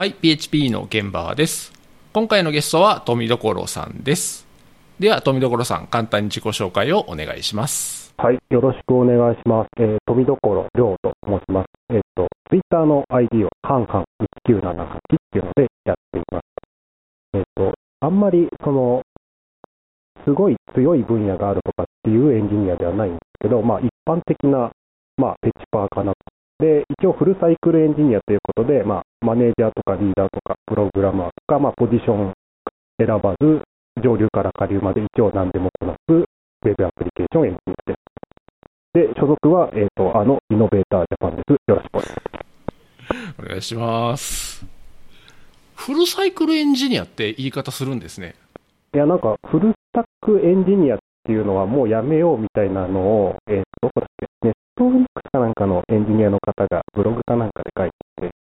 [0.00, 1.74] はい、PHP の現場です。
[2.14, 4.46] 今回のゲストは富所さんです。
[4.98, 8.14] では、富所さん、簡単に自己紹介をお願いします。
[8.16, 9.68] はい、よろしくお願いします。
[9.76, 11.66] えー、富所亮と申します。
[11.90, 14.04] えっ、ー、と、Twitter の ID をハンハン
[14.48, 14.98] 1978っ
[15.32, 16.44] ていうのでやっています。
[17.34, 19.02] えっ、ー、と、あんまり、その、
[20.24, 24.72] すごい強い分野があるとかっていうエンジニアではないんですけど、まあ、一般的な、
[25.18, 26.14] まあ、ペチパーかな。
[26.60, 32.32] で、一応フルサイクルエンジニアということで、まあ、マネージャーとかリーダーとか、プログラマーとか、まあ、ポジション
[32.98, 33.62] 選ばず、
[34.02, 38.10] 上流から下流まで一応何でもこなすウェブアプリケーションエンジニアです。
[38.92, 41.52] で、所属は、えっ、ー、と、あの、イノベータージャパンです。
[41.52, 42.20] よろしくお願いしま
[43.10, 43.42] す。
[43.42, 44.66] お願いします。
[45.76, 48.34] フルサイクルエンジニアって言い方するんですね。
[48.92, 54.26] いや、なんか、フルスタックエンジニアっていうのはもうやめようみたいなのを、えー、どこだっけ、
[54.80, 58.32] ネットフリックスかなんかのエンジニアの方がブログかなんかで書いて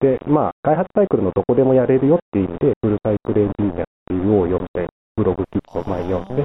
[0.00, 6.44] て、で、まあ、開発サイクルのどこでもやれるよっていう意味で、フルサイクルエンジニアっていうのを読んで、ブログ記事を前に読んで、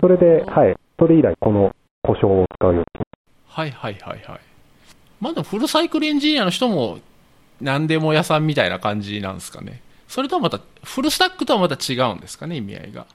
[0.00, 1.70] それで、はい、それ以来この
[2.02, 3.04] 呼称を使うように
[3.46, 4.40] はいはいはいはい。
[5.20, 6.98] まだフルサイクルエンジニアの人も、
[7.60, 9.82] 何でも屋さんみたいな感じなんですかね。
[10.08, 13.06] それとはまた、フルスタックとはまた違うんですかね、意味合いが。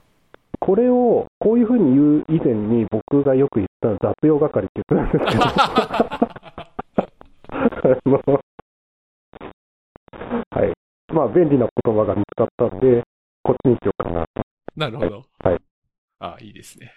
[0.65, 5.43] これを、こういうふうに言う以前に僕がよく言った雑用係って言ってたんですけど、
[10.49, 10.73] はい。
[11.13, 13.03] まあ、便利な言葉が見つかったんで、
[13.43, 14.25] こっちにしようかな。
[14.75, 15.25] なるほど。
[15.43, 15.57] はい。
[16.17, 16.91] ああ、いいですね。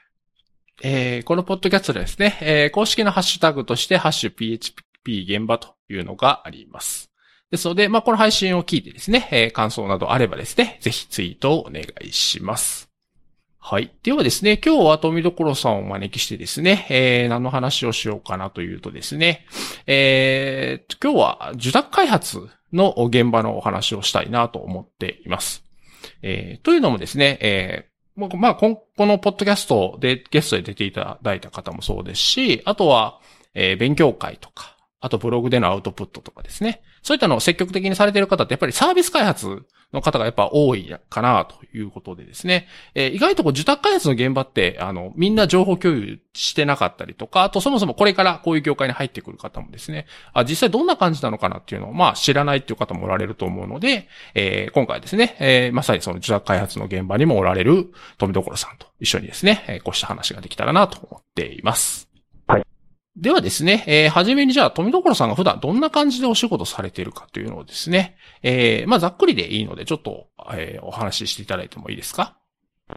[0.83, 7.11] えー、このポッドキャストでですね、えー、公式のハッシュタグとして、ハッシュ PHP 現場というのがあります。
[7.51, 12.88] ですので、まあ、この配信を聞いてですね、えー、感想などあればですね、ぜひツイートをお願いします。
[13.61, 13.93] はい。
[14.03, 19.47] ではですね、今日は富所さんをお招きしてですね、えー、何の話をしようかなというとですね、
[19.87, 25.65] えー、今日は受託開発の現場のお話をしたいなと思っています。
[26.23, 33.21] えー、というのもですね、えー、まあ、このポッドキャストでゲストで出ていただいた方もそうですし、あとは、
[33.55, 36.81] えー、勉強会とか、あとブログでのアウトプットとかですね。
[37.03, 42.67] そういったのを積極的にされている方ってやっぱりサービス開発の方がやっぱ多いかなということでですね。
[42.95, 62.08] えー、意外とこう受託開発の現場って、あの、みんな情報共有してなかったりとか、あとそもそもこれからこういう業界に入ってくる方もですね、あ実際どんな感じなのかなっていうのをまあ知らないっていう方もおられると思うので、えー、今回ですね、えー、まさにその受託開発の現場にもおられる富所さんと一緒にですね、えー、こうした話ができたらなと思っています。
[63.21, 72.39] ではですね、えー、はじめにじゃあ、富所さんが普段どんな感じでお仕事されているかというのをですね、えー、まあ、ざっくりでいいので、ちょっと、えー、お話ししていただいてもいいですか？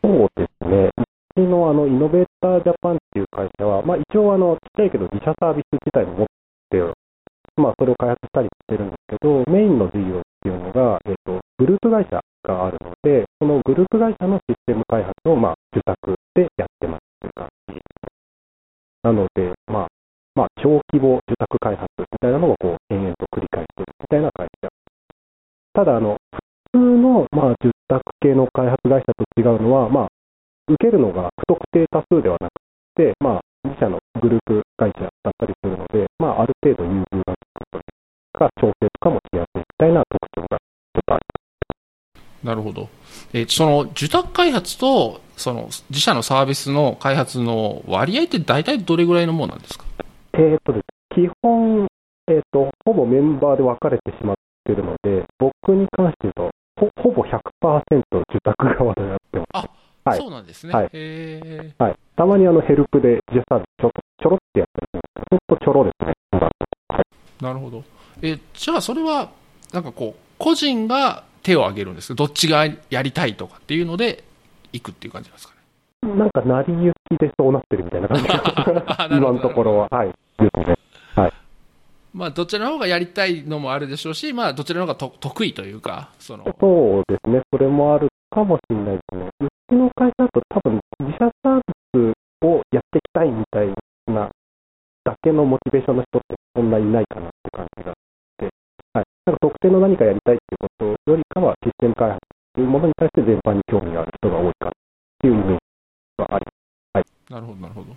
[0.03, 0.91] そうですね。
[1.35, 6.27] うちのあの、イノベータージャパンっていう会社は、まあ、一応あの、ちっちゃいけど自社サービス自体も持っ
[6.69, 6.77] て
[7.57, 17.75] まあ、それを開発したりしてるんですけど、メインの事業っていうのが、えっ、と、グループ会社があるので、そのグループ会社のシステム開発を、まあ、受託でやってますという感じ
[19.03, 19.51] なので、
[20.41, 24.69] まあ、小規模受託開発みたいなのをこう延々と繰り返しているみたいな会社。
[25.77, 26.17] ただ、あの、
[26.73, 30.07] 普通の、まあ、受託系の開発会社と違うのは、まあ、
[30.65, 32.53] 受けるのが不特定多数ではなく
[32.95, 41.25] て、まあ、自社のグループ会社だったりするので、まあ、ある程度融通が利くというか、調整とかもしやすいみたいな特徴がちょっとあり
[42.17, 42.45] ます。
[42.47, 42.89] なるほど。
[43.33, 49.85] えー、その受託開発と、その自社のサービスの開発の割合って大体どれぐらいのものなんですか？
[50.33, 51.87] えー、っとです、基本、
[52.27, 57.31] えー、っと、ほぼメンバーで分かれてしまっているので、僕に関して言うと、ほほぼ100%
[58.29, 59.47] 受託側でやってます。
[59.53, 59.69] あ
[60.03, 60.73] はい、そうなんですね。
[60.73, 60.85] はい。
[61.77, 66.13] はい、たまにあのヘルプで自社サービスちょちょろってやってるんですけど、ちょろですね。
[66.31, 66.49] は
[66.99, 67.83] い、なるほど。
[68.21, 69.31] えじゃあそれは、
[69.73, 74.23] なんかこう、個人が手を挙げるんですけど、どっちがやりたいとかっていうので、
[74.73, 75.60] 行くっていう感じなんですかね？
[76.15, 78.17] なんか成り行きでそうなってるみたいな感
[79.09, 79.87] じ 今のところは。
[79.89, 80.07] はい。
[80.07, 80.75] ですね。
[81.15, 81.33] はい。
[82.13, 86.43] まあ、どちらの方がやりたいのもあるでしょうし、まあ、どちらの方がと得意というか、その。
[86.59, 87.41] そうですね。
[87.51, 89.29] それもあるかもしれないですね。
[89.39, 93.67] うちの会社だと多分、自社サービスをやっていきたいみたい
[94.07, 94.29] な
[95.03, 97.95] だけのモチベーションの人ってそんなにいないかなって感じがあっ
[98.37, 98.49] て、
[98.93, 99.05] はい。
[99.25, 102.19] なんか特定の何かやりたいっていうことよりかは、システム開発
[102.53, 104.71] というものに対して全般に興味がある人が多いかっ
[105.21, 105.60] ていうイメージが
[106.31, 106.45] あり
[106.93, 107.05] はい。
[107.29, 107.87] なるほど、なるほど。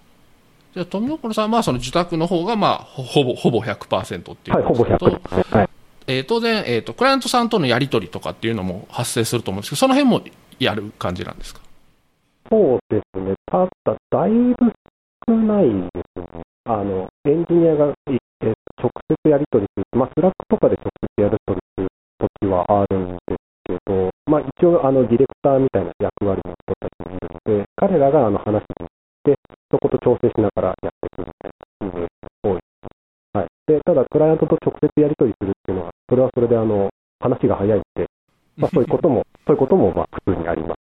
[0.75, 5.57] じゃあ、富所さんは、その受託の方が、まあ、ほぼ、ほぼ100%っていうことですと、はい、ほぼ100%。
[5.57, 5.69] はい。
[6.07, 10.23] えー、当然、えっ、ー、と、クライアントさんとのやり取りとかっていうのも発生すると思うんですけど、その辺も
[10.59, 11.61] やる感じなんですか？
[12.51, 13.35] そうですね。
[13.47, 14.55] ただ、だいぶ
[15.27, 16.43] 少ないですね。
[16.67, 18.91] あの、エンジニアが、えー、直
[19.25, 19.99] 接やり取りする。
[19.99, 21.89] まあ、スラックとかで直接やり取りする
[22.19, 27.04] とちはあるんですけど、まあ一応あのディレクターみたいな役割の人たち
[27.45, 28.89] で、彼らがあの話に行っ
[29.25, 29.35] て、
[29.71, 31.51] そこと調整しながらやっていくみたい
[31.81, 32.61] なイメージが多い。
[33.35, 33.47] はい。
[33.67, 38.07] で、ただクライアントと直接やり取りするっていうのは、それはそれであの、話が早いんで、
[38.57, 40.85] まあそういうことも、 そういうこともまあ普通にあります。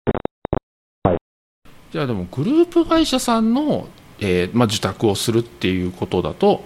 [1.90, 3.88] じゃあでもグループ会社さんの、
[4.20, 6.62] えーまあ、受託をするっていうことだと、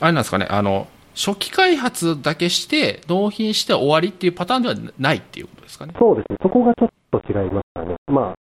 [0.00, 5.94] あれなんですかね、あの、初期開発だけして、納品して終わりっていうパターンではないっていうことですかね。
[5.98, 7.96] そうですね、そこがちょっと違いますかね。
[8.06, 8.34] まあ、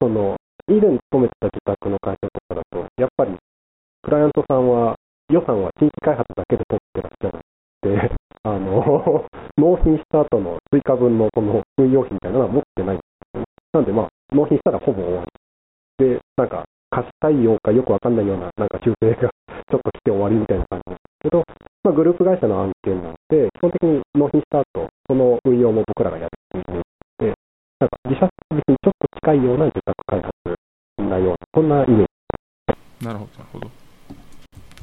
[0.00, 0.36] その、
[0.66, 3.36] 以前勤めてた自宅の会社とかだと、やっぱり、
[4.02, 4.96] クライアントさんは、
[5.28, 13.46] 予算は新規開発だけで取ってらっしゃるんで、 あの、納品した後の追加分のその運用費みたいなのは持ってないんですよね。
[13.74, 15.24] なんでまあ、納品したらほぼ終わ
[15.98, 16.06] り。
[16.06, 19.30] で、なんか、貸し対応かよくわかんないような、なんか修正が
[19.70, 21.44] ちょっと来て終わりみたいな感じなんですけど、
[21.84, 26.82] まあ、グループ会社の案件なので、基本的に納品した後、その運用も僕らがやるっていう
[27.18, 27.34] で、
[27.78, 32.06] なんか自社サービスにちょっと近いような受託開発なような、そんなイメー
[33.00, 33.06] ジ。
[33.06, 33.70] なるほど、なるほど。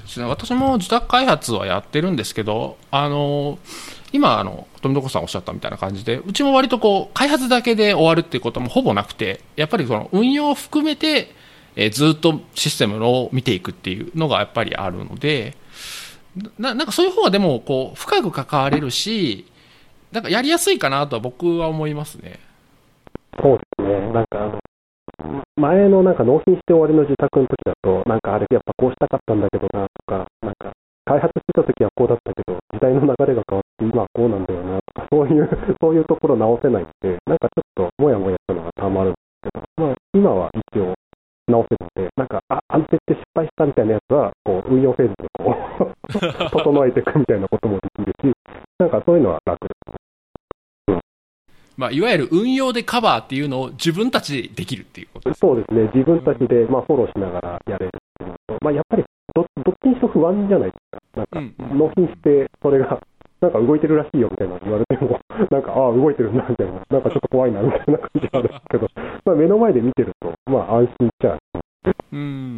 [0.02, 3.60] ですね、私も受託開発はやってるんですけど、あの、
[4.14, 11.36] 今、あの、富所さんおっしゃったみたいな感じで、うちも割とこう、開発だけで終わるっていうこともほぼなくて、やっぱりその運用を含めて、
[11.76, 15.56] えーずっとシステムを見ていくっていうのがやっぱりあるので、
[16.58, 19.46] ななんかそういう方がでも、こう、深く関われるし、
[20.12, 22.40] なんかやりやすいかなとは僕は思いますね。
[23.40, 24.12] そうですね。
[24.12, 24.60] なんかあの、
[25.56, 30.74] 前のなんか納品して終わりの受託の時だと、なんかあれやっぱこうしたかったんだけどなとか、なんか
[31.06, 35.50] 開発してた時はこうだったけど、時代の流れが変わって今はこうなんだよなとか、そういう、
[35.80, 40.94] そういうところ直せないって、なんかちょっともやもやしたのがたまるんですけど、まあ今は一応
[41.48, 45.95] 直せるので、なんか、あ、あの設定失敗したみたいなやつは、こう運用フェーズでこう、
[46.51, 48.34] 整えていくみたいなこともできるし、
[48.80, 49.97] なんかそういうのは楽です。
[51.77, 55.33] まあ、いわゆる運用でカバーっていうのを自分たちでできるっていうこと。
[55.35, 57.91] そうですね、自分たちで、まあ、フォローしながらやれる。
[57.95, 59.03] っていうのと、まあ、やっぱり
[59.35, 63.00] どどっちにしろ不安じゃないですか、なんか、うん納品して、それが、
[63.39, 65.19] なんか動いてるらしいよみたいなの言われても、
[65.51, 68.88] なんか、ああ、動いてるんだみたいな、なんかちょっと怖いなみたいな感じなんですけど、
[69.24, 71.94] まあ、目の前で見てると、まあ、安心っちゃ安心。
[72.13, 72.56] うん。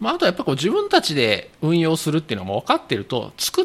[0.00, 3.64] まあ、あとはやっぱこう自分たちで運用するっていうのも分かってると、作っ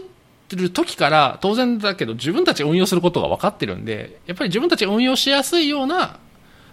[0.56, 6.20] ってる時から当然だけど自分たち運用することが分かってるんで、やっぱり自分たち運用しやすいような、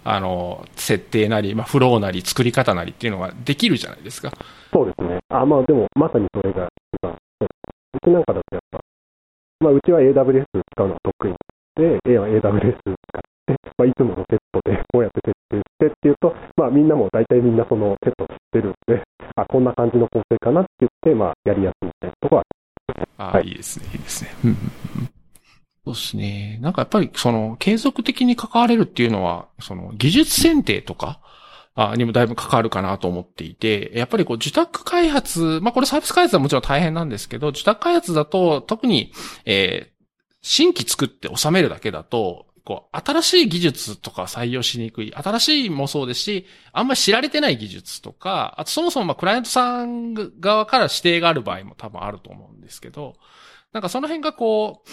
[0.04, 4.32] あの、設定なり、まあ、フローなり、作り方なりっていうのができるじゃないですか。
[4.72, 5.18] そうですね。
[5.28, 8.80] あまあ、でも、まさにそれが一番、そうですねうちなんかだとやっぱ、
[9.60, 11.34] まあ、うちは AWS 使うのが得意
[11.76, 12.94] で、A は AWS 使っ
[13.46, 19.02] て、まあ、いつものセットでこうやって設定してっていうと、まあ、みんなも大体みんなそのセット知ってるんで、
[19.36, 22.44] あ、こんな感じの構成かなって言って、まあ、やりやすいみたいなところは
[23.18, 24.30] ああ、はいいいですね、いいですね。
[24.44, 24.56] うん
[25.84, 26.58] そうですね。
[26.60, 31.20] なんかやっぱり、その、継続的に関われるっていうのは、その、技術選定とか、
[31.74, 39.12] あにもだいぶ関わるかなと思っていて、やっぱりこう、受託開発、まあこれサービス開発はもちろん大変なんですけど、受託開発だと、特に、
[39.46, 39.98] えー
[40.40, 45.14] 新規作って収めるだけだと、こう、新しい技術とか採用しにくい。
[45.14, 46.44] 新しいもそうですし、
[46.74, 53.14] あんまり知られてない技術とか、あとそもそもまあクライアントさん側から指定がある場合も多分あると思うんですけど、
[53.72, 54.90] なんかその辺がこう、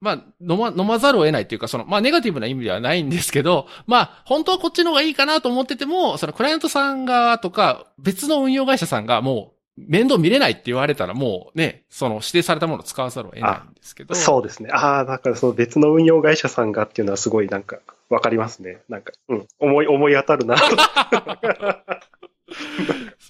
[0.00, 14.14] まあ、飲ま、飲まざるを得ないっていうか、その、まあ、ネガティブな意味ではないんですけど、まあ、本当はこっちの方がいいかなと思ってても、そのクライアントさん側とか、別の運用会社さんがもう、面倒見れないって言われたらもうね、その指定されたものを使わざるを得ないんですけど。
[14.14, 14.70] そうですね。
[14.70, 17.78] ああ、なんかその別の運用会社さんがっていうのはすごいなんか
[18.10, 18.82] わかりますね。
[18.88, 20.62] なんか、うん、思い、思い当たるなと。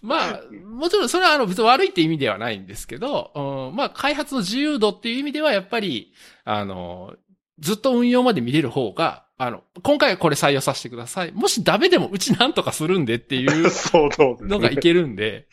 [0.02, 3.30] まあ、もちろんそれはあの別に悪いって意味ではないんですけど、
[3.70, 6.12] うん、まあ開発の自由度っていう意味ではやっぱり、
[6.44, 7.14] あの、
[7.60, 11.32] ずっと運用まで見れる方が、あの、今回はこれ採用させてください。
[11.32, 13.70] もしダメでもうちなんとかするんでっていう。
[14.48, 15.46] のがいけるんで、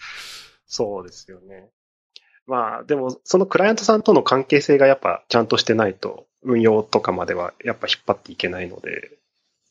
[0.69, 1.69] そうですよね。
[2.47, 9.11] まあ、でも、そのクライアントさんとの関係性がやっぱちゃんとしてないと、運用とかまではやっぱ引っ張っていけないので、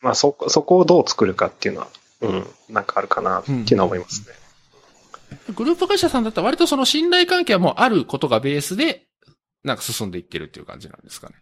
[0.00, 1.88] まあそ、そこをどう作るかっていうのは、
[2.20, 4.34] うん、なんかあるかなっていうのは思いますね。
[5.54, 9.06] グループ会社さんだったら割とその信頼関係はもうあることがベースで、
[9.64, 11.36] なんか進んでいってるっていう感じなんですかね。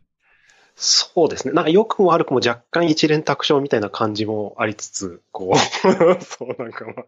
[0.78, 1.54] そうですね。
[1.54, 5.56] なんか良くも悪くも若干一連卓上みたいな感じもありつつ、こう、
[6.22, 7.06] そうなんかまあ、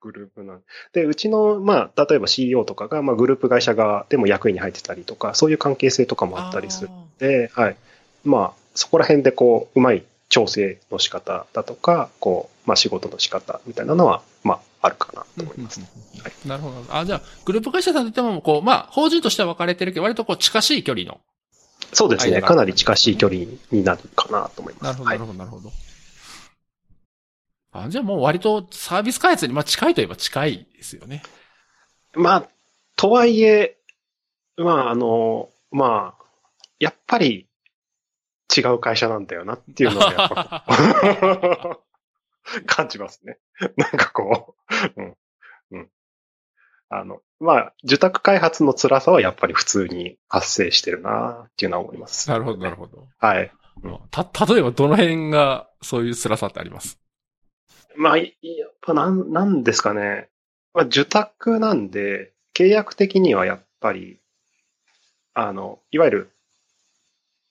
[0.00, 7.76] グループなんで、うちの、まあ、例えば CEO とかが、まあ、グループ会社側でも役員に入ってたりとか、そういう関係性とかもあったりするので、はい。
[8.24, 15.80] まあ、そこら辺でこう、うまい調整の仕方だとか、こう、まあ、仕事の仕方みたいなのは、まあ、あるかなと思います。
[15.80, 15.86] は
[16.28, 16.84] いなるほど。
[16.90, 21.20] あ、じゃあ、グループ会社さんといっても、こう、まあ、法人としては分かれてるけど、割とこう、近しい距離の
[21.92, 22.42] そうですね。
[22.42, 24.84] かなり近しい距離になるかなと思います。
[24.84, 25.72] なるほど、はないるほど、なるほど。
[27.72, 31.22] あじゃあもう割とサービス開発に、まあ近いといえば近いですよね。
[32.14, 32.48] まあ、
[32.96, 33.76] とはいえ、
[34.56, 36.24] まあ、あの、まあ、
[36.78, 37.48] やっぱり
[38.56, 40.64] 違う会社なんだよなっていうのをやっぱ
[42.66, 43.38] 感じますね。
[43.76, 44.54] なんかこ
[44.96, 45.16] う、うん、
[45.72, 45.90] うん。
[46.96, 52.30] あの、まあ、受託開発の辛さはやっぱり普通に発生してるなっていうのは思います。
[52.30, 53.08] なるほど、なるほど。
[53.18, 53.50] はい。
[54.10, 56.98] た、例えばどの辺がそういう辛さってあります？
[57.96, 60.28] まあ、いやっぱなん、なんですかね。
[60.72, 64.18] まあ、受託なんで、契約的にはやっぱり、
[65.34, 66.30] あの、いわゆる、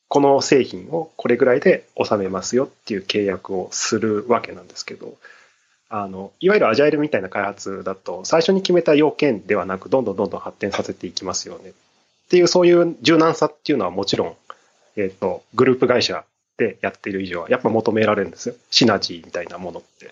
[0.07, 5.17] この製品をこれぐらいで収めますよっていう契約をするわけなんですけど、
[5.95, 11.69] あの、いわゆるアジャイルみたいな開発だと、最初に決めた要件ではなく、どんどんどんどん発展させていきますよね。
[11.69, 11.73] っ
[12.29, 14.35] ていう、そういう柔軟さっていうのはもちろん、
[14.97, 16.25] えっ、と、グループ会社
[16.57, 18.55] でやっている以上は、やっぱ求められるんですよ。
[18.71, 20.11] シナジーみたいなものって。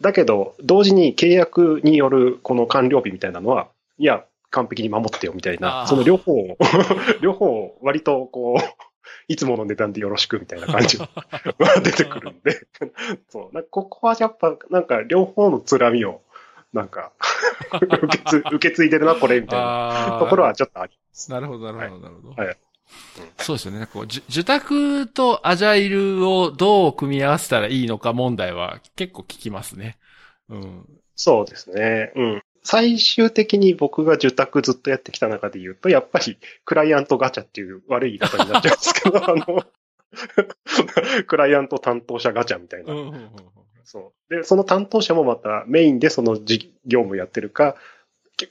[0.00, 3.68] だけど、同時に契約によるこの完了日みたいなのは、
[3.98, 6.58] いや、完璧に守ってよみたいあな、ーその両方を、
[7.22, 8.89] 両方を割とこう、
[9.28, 11.08] いつもの値段でよろしくみたいな感じが
[11.82, 12.66] 出てくるんで、
[13.28, 16.22] そう、ここはやっぱ、なんか両方のつらみを、
[16.72, 17.12] なんか
[17.80, 21.30] 受けつ、受け継いでるな、これ、みたいなあところはちょっとあります。
[21.30, 22.42] なるほど、なるほど、なるほど。
[22.42, 22.56] はい
[23.38, 23.86] そうですよね。
[23.86, 29.96] こう、じ受託とアジャイルをどう組み合わせたらいいのか問題は結構聞きますね。
[30.48, 30.86] うん。
[31.14, 32.12] そうですね。
[32.16, 32.42] うん。
[32.62, 39.64] 最終的に僕が受託ずっとやってきた中で言うと、やっぱりクライアントガチャっていう悪い言い方になっちゃうんですけど、 あの、
[41.26, 42.94] クライアント担当者ガチャみたいな。
[43.84, 44.34] そう。
[44.34, 47.76] で、その担当者もまたメインでその事業務やってるか、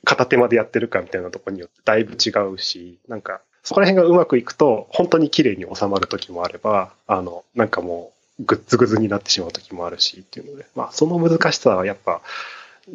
[0.04, 12.22] 片手間でやってるかみたいなところによってだいぶ違うし、なんか、そこら辺がうまくいくと、本当に綺麗に収まる時もあれば、あの、なんかもう、ぐっずぐずになってしまう時もあるし、っていうので、まあ、その難しさはやっぱ、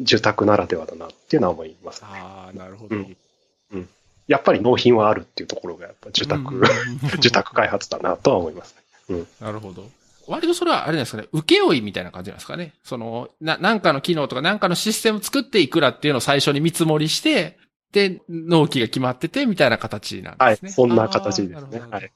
[0.01, 2.07] 受託ならではだなっていうのは思いますね。
[2.11, 2.95] ああ、なるほど。
[2.95, 3.17] うん
[4.27, 6.61] やっぱり納品はあるっていうところが、やっぱ受託、
[7.17, 8.75] 受託 開発だなとは思います
[9.07, 9.23] ね。
[9.39, 9.87] なるほど。
[10.27, 12.73] 割とそれはあれですかね、請負いみたいな感じなんですかね。
[12.83, 17.59] その、な、なんかの機能とかなんかのシステム作っていくらっていうのを最初に見積もりして、
[17.91, 21.81] で、納期が決まってて、みたいな形なんはいですね。、そんな形ですね。
[21.91, 22.11] はい。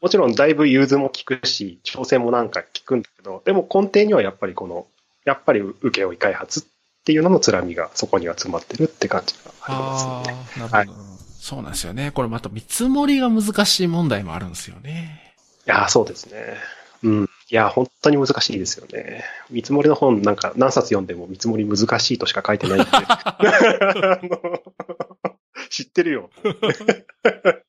[0.00, 4.88] もちろん、だいぶ融通も効くし、調整もなんか効くんだけど、でも根底にはやっぱりこの、
[5.24, 6.62] やっぱり請負開発っ
[7.06, 10.36] ていうののつらみがそこには詰まってるって感じがありますあね。
[10.56, 11.04] あ、なるほど。
[11.38, 12.10] そうなんですよね。
[12.10, 15.36] これまた見積もりが難しい問題もあるんですよね。
[15.64, 16.56] いやー、そうですね。
[17.04, 17.24] うん。
[17.24, 19.22] いやー、本当に難しいですよね。
[19.50, 22.88] 見積もりの本なんか何冊読んでも見積もり難しいとしか書いてないんで。
[25.70, 26.30] 知ってるよ。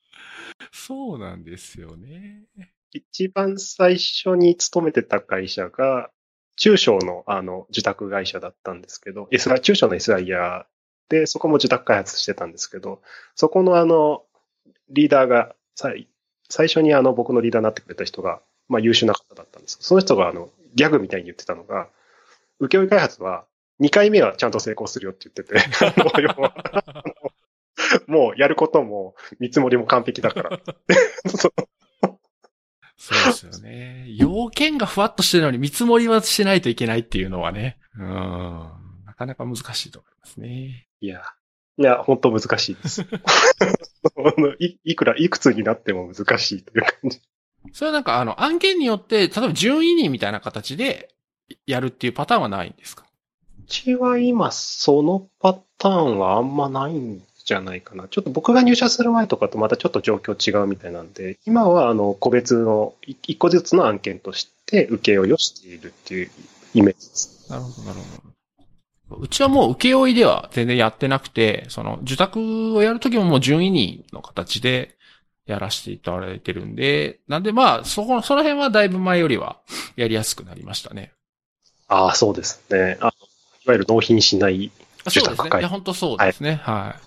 [0.74, 2.46] そうなんですよね。
[2.92, 6.10] 一番最初に勤めてた会社が、
[6.58, 10.66] 中小のあの受託会社だったんですけど、S 中小の SIR
[11.10, 13.02] で、そこも受託開発してたんですけど、
[13.36, 14.24] そこのあの、
[14.90, 16.10] リーダーが、最
[16.50, 21.88] 最初にあの僕のリーダーになってくれた人が、まあ優秀な方だったんですその人があの、ギャグみたいに言ってたのが、
[22.60, 23.46] 請負開発は
[23.80, 27.14] 2回目はちゃんと成功するよって言ってて、あの要はあの
[28.08, 30.60] もうやることも見積もりも完璧だから。
[32.98, 34.06] そうですよね。
[34.18, 37.78] 要件がふわっとしてるのに見積もりはしないといけないっていうのはね。
[37.98, 38.08] うん。
[39.06, 40.88] なかなか難しいと思いますね。
[41.00, 41.22] いや、
[41.78, 43.06] いや、本当難しいです。
[44.60, 47.22] いいくら、いくつになっても難しいという感じ。
[47.72, 51.10] それはなんかあの案件によって、例えば順位人みたいな形で
[51.66, 53.06] やるっていうパターンはないんですか？
[53.60, 58.10] うちは今、そのパターンはあんまないんじゃないかな。
[58.10, 66.30] ちょっと僕が入社する前とかとまたちょっと状況違うみたいなんで、今はあの、個別のい一個ずつの案件として請負いをしているっていう
[66.74, 67.50] イメージです。
[67.50, 68.00] なるほど、なる
[69.08, 69.22] ほど。
[69.22, 74.98] うちはもう請負いでは全然やってなくて、その受託をやるときももう順位人の形で
[75.46, 79.56] やらせていただいてるんで、なんでまあ、そこ、その辺はだいぶ前よりは
[79.96, 81.14] やりやすくなりましたね。
[81.88, 82.98] ああ、そうですね。
[83.00, 84.70] あいわゆる納品しない。
[85.08, 85.66] そうですね。
[85.68, 86.60] 本当そうですね。
[86.62, 87.07] はい。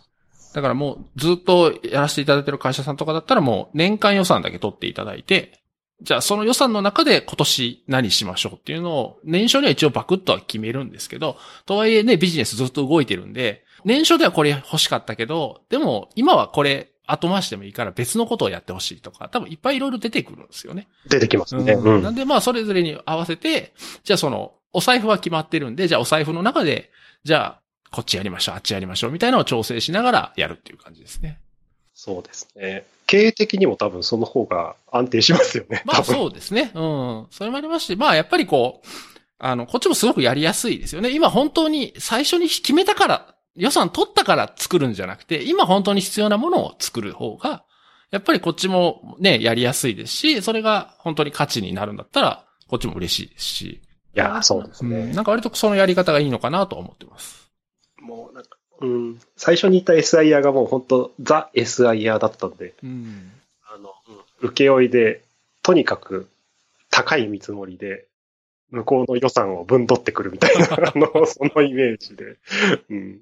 [0.55, 5.61] だからもうずっとやらせていただいてる会社さんとかだったらもう年間予算だけ取っていただいて、
[6.03, 20.89] じゃあその予算の中で今年何しましょうっていうのを年初には一応バクッとは決めるんですけど、とはいえね、ビジネスずっと動いてるんで、年初ではこれ欲しかったけど、でも今はこれ後回してもいいから別のことをやってほしいとか、多分いっぱいいろいろ出てくるんですよね。
[21.09, 21.75] 出てきますね。
[21.75, 21.83] う。
[21.83, 22.03] うんん。
[22.03, 23.73] なんでまあそれぞれに合わせて、
[24.05, 26.91] じゃあその、お財布は決まってるんで、じゃあお財布の中で、
[27.25, 31.39] じゃあこっちやりましょう、あっちやりましょうみたいなのを調整しながらやるっていう感じですね。
[31.95, 32.85] そうですね。
[33.07, 35.83] 経営的にも多分その方が安定しますよね。
[35.85, 36.71] まあそうですね。
[36.75, 37.27] うん。
[37.31, 38.89] それもありますし、まあやっぱりこう、
[39.39, 41.11] あの、こっちもすごくやりやすいですよね。
[41.11, 47.65] 今本当に最初に決めたから、予算取ったから作るんじゃなくて、今本当に必要なものを作る方が、
[48.11, 53.65] やっぱりこっちもね、やりやすいですし、それが本当に価値になるんだったら、こっちも嬉しいですし。
[53.67, 53.81] い
[54.15, 55.05] や、そうですね。
[55.07, 57.40] んなんか割とそのやり方がいいのかなと思ってます。
[58.01, 63.33] もうなんか、うん、最初に言った SIR がもう本当ザ SIR だったんで、うん。
[63.65, 63.93] あの、
[64.41, 65.23] うん、請負いで、
[65.63, 66.29] とにかく
[66.91, 68.07] 高い見積もりで、
[68.71, 72.37] 向こうの予算を分取ってくるみたいな、 あの、そのイメージで、
[72.89, 73.21] うん、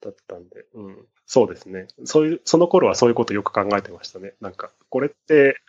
[0.00, 1.88] だったんで、うん、そうですね。
[2.04, 4.34] そういう、その頃はそういうことよく考えてましたね。
[4.40, 5.60] なんか、これって、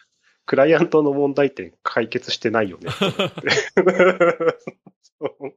[0.45, 2.89] クライアントの問題点解決してないよね。
[5.19, 5.53] そ う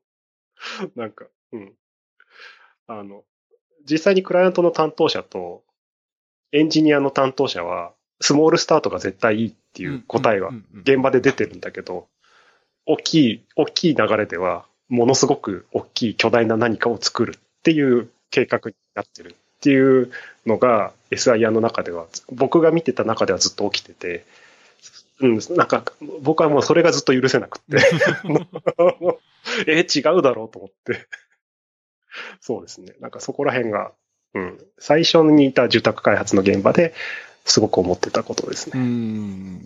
[0.96, 1.74] なんか、うん。
[2.88, 3.22] あの、
[3.88, 5.62] 実際にクライアントの担当者と
[6.52, 10.50] エンジニアの担当者は、スモールスタートが絶対いいっていう答えは
[10.82, 12.08] 現場で出てるんだけど、
[12.86, 20.10] 大きい、大きい流れでは、ものすごく大きい巨大な何かを作るっていう計画になってるっていう
[20.46, 24.24] のが SIR の中では、僕が見てた中ではずっと起きてて、
[25.20, 25.84] うん、なんか
[26.22, 27.78] 僕はもうそれがずっと許せなくって、
[29.66, 31.06] え、違うだろうと思って。
[32.40, 32.94] そうですね。
[33.00, 33.92] なんかそこら辺が、
[34.34, 36.94] うん、最初にいた住宅開発の現場で
[37.44, 38.82] すごく思ってたことですうね。
[38.82, 39.60] ん。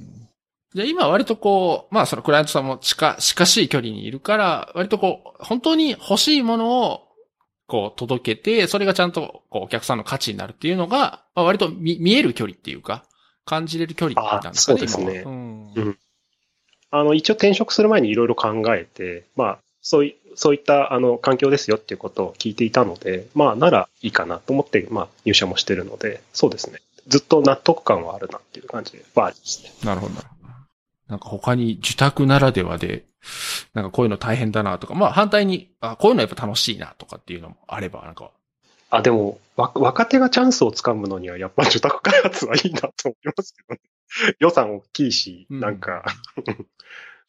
[0.74, 7.08] じゃあ今割とこう、まあそのクライアントさんも近、近しい距離にいるから、割とこう、本当に欲しいものを、
[7.66, 13.04] こう届けて、それがちゃんとこうお客さんの価値になるっていうのが、まあ、割と見見える距離っていうか、
[13.46, 15.98] 感じれる距離なんですかね、あそうですねうんうん
[16.94, 26.80] あの、一応転職する前にいろいろ考えて、まあ、そういそういったあの環境ですよっていうことを聞いていたので、まあ、ならいいかなと思って、まあ、入社もしてるので、そうですね。
[27.08, 29.72] ずっと納得感はあるなっていう感じはありますね。
[29.84, 30.42] なるほど、なるほど。
[31.08, 33.04] なんか他に受託ならではで、
[33.74, 38.30] なんかこういうの大変だなとか、まあ反対に、あこういうのやっぱ楽しいなとかっていうのもあれば、なんか、
[38.90, 43.80] あ、でも、わ若手がチャンスをつかむのには、やっぱ住宅開発はいいなと思いますけどね。
[44.38, 46.04] 予算大きいし、うんなんか、
[46.46, 46.66] うん、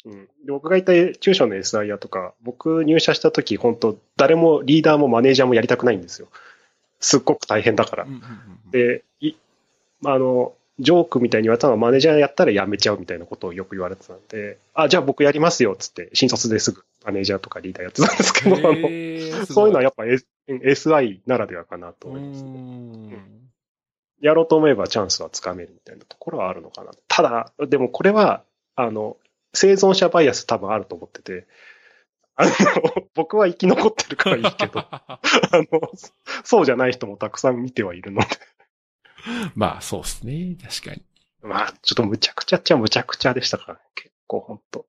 [0.05, 6.27] で僕がいた中小の SIR とか、僕入社した時、本当誰もリーダーもマネージャーもやりたくないんですよ。
[6.99, 8.09] すっごく大変だからうん。
[8.09, 9.35] うんうんうんで、い、
[10.03, 22.49] あの、ジョークみたいに言われたのはマネージャーやったら辞めちゃうみたいなことをよく言われてたんで、あ、じゃあ僕やりますよ、つって、新卒ですぐマネージャーとかリーダーやってたんですけど、 あの、そういうのはやっぱ S- SI ならではかなとう思いますね。
[22.49, 23.43] ん
[24.19, 26.91] やろうと思えばチャンスはつかめるみたいなところはあるのかな。
[27.07, 28.43] ただ、でもこれは、
[28.75, 29.17] あの、
[29.53, 31.47] 生存者バイアス多分あると思ってて、
[32.35, 32.51] あの、
[33.13, 35.19] 僕は生き残ってるからいいけど、 あ
[35.71, 35.91] の、
[36.43, 38.27] そうじゃない人もたくさん見てはいるので、
[39.55, 40.57] まあ、そうですね。
[40.61, 41.03] 確かに。
[41.41, 43.79] まあ、ちょっとむちゃくちゃっちゃむちゃくちゃでしたからね。
[43.95, 44.85] 結構本当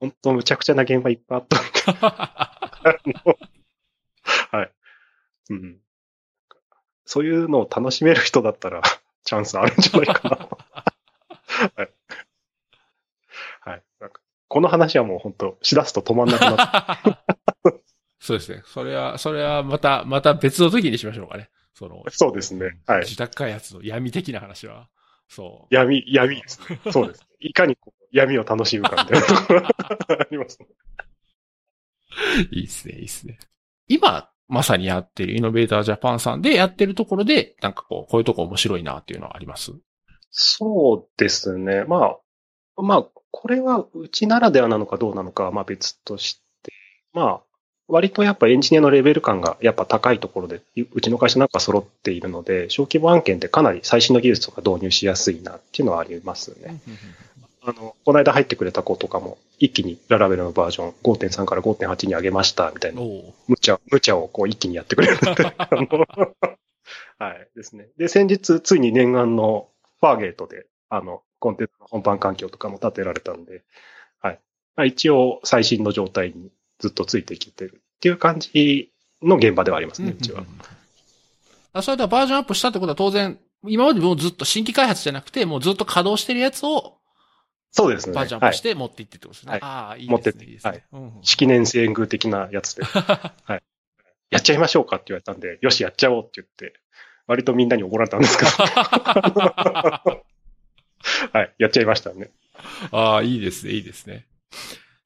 [0.00, 3.18] 本当むちゃくちゃな現場いっぱいあったんで、
[4.50, 4.72] はい。
[5.50, 5.80] うん。
[7.04, 8.82] そういうのを楽しめる人だったら、
[9.24, 10.36] チャンスあるんじゃないかな。
[10.36, 11.74] はい。
[11.76, 11.97] はい。
[14.48, 17.18] この話はもう本当しだすと止まんなくなって、
[18.20, 18.62] そうですね。
[18.66, 21.50] それは、それはまた、また別の時にしましょうかね。
[21.74, 22.78] その、そうですね。
[22.86, 23.00] はい。
[23.00, 24.88] 自宅開発の闇的な話は。
[25.28, 25.74] そう。
[25.74, 26.80] 闇、闇ですね。
[26.90, 27.26] そうです。
[27.40, 29.68] いかにこう闇を楽しむかみたいなところが
[30.08, 30.66] ありますね。
[32.50, 33.38] いいっすね、いいっすね。
[33.86, 39.72] 今、まさにやってるイノベータージャパンさんでやってるところで、なんかこう、こういうとこ面白いなっていうのはあります？
[40.30, 41.84] そうですね。
[41.84, 42.16] ま
[42.76, 46.72] あ、まあ、これはうちならではなのかどうなのかはまあ別として、
[47.12, 47.40] まあ、
[47.88, 50.60] 割とやっぱエンジニアのレベル感がやっぱ高いところで、
[50.92, 56.80] うちの会社なんか揃っているので、小規模案件でかなり最新の技術とか導入しやすいなっていうのはありますね。
[57.62, 63.00] あの、この間入ってくれた子とかも、一気にララベルのバージョン5.3から5.8に上げましたみたいな、
[63.46, 65.16] 無茶、無茶をこう一気にやってくれる
[67.18, 67.88] はい、ですね。
[67.96, 69.68] で、先日、ついに念願の
[70.00, 73.62] ファーゲートで、あの、コンテンツの本番環境とかも立てられたんで、
[74.20, 74.40] はい。
[74.76, 80.44] まあ、一応、最新の状態にずっとついてきてるっていう感じの現場ではありますね、うちは。
[81.72, 86.98] あそれではバージョンアップしたってことは当然、今までもうずっと新規開発じゃなくて、もうずっと稼働してるやつを
[87.70, 88.14] そうですね。
[88.14, 89.52] バージョンアップして持っていってってことですね。
[89.52, 90.48] はいああ、いい持ってってですね。
[90.48, 90.84] いいですね。
[90.92, 93.62] うんうん式年遷宮的なやつで、 はい。
[94.30, 96.78] やっちゃいましょうかって言われたんで、よし、やっちゃおうって言って、
[97.26, 98.50] 割とみんなに怒られたんですけど。
[101.32, 102.30] はい、やっちゃいましたね。
[102.90, 104.26] ああ、いいですね、いいですね。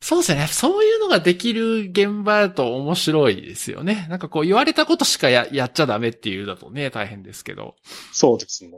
[0.00, 0.46] そうですよね。
[0.48, 4.06] そういうのができる現場だと面白いですよね。
[4.10, 7.76] なんかこう言われたことしかややっちゃダメっていうだとね、大変ですけど。
[8.12, 8.72] そうですね。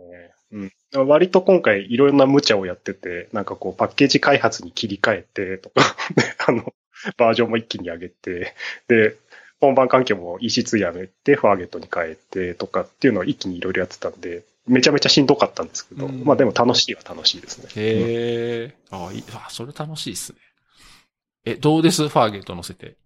[0.53, 0.73] うん。
[1.09, 6.75] 割と今回いろんな無茶をやってて、なんかこうパッケージ開発に切り替えてとか、で あの、
[7.17, 8.55] バージョンも一気に上げて、
[8.89, 9.17] で、
[9.61, 17.69] 本番環境も EC2 やめて、ファーゲットに変えてとかっていうのを一気にいろいろやってたんで、めちゃめちゃしんどかったんですけど、うんまあでも楽しいは楽しいですね。
[17.77, 18.77] へえ。
[18.91, 20.39] あいいあ、それ楽しいですね。
[21.45, 22.09] え、どうです？
[22.09, 22.97] ファーゲート乗せて。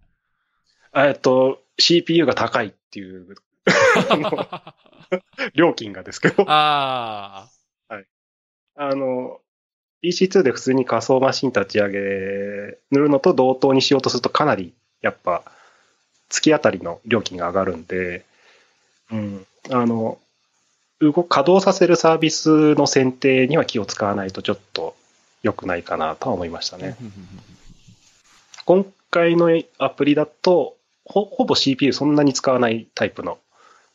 [0.94, 3.36] えっと、CPU が高いっていう、
[5.54, 7.48] 料金がですけど、あ
[8.80, 9.40] あの、
[10.04, 11.98] EC2 で普通に仮想マシン立ち上げ
[12.92, 15.42] 塗るのと同等にしようとするとかなりやっぱ
[16.28, 18.24] 月当たりの料金が上がるんで、
[19.10, 20.18] うん、あの、
[21.00, 24.96] 動稼働させるサービスの選定には気を使わないとちょっと
[25.42, 26.76] 良くないかなとは思いました。
[26.76, 26.96] ね。
[28.64, 33.38] 今回のアプリだと、ほほぼ CPU そんなに使わないタイプの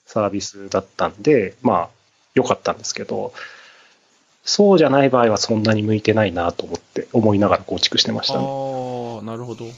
[0.05, 1.89] サービスだったんで、まあ、
[2.33, 3.33] 良かったんですけど、
[4.43, 8.45] そうじゃない場合はそんなに向いてないなと思って、思いながら構築してましたね。
[8.45, 9.65] ああ、なるほど。
[9.65, 9.73] じ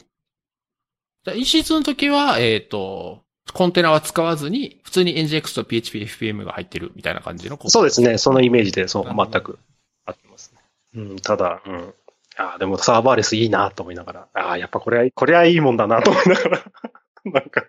[1.28, 3.25] ゃあ EC2 の時は、えっ、と、
[3.56, 9.60] コンテナは使わずに、普通に NGX と PHP、FPM が入ってるみたいな感じのそうですね、そのイメージで、そう、全く
[10.06, 10.60] 合ってますね。
[10.96, 11.94] うん、ただ、うん。
[12.36, 16.64] ああ、でもサーバーレスいいなと思いながら、ああ、やっぱこれは、これはいいもんだなと思いながら、
[17.32, 17.64] なんか、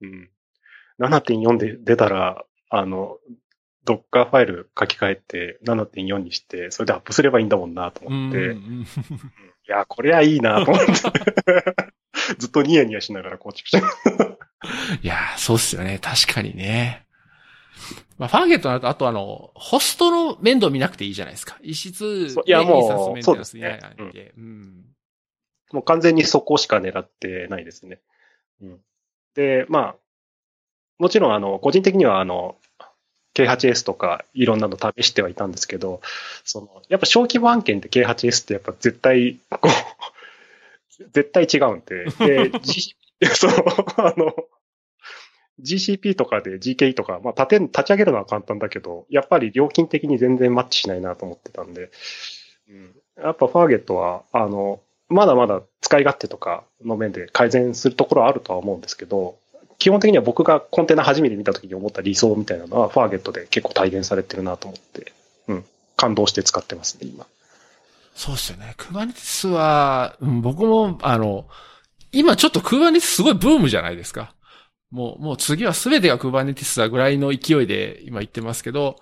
[0.00, 0.30] うん。
[0.98, 3.18] 7.4で出たら、あの、
[3.84, 8.86] ドッカーファイル書き換えて7.4にして、それでアップすればいいんだもんなとうん思って、いうん。
[9.66, 10.92] や、これはいいなと思って、
[12.38, 13.82] ずっとニヤニヤしながら構築して
[15.02, 15.98] いやー、そうっすよね。
[16.00, 17.06] 確かにね。
[18.18, 21.58] まあ、ファーゲットになると、あとあの、ホストの面倒見なくていいじゃないですか。
[21.62, 23.78] 異質そういやもうそうですね。
[25.72, 28.00] もう完全にそこしか狙ってないですね。
[28.60, 28.80] うん、
[29.34, 29.96] で、まあ、
[30.98, 32.56] もちろん、あの、個人的には、あの、
[33.34, 36.00] K8S とかいろんなの試してはいたんですけど、
[36.44, 42.06] その、やっぱ小規模案件で K8S ってやっぱ絶対、こう、絶対違うんで、
[42.50, 42.50] で、
[43.20, 43.52] G、そう、
[43.96, 44.34] あの、
[45.60, 51.90] GCP とかで GKE とか、まあ立て、立ち上げるのは簡単だけど、やっぱり料金的に全然マッチしないなと思ってたんで、
[52.68, 59.38] うん、やっぱファーゲットは、あの、まだまだ使い勝手とかの面で改善するところはあるとは思うんですけど、
[59.78, 65.12] 基本的には僕がコンテナ初めて見た時に思った理想みたいなのは、ファーゲットで結構体現されてるなと思って、
[65.46, 65.64] うん、
[65.96, 67.26] 感動して使ってますね、今。
[68.14, 68.74] そうですよね。
[68.76, 71.46] Kubernetes は、うん、僕も、あの、
[72.12, 74.34] 今ちょっと Kubernetes すごいブームじゃないですか。
[74.90, 78.96] もう、もう次は全てが Kubernetes だぐらいの勢いで今言ってますけど、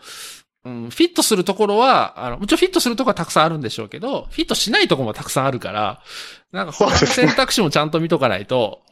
[0.64, 6.02] うん、フィットするところは、あの、もちろんフィットするところはたくさんあるんでしょうけど、フィットしないところもたくさんあるから、
[6.50, 8.82] なんか他の選択肢もちゃんと見とかないと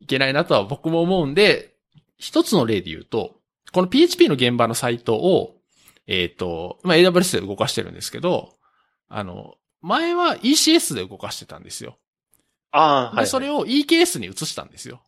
[0.00, 1.74] いけないなとは僕も思うんで、
[2.18, 3.36] 一つの例で言うと、
[3.72, 5.56] この PHP の現場のサイトを、
[6.08, 8.56] えっ、と、まあ、AWS で動かしてるんですけど、
[9.08, 11.96] あの、前は ECS で動かしてたんですよ。
[12.72, 15.02] ああ、で、それを EKS に移したんですよ。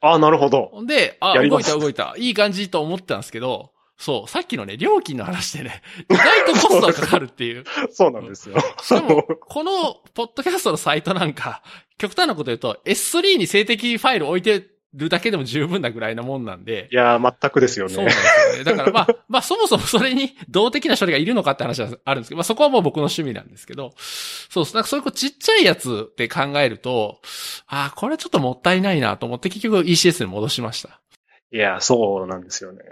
[0.00, 0.84] ああ、なるほど。
[0.86, 2.14] で、あ、やります動いた動いた。
[2.18, 7.64] いい感じと思ってたんですけど、そう、さっきのね、料金の話でね、意外とコストがかかるっていう。
[7.92, 8.56] そうなんですよ。
[8.82, 11.62] しかも、この、ポッドキャストのサイトなんか、
[11.98, 18.14] 極端なこと言うと、S3 に静的ファイル置いてるだけでも十分なぐらいなもんなんでい、やー、全くですよそうなんね。
[18.14, 18.64] ですよね。
[18.64, 24.64] だからまあ、まあそもそもそれに 動的な処理がいるのかって話はあるんですけど、まあそこはもう僕の趣味なんですけど、そう。
[24.74, 27.20] なんかそういうちっちゃいやつって考えると、
[27.66, 31.00] ああ、これちょっともったいないなと思って結局 ECS に戻しました。
[31.50, 32.82] いや、そうなんですよね。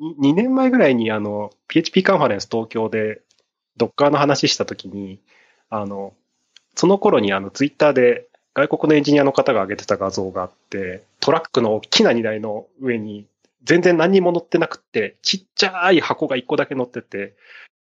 [0.00, 3.20] 2年前ぐらいにあの、PHP カンファレンス東京で
[3.78, 5.20] Docker の話したときに、
[5.70, 6.14] あの、
[6.74, 13.26] その頃にあの、ツイッターで外国のエンジニアの方が上げてた画像があって、トラックの大きな荷台の上に
[13.64, 17.34] 全然何にも載ってなくって、ちっちゃい箱が1個だけ載ってて、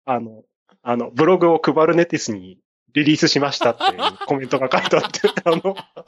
[0.03, 0.43] あの、
[0.83, 2.57] あの、ブログをクバルネティスに
[2.93, 6.03] リリースしましたっていうコメントが書いてあって、 あの、あ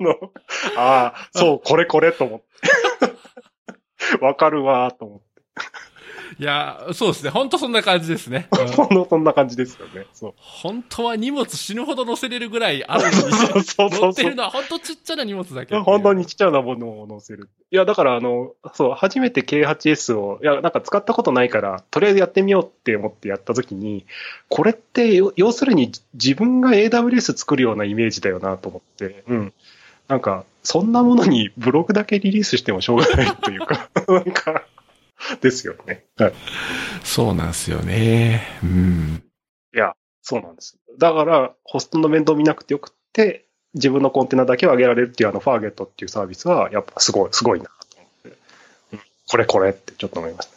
[0.00, 0.32] の、
[0.76, 4.16] ああ、そう、これこれと思って。
[4.20, 5.26] わかるわーと思って。
[6.38, 7.30] いや、そうですね。
[7.30, 8.48] 本当そんな感じですね。
[8.58, 10.06] うんほんのそんな感じですよね。
[10.12, 10.34] そう。
[10.36, 17.48] 本当は荷物死ぬほど乗せれるぐらいあるの そうに、そう乗そうってるのは本当ちっちゃな荷物だけ本当にちっちゃなものを載せる。
[17.70, 24.06] いや、だからあの、そう、初めて K8S を、いや、なんか使ったことないから、とりあえずやってみようって思ってやったときに、
[24.48, 29.52] これって、よ要するに自分が AWS 作るようなイメージだよなと思って、うん。
[30.08, 34.64] なんか、そんなものにブログだけリリースしてもしょうがないというか、 なんか、
[35.40, 36.04] ですよね。
[36.16, 36.34] はい。
[37.02, 38.46] そうなんですよね。
[38.62, 39.22] うん。
[39.74, 40.78] いや、そうなんです。
[40.98, 48.38] だから、ホストの面倒見なくてよくって、自分のコンテナだけを上げられるっていうあの、ファーゲットっていうサービスは、やっぱすごい、すごいなと思って、
[48.92, 50.52] うん、これこれってちょっと思いました。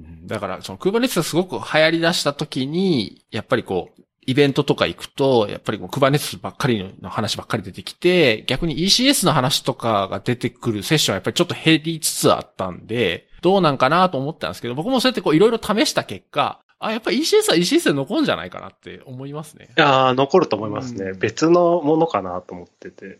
[0.00, 19.68] うんだから、その Kubernetes がすごく流行り出した時に、やっぱりこう、イベントとか行くと、やっぱりこう Kubernetes ばっかりの話ばっかり出てきて、逆に ECS の話とかが出てくるセッションはやっぱりちょっと減りつつあったんで、どうなんかなと思ったんですけど、僕もそうやってこういろいろ試した結果、あ、やっぱり ECS は ECS で残るんじゃないかなって思いますね。
[19.78, 21.10] ああ、残ると思いますね。
[21.10, 23.18] うん別のものかなと思ってて。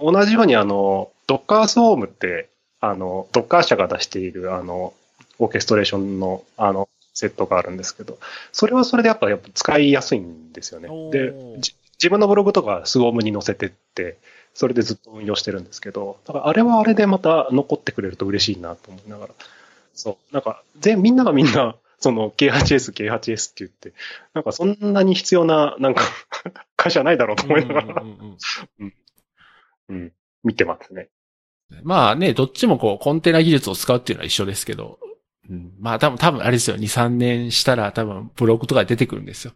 [0.00, 2.48] 同じようにあの、Docker Swarm って、
[2.80, 4.92] あの、Docker 社が出しているあの、
[5.38, 8.18] オーケストレーションのあの、セットがあるんですけど、
[8.52, 14.18] それはそれでやっぱやっぱ使いやすいんですよねで、じ自分のブログとか Swarm に載せてって、
[14.54, 19.34] それでずっと運用してるんですけど、だからあれはあれでまた残ってくれると嬉しいなと思いながら。
[19.94, 20.34] そう。
[20.34, 23.92] なんか、全、みんながみんな、 その K8S、K8S って言って、
[24.34, 26.02] なんかそんなに必要な、なんか、
[26.76, 28.38] 会社ないだろうと思いながら、うん
[29.88, 30.12] うん
[30.42, 31.08] 見てますね。
[31.82, 34.98] まあね、どっちもこう、コンテナ技術を使うっていうのは一緒ですけど、
[35.48, 39.52] うん、まあ多分、多分あれですよ、2、3年したら多分ブログとか出てくるんですよ。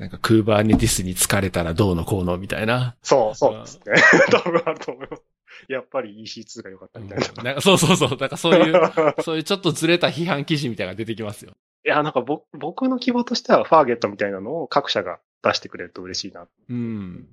[0.00, 2.96] なんか、クーバーネティスに疲れたらどうのこうのみたいな。
[3.02, 3.94] そう、そうですね。
[4.32, 5.22] 多分あると思います。
[5.68, 7.42] やっぱり EC2 が良かったうんみたいな。
[7.42, 8.16] なんかそうそうそう。
[8.16, 11.52] なんかそういう、 そういうちょっとずれた批判記事みたいなのが出てきますよ。
[11.84, 16.48] いや、なんか僕僕の希望としては、ファーゲットみたいなのを各社が出してくれると嬉しいな。
[16.70, 17.28] うん。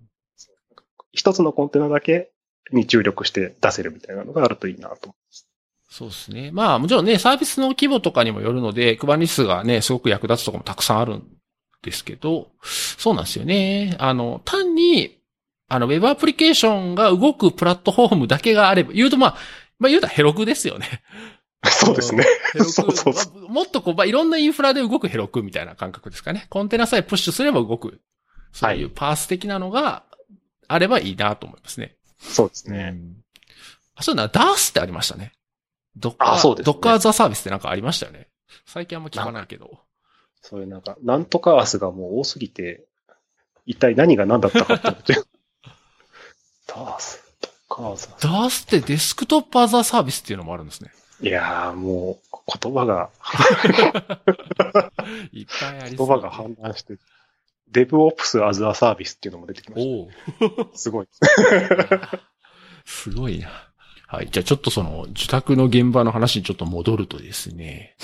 [1.14, 2.32] 一つのコンテナだけ
[2.74, 5.16] に注力して出せるみたいなのがあるといいなと。
[5.90, 6.52] そうですね。
[6.52, 11.28] まあもちろんね、サービスの規模とかにもよるので、クバニスがね、すごく役立つところもたくさんあるん
[11.82, 13.96] ですけど、そうなんですよね。
[14.00, 15.18] あの、単に、
[15.70, 19.38] あの、ウェブアプリケーションが動くプラットフォームだけがあれば、言うとまあ、
[19.80, 21.04] まあ言うとヘロクですよね。
[21.66, 22.24] そうですね。
[22.54, 26.48] ヘロクそうそうそまあもっとこう、まあ、いろんなインフラで動くヘロクみたいな感覚ですかね。
[26.50, 28.02] コンテナさえプッシュすれば動く。
[28.54, 30.04] そういうパース的なのが
[30.68, 31.96] あればいいなと思いますね。
[32.20, 32.92] そうですね。
[32.94, 33.18] うん。
[33.96, 35.34] あ、そういうのはダースってありましたね。
[35.96, 38.30] ドッカー、あそうですねドッカーザサービスってなんかありましたよね。
[38.66, 39.80] 最近あんま聞かないけど。
[40.50, 42.86] そういうなんか、なんとかアースがもう多すぎて、
[43.66, 45.16] 一体何が何だったかって思って。
[46.68, 50.92] ダース、ドッカーザダースってデスクトップアザーサービスっていうのもあるんですね。
[51.20, 53.10] いやーもう、言葉が、
[55.34, 56.08] いっぱいありそう。
[56.08, 56.98] 言葉が氾濫して、
[57.70, 60.08] デブオプスアズアサービスっていうのも出てきまし
[60.42, 60.64] おお。
[60.64, 60.78] た。
[60.78, 61.08] すごい。
[62.86, 63.50] すごいな。
[64.08, 64.30] はい。
[64.32, 67.98] じゃあちょっとその、受託の現場の話にちょっと戻るとですね。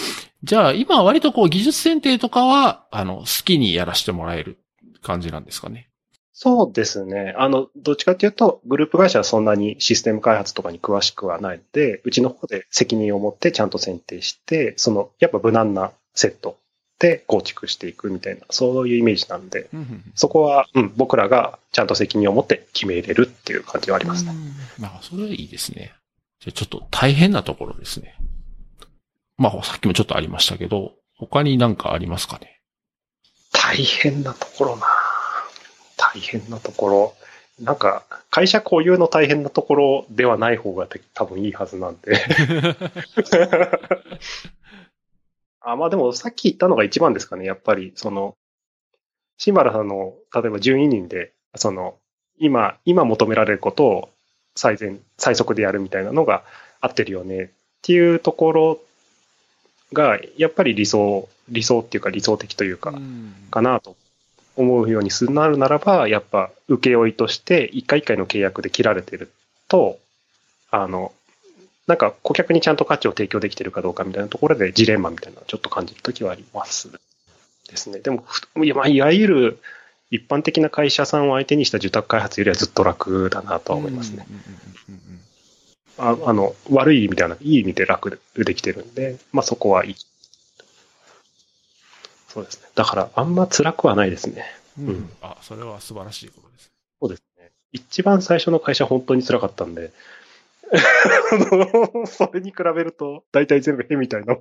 [0.43, 4.57] じゃあ今は割とこう技術選定とかは、あの、好きにやらせてもらえる
[5.01, 5.89] 感じなんですかね？
[6.33, 7.33] そうですね。
[7.37, 16.57] あの、どっちかっていうと、グループ会社はそんなにシステム開発とかに詳しくはないので、うちの方で責任を持ってちゃんと選定して、その、やっぱ無難なセット
[16.99, 19.69] で構築していくみたいな、そういうイメージなんで、
[20.15, 24.33] そこは、うん、僕らがちゃんと責任を持って決めれるっていう感じはありますね。
[24.79, 25.93] まあ、それはいいですね。
[26.39, 28.15] じゃあちょっと大変なところですね。
[29.37, 32.59] まあ、さっきもちょっとありましたけど、他になんかありますかね？
[33.51, 34.85] 大変なところな
[35.97, 37.13] 大変なところ。
[37.59, 42.17] なんか、会社固有の大変なところではない方が多分いいはずなんで。
[45.61, 47.45] あまあでもさっき言ったのが一番ですかね。
[47.45, 48.35] やっぱり、その、
[49.37, 51.97] シンバラさんの、例えば順位人で、その、
[52.37, 54.09] 今、今求められることを
[54.55, 56.43] 最善、最速でやるみたいなのが
[56.81, 57.49] 合ってるよねっ
[57.81, 58.79] ていうところ
[59.93, 62.93] が、やっぱり理想、理想っていうか理想的というか、
[63.51, 63.95] かなと
[64.55, 69.31] 思うようにするなるならば、やっぱ請負として一回一回の契約で切られてる
[69.67, 69.99] と、
[70.71, 71.11] あの、
[71.87, 76.89] なんか顧客にちゃんと価値を提供できてるかどうかみたいなところでジレンマみたいなのをちょっと感じるときはあります
[77.69, 77.99] ですね。
[77.99, 78.23] でも、
[78.63, 79.59] いやまあいわゆる
[80.11, 84.25] 一般的な会社さんを相手にした受託開発よりはずっと楽だなとは思いますね。
[85.97, 89.95] ああの、悪い意味ではなく、いい意味で楽できてるんで、まあそこはいい。
[92.27, 92.67] そうですね。
[92.75, 94.45] だから、あんま辛くはないですね。
[94.79, 96.71] うんうんあ、それは素晴らしいことです。
[96.99, 97.51] そうですね。
[97.71, 99.91] 一番最初の会社本当に辛かったんで、
[102.07, 104.37] それに比べると、大体全部へみたいな。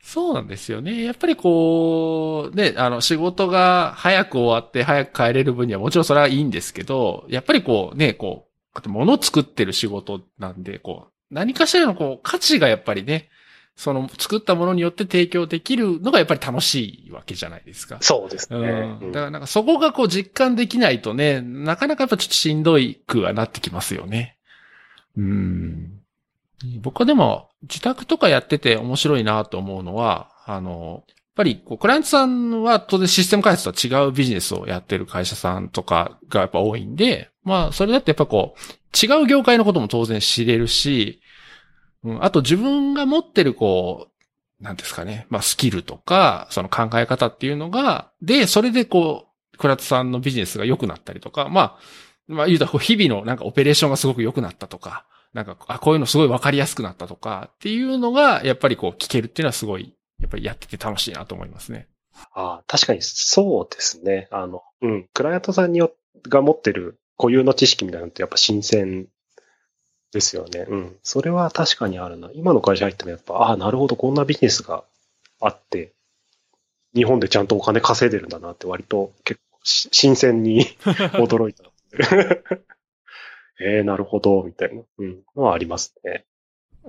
[0.00, 1.02] そうなんですよね。
[1.02, 8.47] やっぱりこう、ね、あの、仕事が早く終わって早く帰れる分にはもちろんそれはいいんですけど、やっぱりこうね、こう、
[8.86, 13.28] 物を作ってる仕事なんで、こう、何かしらのこう、価値がやっぱりね、
[13.78, 17.98] その作ったものによって提供できるのがやっぱり楽しいわけじゃないですか。
[18.00, 18.58] そうですね。
[19.00, 19.12] うん。
[19.12, 24.36] だからなんかそこがこう実感できないとね、なかなかやっぱちょっとしんどいくはなってきますよね。
[25.16, 26.00] うん。
[26.80, 31.04] 僕はでも、自宅とかやってて面白いなと思うのは、あの、
[31.38, 41.20] ぱりこう、クライアントさんは当然システム開発とは違うビジネスをやってる会社さんとかがやっぱ多いんで、まあ、それだってやっぱこう、違う業界のことも当然知れるし、
[42.02, 44.08] うん、あと自分が持ってるこ
[44.60, 51.78] う、なんですかね、まあスキルとか、その考え方っていうのが、で、それでこう、クライアントさんのビジネスが良くなったりとか、まあ、
[52.26, 61.86] まあ言うと日々のなんかオペレーションがすごく良くなったとか、なんか、あ、こういうのすごいわかりやすくなったとかっていうのが、やっぱりこう聞けるっていうのはすごいやっぱりやってて楽しいなと思いますね。
[62.32, 64.28] ああ、確かにそうですね。
[64.30, 65.92] あの、うん、クライアントさんによ
[66.28, 69.06] が持ってる固有の知識みたいなのってやっぱ新鮮
[70.12, 70.66] ですよね。
[70.68, 70.96] うん。
[71.02, 72.30] それは確かにあるな。
[72.34, 74.84] 今の会社入ってもやっぱ、ああ、なるほど、こんなビジネスが
[75.40, 75.92] あって、
[76.94, 80.64] 日本でちゃんとお金稼いでるんだなって割と結構新鮮に
[81.14, 81.64] 驚いた。
[82.00, 82.42] え
[83.78, 86.24] えー、なるほど、みたいな、うん、のはありますね。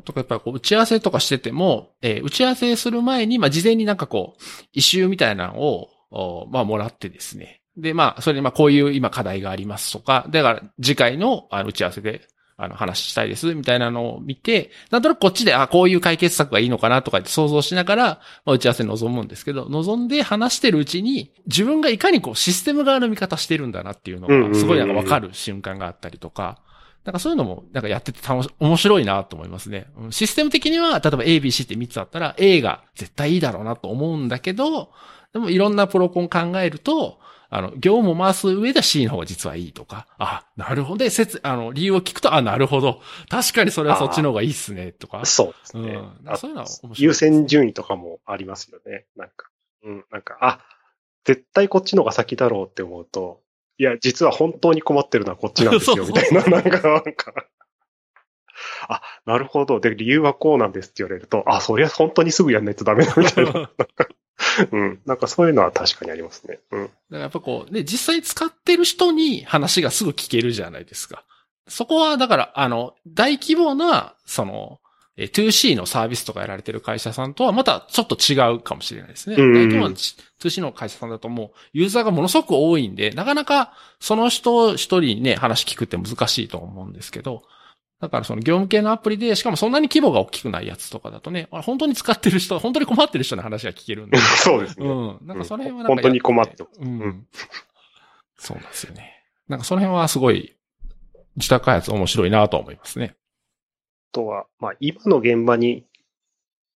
[0.03, 7.61] とかやっぱりこう打ち合わせとかしてても、えー、打ち合わせする前に、まあ、事前になんかこう、一周みたいなのを、まあ、もらってですね。
[7.77, 12.21] で、まあ、それでまあ、こういう今課題がありますとか、だから次回のあの打ち合わせで、
[12.61, 18.03] あの話したいです、みたいなのを見て、なんとなくこっちで、あ、こういう解決策がいいのかなとかって想像しながら、
[18.43, 26.61] まあ、打ち合わせに臨むんですけど、望んで話してるうちに、自分がいかにこうシステム側の見方してるんだなっていうのが、すごいなんかわかる瞬間があったりとか、
[27.09, 29.87] なんかそういうのも、なんかやってて楽し、面白いなと思いますね。
[30.11, 34.91] システム的には、例えば A、B、C って3つあったら A が絶対いいだろうなと思うんだけど、
[35.33, 37.19] でもいろんなプロコン考えると、
[37.49, 41.03] あの、業務を回す上では C の方が実はいいとか、あ、なるほど。
[41.03, 43.01] で、説、あの、理由を聞くと、あ、なるほど。
[43.27, 45.25] 確かにそれはそっちの方がいいっすね、とか。
[45.25, 45.93] そうですね。
[45.93, 49.05] うん、そういうのは面白い、優先順位とかもありますよね。
[49.15, 49.49] なんか、
[49.83, 50.59] うん、なんか、あ、
[51.23, 53.41] 絶対こっちの方が先だろうって思うと、
[53.79, 57.33] いや、実は本当に困ってるのはこっちなんですよ、 みたいな、なんか、なんか
[58.89, 59.79] あ、なるほど。
[59.79, 63.71] で、理由はこうなんですって言われると、あ、そりゃ本当にすぐやんないとダメだみたいな。
[64.71, 65.01] うん。
[65.05, 66.59] なんかそういうのは確かにありますね。
[66.71, 66.83] うん。
[66.83, 71.23] だからやっぱこう、ね、実際使ってる人に話がすぐ聞けるじゃないですか。
[71.67, 74.79] そこは、だから、あの、大規模な、その、
[75.27, 79.35] 2C のサービスとかやられてる会社さんとはまたちょっと違うかもしれないですね。
[79.35, 87.43] 大規模な 2C の会社さんだともうユーザーがものすごく多いんで、なかなかその人一人にね、話聞くって難しいと思うんですけど、
[87.99, 94.17] だからその業務系のアプリで、しかもそんなに規模が大きくないやつとかだとね、本当に使ってる人、本当に困ってる人の話が聞けるんで。
[94.41, 94.87] そうですね。
[94.87, 95.27] うん。
[95.27, 96.69] なんかその辺はなんか、本当に困ってる。
[96.79, 97.27] うん。
[98.37, 99.25] そうなんですよね。
[99.49, 100.55] なんかその辺はすごい、
[101.35, 103.15] 自宅開発面白いなと思いますね。
[104.11, 105.83] とは、まあ今の現場に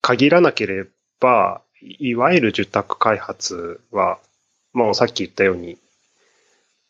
[0.02, 0.86] 限らなけれ
[1.20, 4.20] ば、いわゆる受託開発は、
[4.74, 5.78] まあさっき言ったように、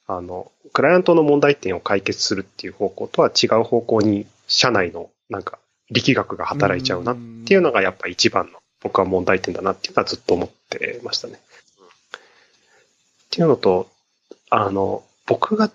[0.08, 5.60] あの、クライアントの問題点を解決するっていう方向とは違う方向に社内のなんか
[5.92, 11.36] 力学が働いちゃうなっていうのがやっぱ一番の僕は問題点だなっていうのはずっと思ってましたね。
[11.36, 11.40] っ
[13.30, 13.90] ていうのと、
[14.50, 15.72] あの、僕が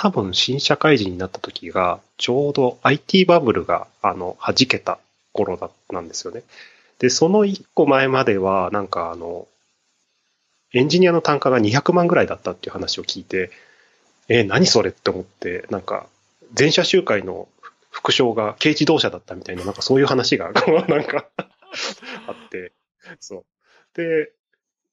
[0.00, 5.00] 多分新社会人になった時が、ちょうど IT バブルが、あの、弾けた
[5.32, 6.44] 頃だったんですよね。
[7.00, 9.48] で、その一個前までは、なんかあの、
[10.72, 13.50] エンジニアの単価が200万ぐらいだったっていう話を聞いて、
[14.28, 16.06] えー、何それって思って、なんか、
[16.54, 17.48] 全社集会の
[17.90, 20.52] 副賞が軽自動車だったみたいな、なんかそういう話が、
[20.86, 21.26] なんか
[22.28, 22.70] あって、
[23.18, 23.44] そう。
[23.94, 24.30] で、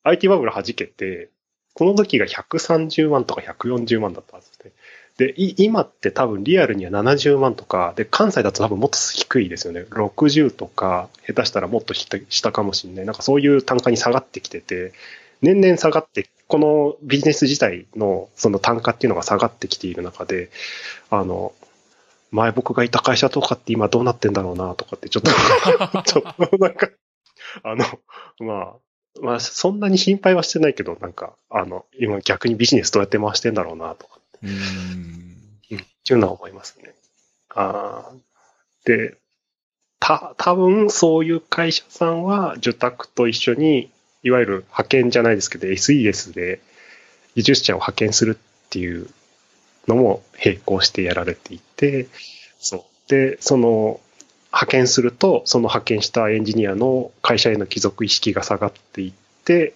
[0.01, 1.29] IT バブル弾けて、
[1.75, 4.71] この時が130万とか140万だったはずで。
[5.17, 9.81] で、今って多分リアルには70万とか、で、関西だと多分もっと低いですよね。
[9.89, 13.05] 60とか、下手したらもっと下かもしれない。
[13.05, 14.93] なんかそういう単価に下がってきてて、
[15.41, 20.49] 年々下がってこのビジネス自体のその単価っていうのが下がってきている中で、
[21.09, 21.53] あの、
[22.31, 25.31] 前僕がいた会社とかって今どうなってんだろうなとかってちょっと
[26.03, 26.89] ちょっとなんか、
[27.63, 27.85] あの、
[28.39, 28.73] まあ、
[29.21, 34.47] まあそんなに心配はしてないけど、なんか、あの、今逆にビジネスどうやって回してんだろうなとかって。
[34.47, 35.36] うん。
[35.75, 36.93] っていうのは思いますね。
[37.49, 38.12] あ
[38.86, 39.17] で、
[39.99, 43.89] た、多分そういう会社さんは受託と一緒に
[44.21, 46.60] いわゆる派遣じゃないですけど、SES で
[47.36, 49.10] 技術者を派遣するっていう
[49.88, 52.08] のも並行してやられていて、
[52.60, 53.10] そう。
[53.10, 53.99] で、その、
[54.55, 59.73] 派遣すると、その派遣したエンジニアの会社への帰属意識が下がっていって、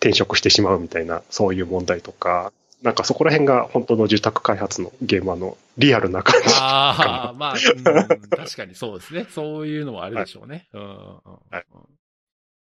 [0.00, 2.52] 転職してしまうみたいな、そういう問題とか、
[2.82, 6.48] なんかそこら辺が本当の住宅開発の現場のリアルな感じ。
[6.58, 9.26] ああ、まあ、うん、確かにそうですね。
[9.30, 10.68] そういうのもあるでしょうね。
[10.72, 10.88] はい、うん、
[11.50, 11.64] はい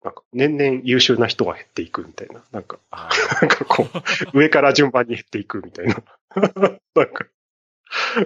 [0.04, 2.40] なんか年々優秀な人が減っていくみたいな。
[2.52, 2.78] なんか、
[3.42, 3.88] なんかこ
[4.32, 5.96] う、上から順番に減っていくみたいな。
[6.94, 7.26] なんか、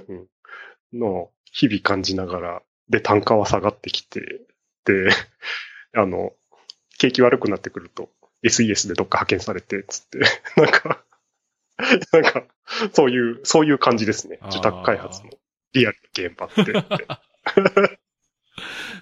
[0.08, 0.26] うん、
[0.92, 4.42] の日々感じながら、で、単価は下がってきて、
[4.84, 5.10] で、
[5.96, 6.32] あの、
[6.98, 8.10] 景気悪くなってくると、
[8.44, 10.18] SES でどっか派遣されて、つって、
[10.60, 11.04] なんか、
[12.12, 12.44] なんか、
[12.92, 14.38] そういう、そういう感じですね。
[14.48, 15.30] 受託開発の
[15.72, 17.98] リアルな現場って。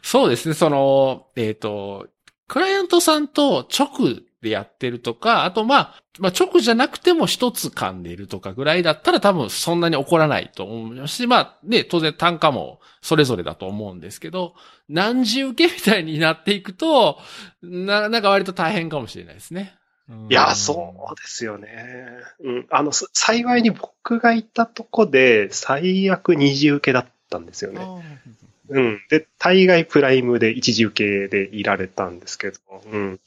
[0.03, 2.09] そうですね、その、えっ、と、
[2.47, 14.55] クライアントさんと直でやってるとか、あとまあ、まあ直じゃなくても一つ噛んでるとかぐらいだったら多分そんなに怒らないと思いますし、まあね、当然単価もそれぞれだと思うんですけど、
[14.89, 17.19] 何時受けみたいになっていくと、
[17.63, 19.75] な、なんか割と大変かもしれないですね。
[20.31, 21.69] いや、そうですよね。
[22.43, 22.67] うん。
[22.71, 27.83] あの、す幸いに僕が行ったとこで、最悪二次受けだったんですよね。
[28.71, 29.03] うん。
[29.11, 32.59] で、大概プライムで一時受けでいられたんですけど、
[32.91, 33.21] うん。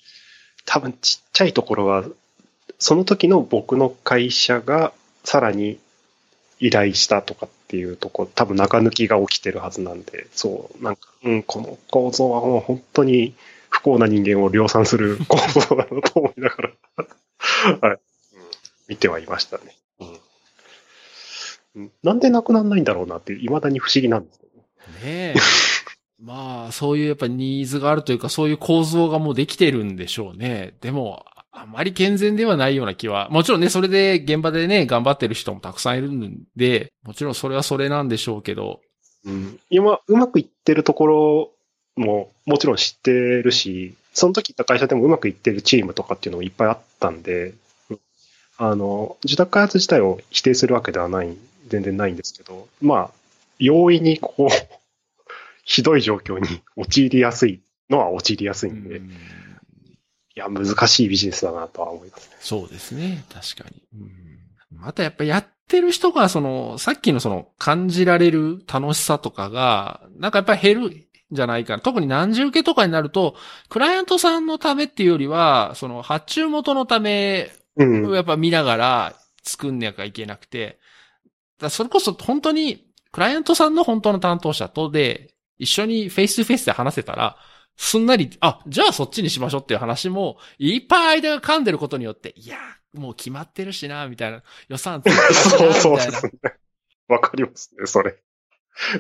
[0.66, 2.06] 多分ちっちゃいところは、
[2.80, 4.94] その時の僕の会社が
[5.24, 5.80] さらに
[6.60, 13.34] 依頼したとかっていうとこ、多分中抜きが起きてるはずなんで、そう、なんか、うん、この構造はもう本当に
[13.70, 16.70] 不幸な人間を量産する構造だなと思いながら、
[17.90, 18.00] はい、うん。
[18.88, 19.76] 見てはいましたね。
[20.00, 20.20] うん
[21.76, 21.92] うん。
[22.04, 25.34] なんでなくならないんだろうなって、未だに不思議なんですけどね。
[25.34, 25.40] ねえ。
[26.22, 30.76] まあ、そういうやっぱニーズがあるというか、そういう構造がもうできてるんでしょうね。
[30.82, 33.30] でも、あまり健全ではないような気は。
[33.32, 38.82] もちろんね、それで現場でね、頑張ってる人もたくさんいるんで、もちろんそれはそれなんでしょうけど。
[39.26, 41.52] うん、今、うまくいってるところ
[41.96, 47.54] ももちろん知ってるし、その時行った会社でもうまくいってるチームとかっていうのもいっぱいあったんで、
[48.58, 51.36] あの、受託開発自体を否定するわけではない、
[51.68, 53.12] 全然ないんですけど、まあ、
[53.58, 54.81] 容易にこう、
[55.64, 59.12] ひどい状況に陥りやすいのは陥りやすいんで、いうん
[60.36, 62.36] や、難しいビジネスだなとは思いますね。
[62.40, 63.24] そうですね。
[63.32, 63.82] 確かに。
[63.94, 64.22] うん
[64.74, 71.82] またやっぱやってる人が、その、さっきのその感じられる楽しさとかが、なんかやっぱり減るんじゃないかな。
[71.82, 73.36] 特に何次請けとかになると、
[73.70, 78.06] クライアントさんのためっていうよりは、その発注元のためうん。
[78.08, 80.80] をやっぱ見ながら作んなきゃいけなくて、
[81.60, 87.38] だそれこそ本当に、クライアントさんの本当の担当者とで、一緒にフェイスフェイスで話せたら、
[87.78, 92.58] すんなり、あ、じゃあそっちにしましょうっていう話も、いっぱい間が噛んでることによって、いや、
[92.94, 94.42] もう決まってるしな、みたいな。
[94.70, 95.98] 予算ついてるし そうな、そう。
[95.98, 96.32] ですね。
[97.08, 98.18] わかりますね、それ。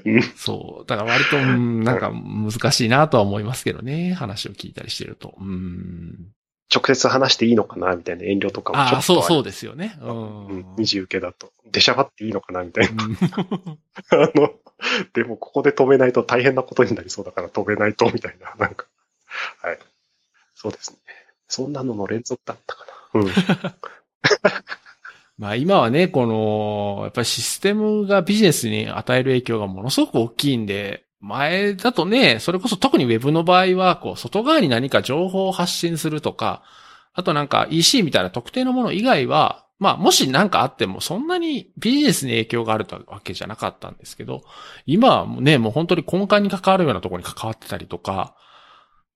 [0.05, 0.21] うん。
[0.35, 0.85] そう。
[0.85, 4.13] だから割と、うんなんか難しいなとは思いますけどね。
[4.13, 5.33] 話を聞いたりしてると。
[5.39, 6.31] うん。
[6.73, 9.43] 直接話していいのかなみたいな遠慮とかもちょっとああ、そうそうう。
[9.43, 9.97] ですよね。
[10.01, 10.47] うん。
[10.47, 11.51] うん、二次受けだと。
[11.71, 13.03] 出しゃばっていいのかなみたいな。
[13.03, 13.17] うん
[14.11, 14.53] あの、
[15.13, 18.85] でもここで止めないと大変なことになりそうだから止めないと、みたいな、 なんか。
[19.61, 19.79] はい。
[20.55, 20.97] そうですね。
[21.47, 23.21] そんなのの連続だったかな。
[23.21, 23.31] うん。
[25.37, 36.63] まあ今はね、この、やっぱりシステムがビジネスに与える影響がものすごく大きいんで、前だとね、それこそ特に Web の場合は、こう、外側に何か情報を発信するとか、
[37.13, 44.43] あとなんか EC みたいな特定のもの以外は、まあもし何かあってもそんなにビジネスに影響があるわけじゃなかったんですけど、
[44.85, 48.35] 今はね、もう本当に根幹に関わるようなところに関わってたりとか、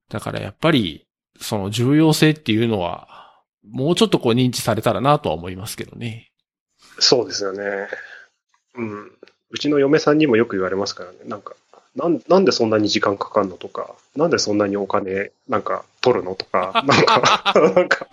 [0.10, 1.06] だからやっぱり、
[1.40, 3.08] その重要性っていうのは、
[3.64, 6.32] もうちょっとこう認知されたらなとは思いますけどね。
[6.98, 7.88] そうですよね。
[8.74, 9.12] うん。
[9.52, 11.20] うちの嫁さんにもよく言われますからね。
[11.26, 11.56] なんか、
[11.96, 18.08] なんなんでそんなに時間かかるのとか、なんでそんなにお金なんか取るのとか、 なんか、なんか、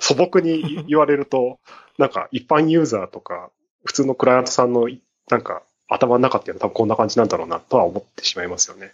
[0.00, 1.58] 素朴に言われると、
[1.96, 3.50] なんか一般ユーザーとか、
[3.84, 4.88] 普通のクライアントさんの
[5.30, 8.92] なんか頭の中っていうのは多分こんな感じなんだろうなとは思ってしまいますよね。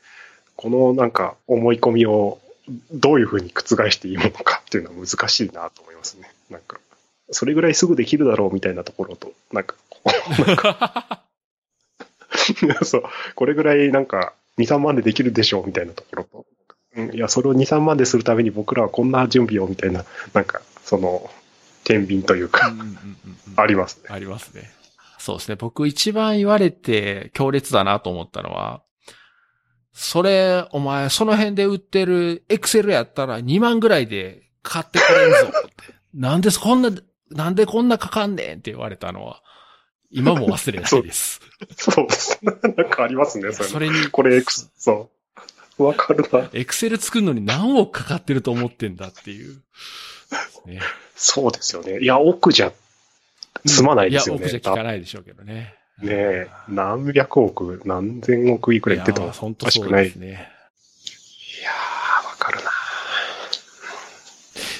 [0.56, 2.38] このなんか思い込みを
[2.92, 6.30] どういうふうに覆していいものかっていうのは難しいなと思いますね。
[6.50, 6.78] なんか、
[7.30, 10.10] それぐらいすぐできるだろうみたいなところと、なんか、 こう
[12.84, 16.46] そう、これぐらいなんか2、3万でできるでしょうみたいなところと、
[16.96, 21.30] うん、いや、それを2、3万でするために僕らはこんな準備をみたいな、なんか、その、
[21.84, 22.72] 天秤というか、
[23.56, 24.04] ありますね。
[24.08, 24.70] ありますね。
[25.18, 25.56] そうですね。
[25.56, 28.82] 僕一番言われて強烈だなと思ったのは、
[29.92, 35.94] それ、お前、その辺で売ってるエクセルやったら2万ぐらいで買ってくれんぞって。
[36.14, 36.90] なんでこんな、
[37.30, 39.42] なんでこんなかかんねんって言われたのは、
[40.10, 41.40] 今も忘れないです。
[41.76, 42.38] そうです。
[42.42, 43.68] なんかありますね、それ。
[43.68, 44.42] それに、これ
[44.76, 45.10] そ
[45.78, 45.84] う。
[45.84, 46.48] わかるな。
[46.52, 49.60] エクセル作るのに何億かかってると思ってんだっていう。
[50.66, 50.80] ね、
[51.16, 52.00] そうですよね。
[52.00, 52.72] いや、奥じゃ
[53.66, 54.40] 済まないですよね。
[54.40, 55.74] いや、億じゃ効かないでしょうけどね。
[56.02, 59.88] ねえ、何百億、何千億いくら言っててもいや本お当そい。
[59.88, 60.48] いですね。
[61.64, 62.70] やー、わかるな。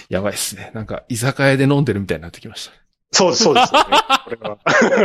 [0.09, 0.70] やばいですね。
[0.75, 2.72] なんか、居酒屋で飲んでるみたいになってきました。
[3.15, 3.97] そうです、そうですよね。
[4.25, 4.59] これは。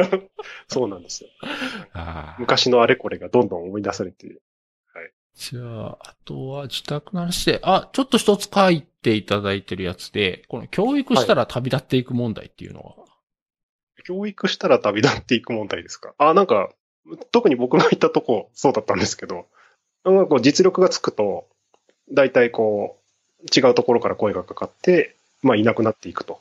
[0.68, 1.30] そうなんですよ。
[2.40, 5.12] 昔のあれこれがどんどん思い出されて、はい。
[5.36, 12.96] じゃあ、あとは自宅の話で、あ、ちょっと一つ書いていただいてるやつで、この教育したら旅立っていく問題っていうのは、
[14.06, 16.14] 教育したら旅立っていく問題ですか？
[16.18, 16.72] あ、なんか、
[17.32, 19.48] 特に僕が行ったとこ、そうだったんですけど、
[20.04, 21.48] なんかこう実力がつくと、
[22.12, 23.00] 大体こ
[23.44, 26.40] う、違うところから声がかかって、まあいなくなっていくと。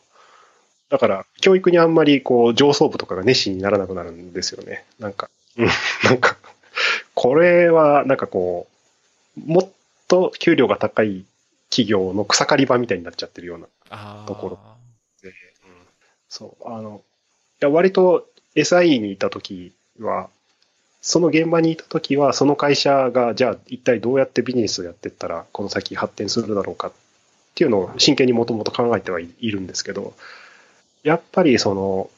[0.90, 4.84] だから、教育にあんまりこう、上層部とかが熱心にならなくなるんですよね。
[4.98, 5.68] なんか、うん、
[6.04, 6.36] なんか、
[7.14, 8.66] これは、なんかこ
[9.36, 9.70] う、もっ
[10.08, 11.24] と給料が高い
[11.70, 14.58] 企業の草刈り場みたいになっちゃってるようなあところ
[15.22, 15.34] で、うん、
[16.28, 17.02] そう、あの、
[17.60, 20.30] いや、割と SIE にいた時は、
[21.00, 26.92] その現場にいた時は、その会社が、じゃあ一体どうやってビジネスをやっていったら、この先発展するだろうかっ
[27.54, 30.14] ていうのを真剣にもともと考えてはいるんですけど、
[31.02, 32.10] やっぱりその、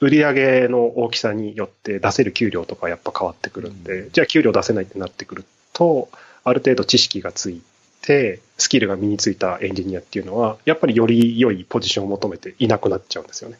[0.00, 6.08] 売上の大きさによって出せる給料とかやっぱ変わってくるんで、じゃあ給料出せないってなってくると、
[6.42, 7.62] ある程度知識がつい
[8.02, 13.58] て、スキルが身についたエンジニアっていうのは、やっぱりより良いポジションを求めていなくなっちゃうんですよね。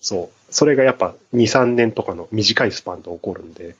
[0.00, 0.52] そう。
[0.52, 3.76] それがやっぱ2、3年とかの短いスパンで起こるんで、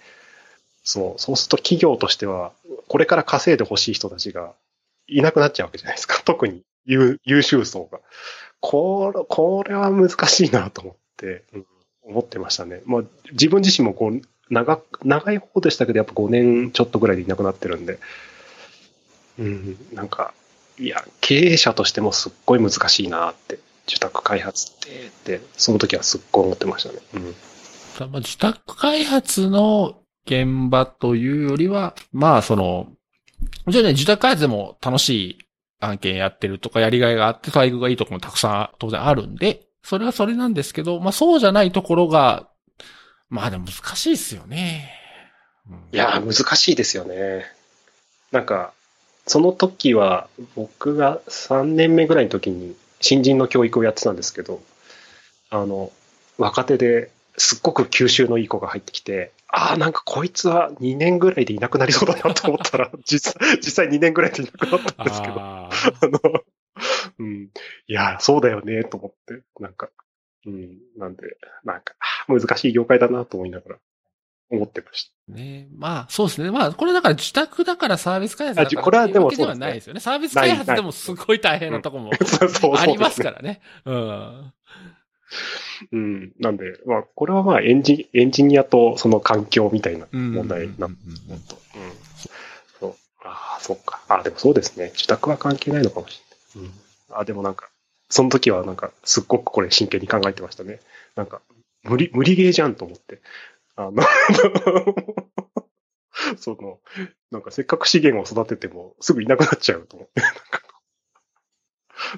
[0.85, 1.21] そう。
[1.21, 2.53] そうすると企業としては、
[2.89, 4.53] これから稼いでほしい人たちが
[5.09, 6.23] いなくなっちゃうわけじゃないですか。
[6.25, 8.01] 特に優優秀層が。
[8.63, 11.67] これ、これは難しいなと思って、うん、
[12.05, 12.81] 思ってましたね。
[12.87, 13.03] まあ、
[13.33, 17.99] 自分自身もこう、長、長い方でしたけど、やっぱ5年ちょっとぐらいでいなくなってるんで、
[19.39, 20.33] うん、なんか、
[20.79, 23.59] いや、経営者としてもすっごい難しいなって、
[23.89, 27.01] 受託開発って、って、その時はすっごい思ってましたね。
[27.15, 27.23] うん。
[28.11, 32.93] まあ自宅開発の現場というよりは、まあその、
[33.65, 35.39] もちろんね、自宅開発でも楽しい
[35.85, 42.49] 案件やってるとか、やりがいがあって、待遇がいいところもたくさん当然あるんで、それはそれなんですけど、まあそうじゃないところが、
[43.29, 44.93] まあでも難しいですよね。
[45.93, 47.47] いや、難しいですよね。
[48.31, 48.73] なんか、
[49.27, 54.63] その時は、僕が3年目ぐらいの時に新人の教育をやってたんですけど、
[55.51, 55.93] あの、
[56.39, 65.69] 若手ですっごく吸収のいい子が入ってきて、ああ、なんかこいつは2年ぐらいでいなくなりそうだなと思ったら、 実際、実際2年ぐらいでいなくなったんですけど、あ
[66.03, 66.45] の、
[67.19, 67.51] うん、
[67.87, 69.91] いや、そうだよね、と思って、なんか、
[70.47, 71.95] うん、なんで、なんか、
[72.29, 73.79] 難しい業界だなと思いながら、
[74.51, 75.35] 思ってました。
[75.35, 76.51] ねまあ、そうですね。
[76.51, 80.01] まあ、これだから自宅だからサービス開発だからこれはでもっていうではないですよね。
[80.01, 82.11] サービス開発でもすごい大変なとこも
[82.79, 83.61] ありますからね。
[83.85, 84.53] うん。
[85.91, 86.33] うん。
[86.39, 90.97] なんで、まあ、これはまあ、エンジ、エンジニアとその環境みたいなうん問題な、うん
[91.29, 91.93] 本当うん。
[92.81, 92.95] そう。
[93.25, 94.01] ああ、そっか。
[94.09, 94.91] ああ、でもそうですね。
[94.95, 96.23] 自宅は関係ないのかもし
[96.55, 96.69] れない。
[96.69, 96.75] うん。
[97.17, 97.69] ああ、でもなんか、
[98.09, 100.81] その時はなんか、すっごくこれ真剣に考えてましたね。
[101.17, 101.41] なんか、
[101.83, 103.21] 無理、無理ゲーじゃんと思って。
[103.77, 104.03] あの、
[106.39, 106.79] その、
[107.31, 110.23] なんかせっかく資源を育ててもすぐいなくなっちゃうと思って。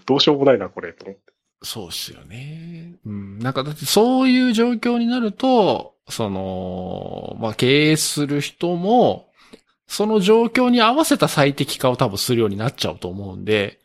[0.06, 1.33] どうしようもないな、これ、と思って。
[1.64, 2.94] そうっすよね。
[3.04, 3.38] うん。
[3.38, 9.30] なんか、だってそういう状況になると、その、まあ、経営する人も、
[9.86, 13.80] その状況に合わせた最適化を多分するようになっちゃうと思うんで、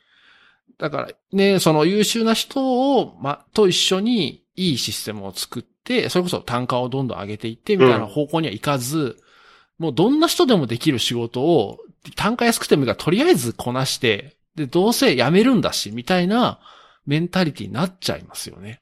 [0.78, 9.18] だからね、その優秀な人を、ま、と一緒にいいシステムを作って、それこそ単価をどんどん上げていって、みたいな方向にはいかず、
[9.78, 11.80] もうどんな人でもできる仕事を、
[12.16, 16.60] 単価安くてもいいからとりあえずこなして、で、どうせ辞めるんだし、みたいな
[17.06, 18.82] メンタリティになっちゃいますよね。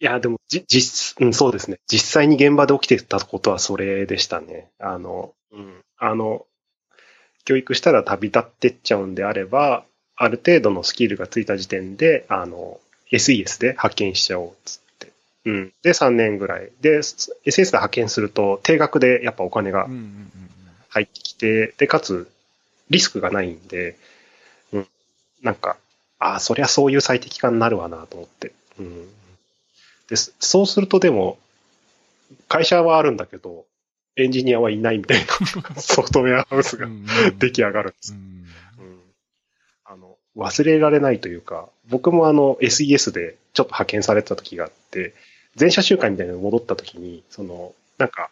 [0.00, 1.78] いや、でも、じ、実、うん、そうですね。
[1.90, 4.70] 実際に現場で起きてたことはそれでしたね。
[4.78, 5.80] あの、うん。
[5.98, 6.46] あの、
[7.44, 9.84] 教育したら旅立ってっちゃうんであれば、
[10.16, 12.78] ある程度のスキルがついた時点で、あの、
[13.10, 15.12] SES で派遣しちゃおうっつって。
[15.46, 15.72] うん。
[15.82, 16.70] で、3年ぐらい。
[16.80, 19.88] で、SS で派遣すると、定額でやっぱお金が
[20.90, 22.30] 入ってきて、で、かつ、
[22.90, 23.96] リスクがないんで、
[24.72, 24.88] うん。
[25.42, 25.76] なんか、
[26.18, 28.52] ああ、そりゃそういう最適化になるわなと思って。
[28.78, 29.08] うん。
[30.08, 31.38] で、そそうするとでも、
[32.48, 33.64] 会社はあるんだけど、
[34.16, 35.24] エンジニアはいないみたい
[35.74, 37.06] な ソフトウェアハウスうん。
[37.06, 38.16] がうん出来上がるんですう。
[38.16, 39.00] んうん
[39.84, 45.14] あの、忘れられないというか、僕もあの SES でちょっと派遣されてた時があって、
[45.56, 48.30] 全社集会みたいなのに戻った時に、その、なんか、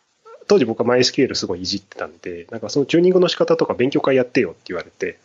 [0.48, 5.18] 当時僕は MySQL すごいいじってたんで、なんかそのチューニングの仕方とか勉強会やってよって言われて、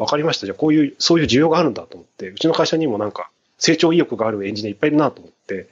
[0.00, 0.46] あ、わかりました。
[0.46, 5.68] じゃあこういう、そういう需要があるんだと思って、うちの会社にもなんか成長意欲があるエンジニアいっぱいいるなと思って、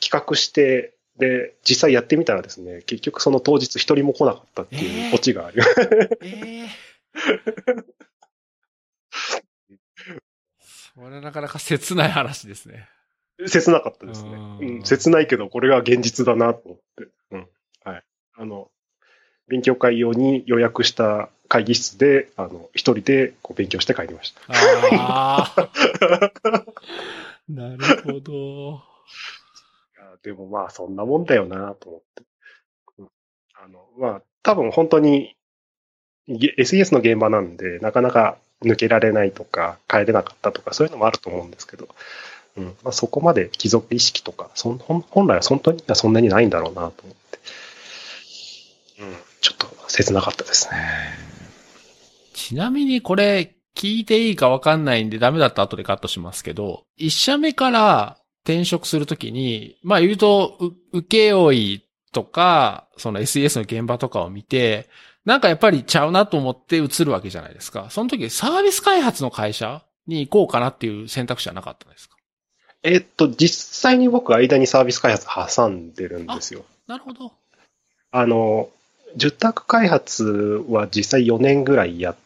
[0.00, 5.74] 企画して、で、実際やってみたらですね、結局その当日一人も来なかったっていうオチがあります。
[6.22, 6.68] ええ
[10.94, 12.88] それなかなか切ない話ですね。
[13.46, 14.30] 切なかったですね。
[14.30, 17.08] うんうん、切ないけど、これが現実だなと思って。
[17.30, 17.48] うん。
[17.84, 18.04] はい。
[18.36, 18.68] あの、
[19.48, 24.40] 勉強会用に予約した会議室で、あの、一人でこう勉強して帰りました。
[24.94, 25.68] ああ。
[27.48, 28.82] なるほど。
[29.96, 32.22] いやでもまあそんなもんだよなと思って。
[32.98, 33.08] うん
[33.54, 35.34] あの、まあ多分本当に
[36.28, 41.88] げ SES の現場なんでなかなか抜けられないとか帰れなかったとかそういうのもあると思うんですけど、
[42.56, 47.38] うんまあ、そこまで貴族意識とかそん本本来は本当にはそんなにないんだろうなと思って。
[49.00, 50.76] うん、ちょっと切なかったですね。
[52.34, 60.56] ちなみにこれ、聞いていいかわかんないんでダメだったら後でカットしますけど、一社目から転職するときに、まあ言うと、
[60.92, 61.82] う請負
[62.12, 64.88] とか、その SES の現場とかを見て、
[65.24, 67.88] なんかやっぱりちゃうなと思って移るわけじゃないですか。
[67.90, 72.16] その時サービス開発の会社に行こうかなっていう選択肢はなかったんですか？
[72.82, 76.64] えっと、実際に僕間にサービス開発挟んでるんですよ。
[76.86, 77.32] なるほど。
[78.10, 78.70] あの、
[79.14, 82.16] 受託開発は実際4年ぐらいやっ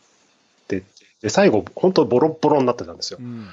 [0.69, 0.85] てて、
[1.23, 3.25] で、最後、本当ボロッボロになってたんですよう。
[3.25, 3.49] ん。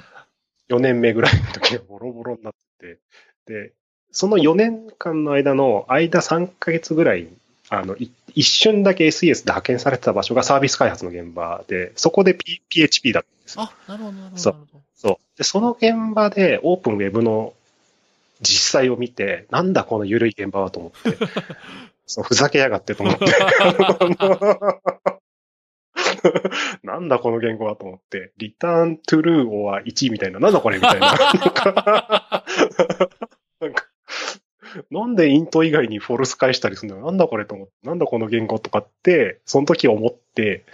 [0.68, 2.98] 4年目ぐらいの時はボロボロになって
[3.46, 3.72] て、で、
[4.12, 7.28] その4年間の間の間3ヶ月ぐらい、
[7.68, 13.62] あの、い一瞬だけ SES で派遣されてた場所がサービス開発の現場で、そこで、P、PHP だったんですよ。
[13.62, 14.38] あ、なるほど、なるほど。
[14.38, 14.56] そう
[14.96, 15.16] そう。
[15.38, 17.54] で、その現場でオープンウェブの
[18.40, 21.18] 実際を見て、なんだこの緩い現場はと思って、
[22.22, 23.26] ふざけやがってと思って、
[26.82, 31.12] なんだこの言語はと思って、リターントゥルー or 1みたいな、なんだこれみたいな。
[33.60, 33.86] なんか、
[34.90, 40.64] なんでイント以外にフォルス返したりするのなんだこれと思って、なんだこの言語とかって、その時思って、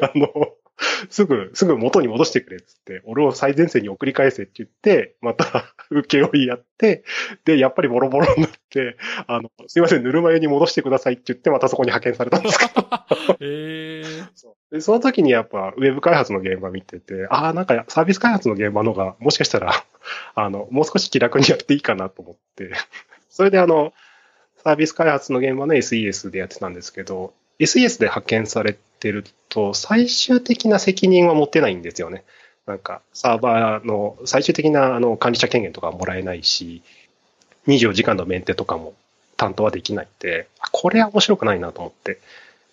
[0.00, 0.28] あの、
[1.08, 7.02] すぐ、すぐ元に戻してくれっつって、俺を最前線に送り返せって言って、また受け負いやって、
[7.44, 8.96] で、やっぱりボロボロになって、
[9.26, 12.86] あの、すいません、ぬるま湯に戻してくださいって言って、またそこに派遣されたんですけど。
[13.40, 14.74] ええ そう。
[14.74, 19.84] でその時にやっぱ、ウェブ開発の現場見てて、ああ、なんかサービス開発の現場の方が、もしかしたら、
[20.34, 22.72] あの、もう少し気楽にやっていいかなと思って、
[23.30, 23.94] それであの、
[24.62, 28.76] サービス開発の現場の SES でやってたんですけど、SES で派遣され
[29.06, 32.24] てると、最終的な責任は持てないんですよね。
[32.66, 36.82] なんか、サーバーの最終的なあの管理者権限とかはもらえないし、
[37.68, 38.94] 24時間のメンテとかも
[39.36, 42.18] 担当はできないって、あこれは面白くないなと思って。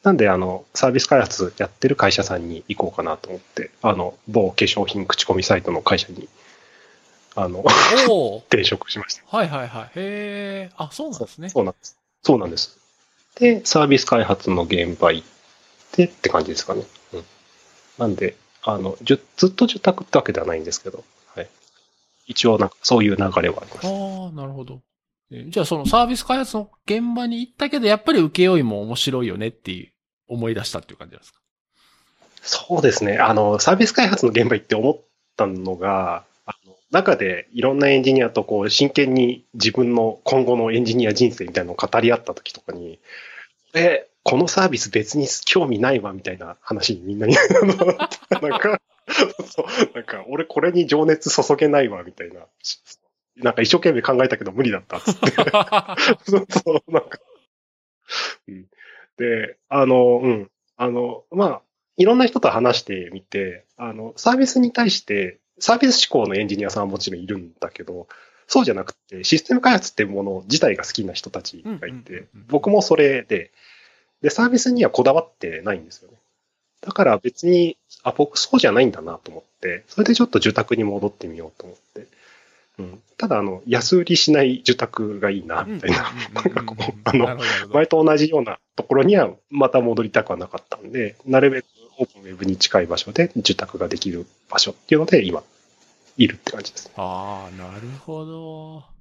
[0.01, 6.27] なんで、あの、サービス開発やってる会社さんに行こうかなと思って、あの、某化粧品口コミサイトの会社に、
[7.35, 7.63] あの、
[8.49, 9.23] 転職しました。
[9.37, 9.83] はいはいはい。
[9.85, 10.71] へえ。
[10.75, 11.49] あ、そうなんですね。
[11.49, 11.97] そうなんです。
[12.21, 12.77] そうなんです。
[13.39, 15.27] で、サービス開発の現場行っ
[15.93, 16.83] てって感じですかね。
[17.13, 17.23] うん。
[17.97, 21.03] なんで、あの、じゅずっと受託ってわけではないんですけど、
[21.35, 21.47] はい。
[22.27, 23.87] 一応、なんか、そういう流れはあります。
[23.87, 24.81] ああ、なるほど。
[25.31, 29.91] えーじゃあそのサービス開発の現場に行ったけど、やっぱり請負いも面白いよねっていう、
[30.27, 31.39] 思い出したっていう感じなんですか？
[32.41, 33.17] そうですね。
[33.17, 35.01] あの、サービス開発の現場行って思っ
[35.37, 42.99] たのが、あの中でいろんなエンジニアとこう真剣に自分の今後のエンジニア人生みたいなのを語り合った時とかに、
[43.73, 47.35] え、このサービス別に興味ないわみたいな話にみんなに、
[48.29, 48.81] なんか、
[49.93, 52.47] なんか俺これに情熱注げないわみたいな。
[53.35, 55.31] なんか一生懸命考えたけど無理だったっつって。
[56.29, 57.19] そうそう、なんか。
[58.47, 58.67] うん、
[59.17, 60.51] で、あの、うん。
[60.77, 61.61] あの、まあ、
[61.97, 68.07] いろんな人と話してみて、あの、サービスに対して、サービス志向のエンジニアさんはもちろんいるんだけど、
[68.47, 73.51] そうじゃなくて、システム開発ってもの自体が好きな人たちがいてうん、僕もそれで、
[74.23, 76.17] で、サービスにはこだわってないんですよね。
[76.81, 82.07] だから別に、あ、僕そうじゃないんだなと思って、それでちょっと受託に戻ってみようと思って。
[82.79, 86.11] うん、ただ、あの、安売りしない受託がいいな、みたいな。
[86.33, 87.37] なんかこう、あの
[87.71, 91.65] 前と同じようなところにはまた戻りたくはなかったんで、なるべく
[91.99, 95.43] オープンウェブに近い場所で受託ができる場所っていうので今、
[96.17, 96.93] いるって感じですね。
[96.95, 98.92] ああ、なるほど。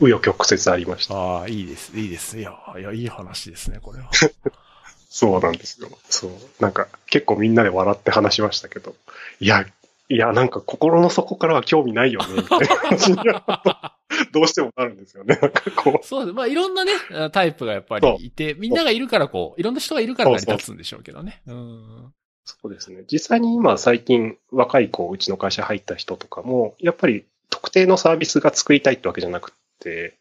[0.00, 1.14] 紆余曲折ありました。
[1.14, 2.38] ああ、いいです、いいです。
[2.38, 4.10] いや、いや、いい話ですね、これは。
[5.10, 5.88] そうなんですよ。
[6.08, 6.30] そう。
[6.60, 8.94] なんか結構みんなで笑って話しましたけど、
[9.40, 9.66] いや、
[10.08, 13.96] いや、なんか心の底からは興味ないよね、みたいな話には
[14.32, 15.38] どうしてもなるんですよね。
[15.40, 16.06] なんかこう。
[16.06, 16.34] そうです。
[16.34, 16.92] まあ、いろんなね、
[17.32, 21.42] タイプがやっぱりいて、みんながいるからこう、いろんな人がいるから成り立つんでしょうけどね。
[21.46, 22.14] うん。
[22.44, 23.04] そうですね。
[23.10, 30.14] 実際に今最近若い子、うちの会社入った人とかも、やっぱり特定のサービスが作りたいってわけじゃなくて、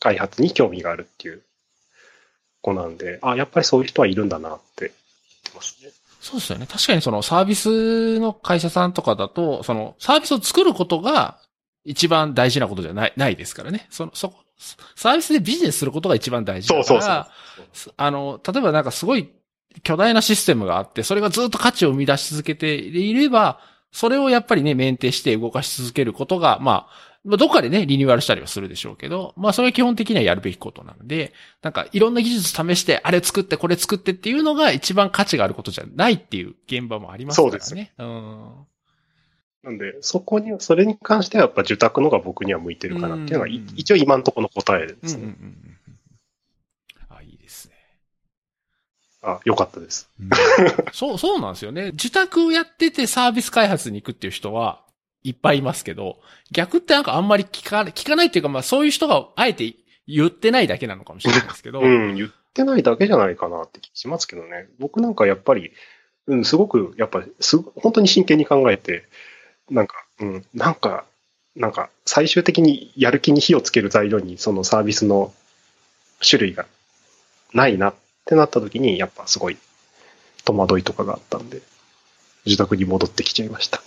[0.00, 1.42] 開発に興味があるっていう
[2.60, 4.92] 子なんで、あ、やっぱりそういう人はいるんだなって言っ
[5.44, 5.90] てますね。
[6.20, 6.66] そうですよね。
[6.66, 11.38] 確かにそのサービスの会社さんとかだと、そのサービスを作ることが
[11.84, 13.86] 一番大事なことじゃない、ないですからね。
[13.90, 14.36] その、そこ、
[14.94, 17.94] サービスでビジネスすることが一番大事だから、そうそうそう。
[17.96, 19.32] あの、例えばなんかすごい
[19.82, 23.60] 巨大なシステムがあって、それがずっと価値を生み出し続けていれば、
[23.90, 37.60] それをやっぱりね、メンテして動かし続けることが、まあ、まあどっかでね、リニューアルしたりはするでしょうけど、まあそれは基本的にはやるべきことなので、なんかいろんな技術試して、あれ作って、これ作ってっていうのが一番価値があることじゃないっていう現場もありますからね。
[37.60, 38.66] そうですうん。
[39.62, 45.22] なんで、そこに、それに関してはやっぱ受託のが僕には向いてるかなっていうのが、一応今のところの答えでうんすね。
[45.22, 45.78] うんうんうん。
[47.16, 47.74] あ、いいですね。
[49.22, 50.10] あ、よかったです。
[50.92, 51.92] そう、そうなんですよね。
[51.94, 54.82] 受託やっててサービス開発に行くっていう人は
[55.24, 56.18] いっぱいいますけど、
[56.50, 59.74] 逆ってなんかあんまり聞か、聞かないっていうか、まあそういう人があえて
[60.06, 64.68] 言ってないだけなのかもしれないですけど、うん、言ってないだけじゃないかなって気しますけどね。
[64.78, 65.72] 僕なんかやっぱり、
[66.26, 69.04] うん、すごく、やっぱ、す本当に真剣に考えて、
[69.70, 71.04] なんか、うん、なんか、
[71.56, 75.32] なんか、最終的にやる気に火をつける材料に、そのサービスの
[76.20, 76.66] 種類が
[77.52, 77.94] ないなっ
[78.24, 79.58] てなった時に、やっぱすごい
[80.44, 81.60] 戸惑いとかがあったんで、
[82.46, 83.82] 自宅に戻ってきちゃいました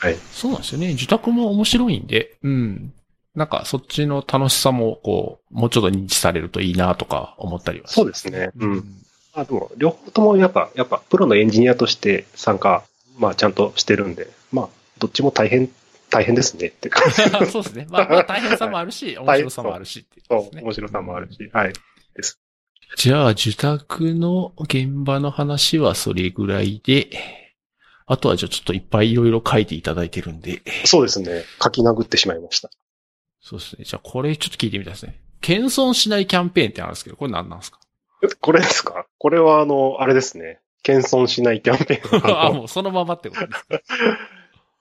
[0.00, 0.16] はい。
[0.32, 0.92] そうなんですよね。
[0.92, 2.92] 受託も面白いんで、うん。
[3.34, 8.84] なんかそっちの楽しさも、こう、もうちょっと認知されるといいなとか思ったりはそうですねうん
[9.34, 12.82] あでも、両方ともやっぱ、やっぱ、プロのエンジニアとして参加、
[13.18, 14.68] まあ、ちゃんとしてるんで、まあ、
[14.98, 15.70] どっちも大変、
[16.10, 17.22] 大変ですねって感じ。
[17.52, 17.86] そうですね。
[17.90, 20.62] まあ、まあ大変さもあるし、 面白さもあるしっていうね。
[20.62, 21.72] う、面白さもあるし、はい。
[22.96, 27.10] じゃあ、受託の現場の話はそれぐらいで、
[28.10, 31.44] あとはじゃあちょっといっぱいいろいろ書いていただいてるんで、そうですね。
[31.62, 32.70] 書き殴ってしまいました。
[33.40, 33.84] そうですね。
[33.84, 35.20] じゃあこれちょっと聞いてみたいですね。
[35.40, 37.78] 謙遜しないキャンペーンってあるんですけど、これ何なんですか？
[38.24, 39.06] えこれですか？
[39.18, 40.60] これは、あの、あれですね。
[40.82, 43.80] 謙遜しないキャンペーン あ、もうそのままってことですか？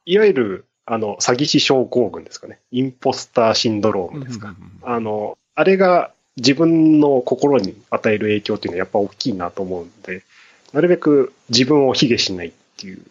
[0.06, 2.60] いわゆる、あの、詐欺師症候群ですかね。
[2.72, 4.56] インポスターシンドロームですか。
[4.84, 10.24] あの、あれが自分の心に与える影響っていうのはやっぱ大きいなと思うんで、
[10.72, 13.02] なるべく自分を卑下しないっていう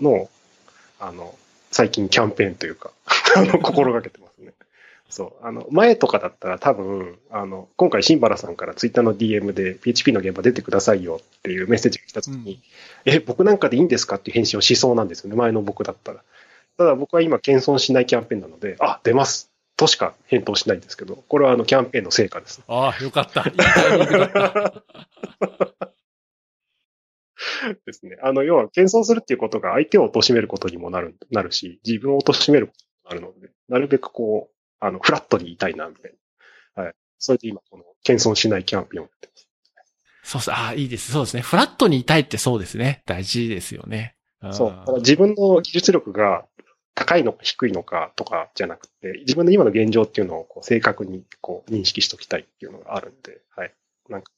[0.00, 0.30] のを、
[1.00, 1.34] あの、
[1.70, 2.92] 最近キャンペーンというか、
[3.36, 4.52] あの、心がけてますね。
[5.10, 5.46] そう。
[5.46, 12.60] あの、前とかだったら多分、あの、今回、新原さんからツイッターの DM で PHP の現場出てくださいよっていうメッセージが来た時に、
[13.04, 15.36] え、僕なんかでいいんですかっていう返信をしそうなんですよね。
[15.36, 16.22] 前の僕だったら。
[16.76, 19.50] ただ僕は今、謙遜しないキャンペーンなので、あ、出ます。
[19.76, 22.62] としか返答しないんですけど、これはあの、キャンペーンの成果です。
[22.68, 23.40] ああ、よかった。
[23.40, 25.84] いいタイミングだった。
[27.86, 28.16] ですね。
[28.22, 32.72] あの、要は、謙遜するっていうことが相手を貶めることにもなる、なるし、自分を貶めるこ
[33.06, 36.14] とにもなるので、なるべくこう、あの、フラットにいたいな、みたい
[36.76, 36.84] な。
[36.84, 36.94] はい。
[37.18, 39.48] それで今、この、謙遜しないキャンペーンをやってます。
[40.22, 40.52] そうです。
[40.52, 41.12] ああ、いいです。
[41.12, 41.42] そうですね。
[41.42, 43.02] フラットにいたいってそうですね。
[43.06, 44.16] 大事ですよね。
[44.52, 44.96] そう。
[44.98, 46.46] 自分の技術力が
[46.94, 53.74] 高いのか低いのかとかじゃなくて、自分の今の現状っていうのをこう正確にこう認識しておきたいっていうのがあるんで、はい。
[54.08, 54.30] なんか、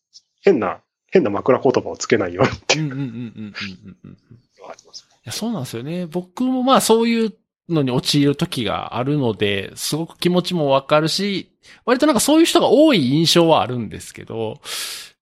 [0.42, 0.80] 変な、
[1.16, 4.16] 変な枕言葉をつけないようにっていううんうんうんうんうんうんうん。
[4.60, 5.08] のがあります。
[5.10, 6.06] いや、そうなんですよね。
[6.06, 7.32] 僕もまあそういう
[7.68, 11.50] のに陥る時があるので、すごく気持ちもわかるし、
[11.84, 14.60] 割となんかそういう人が多い印象はあるんですけど、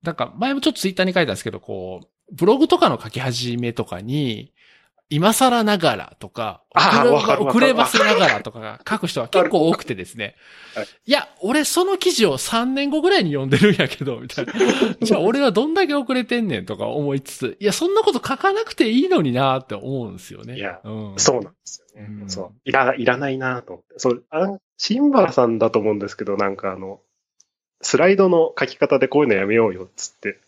[0.03, 4.53] なんか前もちょっとツイッターに書いたんですけど、こう、ブログとかの書き始めとかに、
[5.15, 10.35] 今更ながらとか、遅ればせながらとかが書く人は結構多くてですね
[10.75, 10.87] はい。
[11.07, 14.53] いや、俺その記事を3年後ぐらいに読んでるんやけど、みたいな。
[15.01, 20.57] じゃあ俺はどんだけ遅れてんねんとか思いつつ、いや、そんなこと書かなくていいのになって思うんですよね。
[20.57, 22.09] いやうん、そうなんですよね。
[22.23, 22.53] うんそう。
[22.65, 23.99] いら、いらないなと思って。
[23.99, 27.01] そう、あの、新原さんだと思うんですけど、なんかあの、
[27.81, 30.41] スライドの書き方でこういうのやめようよっつって、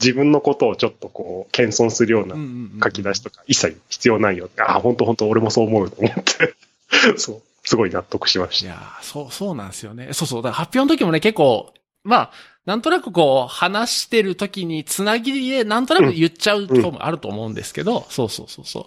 [0.00, 2.36] 自分のことをちょっとこう、謙遜するような
[2.82, 4.62] 書き出しとか一切必要ないよって。
[4.62, 6.54] ああ、本当本当俺もそう思うと思って。
[7.16, 7.42] そう。
[7.64, 8.66] すごい納得しました。
[8.66, 10.10] いやーそう、そうなんですよね。
[10.12, 10.42] そうそう。
[10.42, 11.72] だから発表の時もね、結構、
[12.04, 12.30] まあ、
[12.66, 18.84] なんとなくこう、話してる時に、つなぎで、なんとなく言っちゃうこともあると思うんですけど、そうそうそうそう。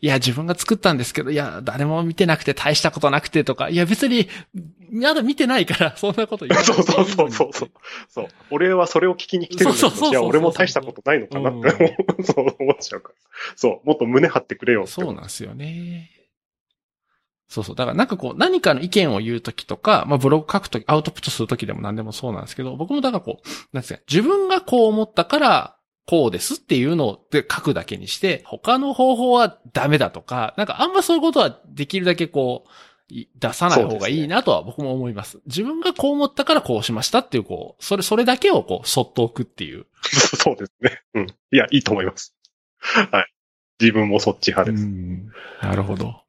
[0.00, 4.28] いや、自分が作ったんですけど、いや、誰も見てなくて大したことなくてとか、いや、別に、
[4.90, 7.70] まだ見てないから、 そんなこと言わないそうそうそうそう。
[8.08, 8.28] そう。
[8.50, 13.14] 俺はそれを聞きに来てるんだけど、いや、俺も大したことないのかなって そう思っちゃうから。
[13.54, 13.86] そう。
[13.86, 16.19] もっと胸張ってくれよって思そうなんですよね。
[17.50, 17.76] そうそう。
[17.76, 25.76] だからなんかこう、何かの意見を言うときとか、まあブログ書くとき、アウトプットするときでも何でもそうなんですけど、僕もだからこう、なんですか、自分がこう思ったから、
[26.06, 32.70] こうですっていうので書くだけにして、他の方法はダメだとか、なんかあんまそういうことはできるだけこう、
[33.12, 35.40] い出さない方がいいなとは僕も思います。
[35.46, 39.86] 自分がこう思ったからこうしましたっていう、こう、それ、それだけをこう、そっと置くっていう。
[40.38, 41.02] そうですね。
[41.14, 41.26] うん。
[41.52, 42.36] いや、いいと思います。
[42.78, 43.32] はい。
[43.80, 44.84] 自分もそっち派です。
[44.84, 45.32] ん。
[45.60, 46.22] なるほど。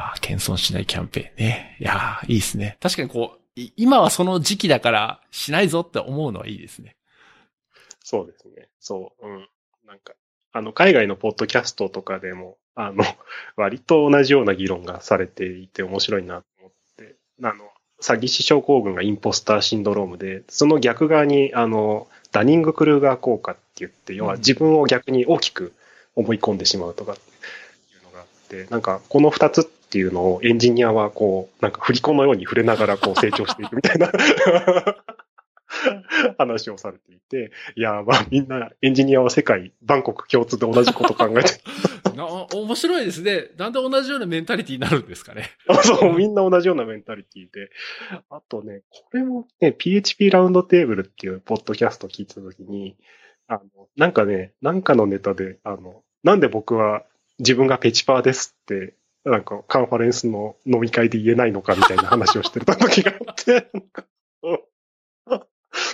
[0.00, 1.76] ああ、謙遜しないキャンペーンね。
[1.78, 2.78] いやーいいですね。
[2.80, 6.96] 確かにこう、い今はその時期だからしないぞって思うのはいいですね。
[8.02, 8.68] そうですね。
[8.80, 9.26] そう。
[9.26, 9.48] うん。
[9.86, 10.14] なんか、
[10.52, 13.04] あの、海外のポッドキャストとかでも、あの、
[13.56, 17.70] 割と同じような議論がされていて面白いなと思って、あの、
[18.00, 25.74] 詐欺師症候群がインポスターシンドロームで、その逆側に、あの、ダニング・クルーガー効果って言って、要は自分を逆に大きく
[26.14, 27.20] 思い込んでしまうとかって
[27.94, 34.12] いうのがあって、なんか、この二つっていうのをエンジニアはこう、なんか振り子のように触れながらこう 成長していくみたいな
[36.38, 41.60] 話をされていて、いや、まあみんなエンジニアは世界、バンコク共通で同じこと考えて
[42.14, 43.48] な面白いですね。
[43.56, 45.50] なんで同じようなメンタリティになるんですかね。
[45.82, 47.70] そう、みんな同じようなメンタリティで。
[48.30, 52.96] あとね、これもね、PHP ラウンドテーブルっていうポッドキャスト聞いたときに、
[53.48, 53.60] あの、
[53.96, 57.02] なんかね、なんかのネタで、あの、なんで僕は
[57.40, 58.94] 自分がペチパーですって、
[59.24, 63.70] なんかカンファレンスの飲み会で言えないのかみたいな話をしてた時があって、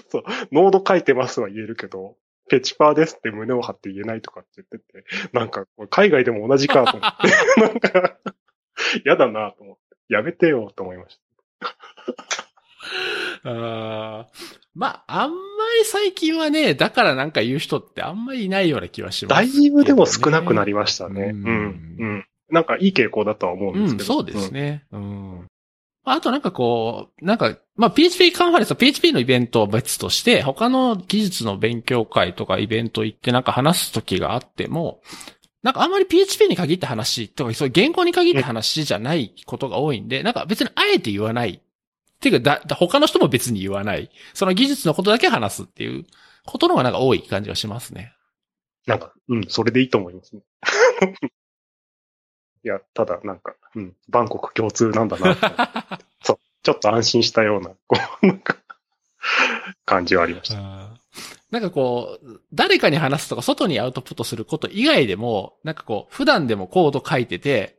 [0.09, 2.17] そう、ノード書いてますは言えるけど、
[2.49, 7.29] ペチパーですって胸を張って言えないとかって言ってて、なんか、海外でも同じかと思って、
[7.61, 8.17] なんか、
[9.05, 11.19] 嫌だなと思って、やめてよと思いまし
[13.43, 14.37] あー
[14.75, 15.37] まあ、あんま
[15.79, 19.35] り最近はね、だからなんか言う人ってあんまりいないような気はした。
[19.35, 21.23] ます、だいぶでも少なくなりましたね。
[21.23, 21.97] ううんん。
[21.99, 22.27] うん。
[22.51, 24.05] なんかいい傾向だとは思うんうん、ですけど。
[24.05, 24.85] そうですね。
[24.93, 25.47] うん。
[26.05, 35.01] あとなんかこう、なんか、まあ PHP カンファレンスは PHP のイベントは別として、他の技術の勉強会とかイベント行ってなんか話す時があっても、
[35.65, 41.61] なんかあんまり PHP に限った話とか、そういう言語に限った話じゃないことが多いんで、なんか別にあえて言わない。
[41.61, 44.09] っていうかだ、だ他の人も別に言わない。
[44.33, 46.07] その技術のことだけ話すっていう
[46.47, 48.13] ことの方がなんか多い感じがしますね。
[48.87, 50.43] なんか、うん、それでいいと思いますね。
[52.67, 55.37] いや、ただなんか、うん、バンコク共通なんだな
[56.21, 58.57] そう、ちょっと安心したような、こう、なんか、
[59.85, 60.57] 感じはありました。
[61.53, 67.79] なんかこう、誰かに話すとか、外にアウトプットすること以外でも、なんかこう、普段でもコード書いてて、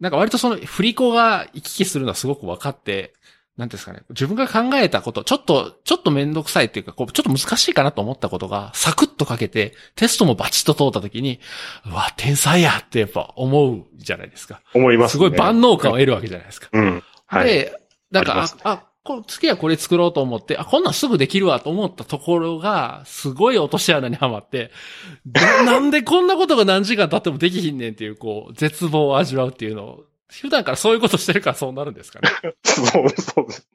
[0.00, 3.14] なんか割とその振り子が行き来するのはすごく分かって、
[3.60, 11.40] なんですかね、自分が考えたこと、ちょっと、ちょっとめんどくさいっていうか、こう、ちょっと難しいかなと思ったことが、サクッと書けて、テストもバチッと通った時に、
[11.86, 14.62] うわ、天才やってやっぱ思うじゃないですか。
[14.74, 15.24] 思いますね。
[15.24, 16.68] すごい万能感を得るわけじゃないですか。
[16.72, 17.02] うん。
[17.26, 17.46] はい。
[17.46, 17.80] で、
[18.10, 24.70] なんか、あね、あ、こう次はこれ作ろうと思って、あ、こんなんすぐできるわと思ったところが、すごい落とし穴にはまって、
[25.24, 32.54] ななんでこんなことが何時間経ってもできひんねんっていう、こう、絶望を味わうっていうのを、普段からそういうことしてるからそうなるんですかね。
[32.64, 33.68] そう、そうです。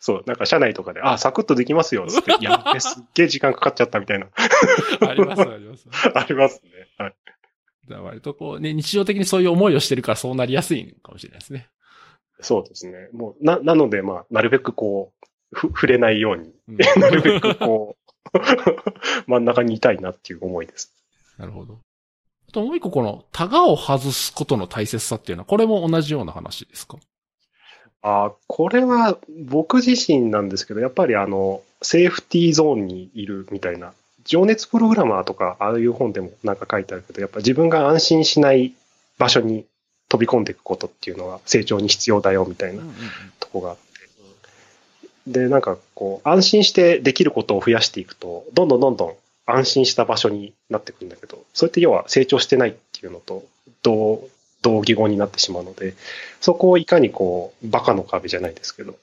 [0.00, 4.28] そう、なんか社内とかで、あ、サクッとできますよ、つって、 いや、べすっげえ時間かかっちゃったみたいな、
[5.06, 5.86] あります、あります。
[6.14, 6.70] ありますね。
[6.96, 7.14] はい。
[7.88, 11.68] だから割とこう、ね、日常的にそういう思いをしてるからそうなりやすいかもしれないですね。
[12.40, 13.08] そうですね。
[13.12, 17.96] もう、な、なので、まあ、なるべくこう、ふ、触れないように、うん なるべくこ
[18.32, 18.38] う、
[19.26, 20.94] 真ん中にいたいなっていう思いです。
[21.38, 21.80] なるほど。
[22.48, 26.96] あともう一個この、タガを外すことの大切さっていうのは、これも同じような話ですか？
[28.00, 33.92] あこれは僕自身なんですけど、やっぱりあの、セーフティーゾーンにいるみたいな、
[34.24, 38.72] 情熱プログラマーとか、ああいう本でもなんか書いてあるけど、やっぱ自分が安心しない
[39.18, 39.66] 場所に
[40.08, 42.82] 飛び込んでいくことっていうのは成長に必要だよみたいな
[43.40, 43.82] とこがあって。
[45.32, 49.14] で、なんかこう、安心してできることを増やしていくと、どんどんどんどん
[49.50, 53.44] 安心した場所になっていくんだけど、それって要は成長してないっていうのと、
[53.82, 54.28] 同、
[54.62, 55.94] 同義語になってしまうので、
[56.40, 58.96] そこをいかにこう、バカの壁じゃないですけど、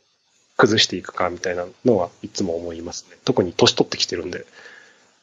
[0.58, 3.18] 崩していくかみたいなのはいつも思いますね。
[3.26, 4.46] 特に年取ってきてるんで、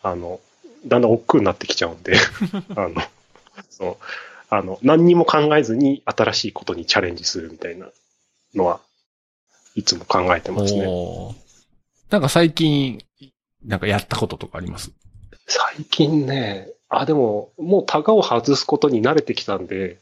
[0.02, 0.40] あの、
[0.86, 2.14] だんだん億劫になってきちゃうんで、
[2.74, 2.94] あの、
[3.70, 3.96] そう、
[4.50, 7.88] あの、何にも考えずに新しいことにチャレンジするみたいな
[8.54, 8.80] のは、
[9.74, 10.86] いつも考えてますね。
[12.10, 13.02] なんか最近、
[13.64, 14.90] なんかやったこととかあります？
[15.54, 19.98] 最近ね、あ、でも、もうタガを外すことに慣れてきたんで、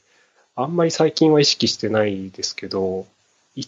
[0.54, 3.04] あんまり最近は意識してないですけど、
[3.56, 3.64] い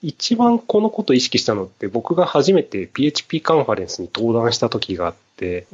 [0.00, 5.66] 一番このこと意識したのって、僕が初めて PHP カンファレンスに登壇した時があって、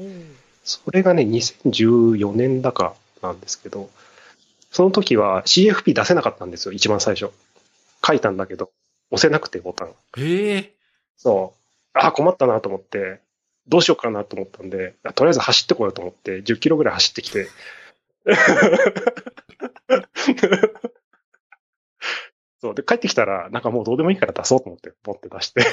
[0.65, 3.91] それがね、2014年だかなんですけど、
[4.71, 7.31] その時は CFP 出せなかったんですよ、一番最初。
[8.07, 8.71] 書いたんだけど、
[9.11, 9.91] 押せなくてボタン。
[10.17, 10.73] ええ
[11.19, 11.53] そ
[11.95, 11.99] う。
[11.99, 13.21] あ、困ったなと思って、
[13.71, 17.47] どうしようかなと思ったんで、あとりあえず走ってこようと思って、10キロぐらい走ってきて。
[22.61, 22.75] そう。
[22.75, 25.63] で、帰ってきたら、なんかもうどうでもいいから出そうと思って、ポンって出して。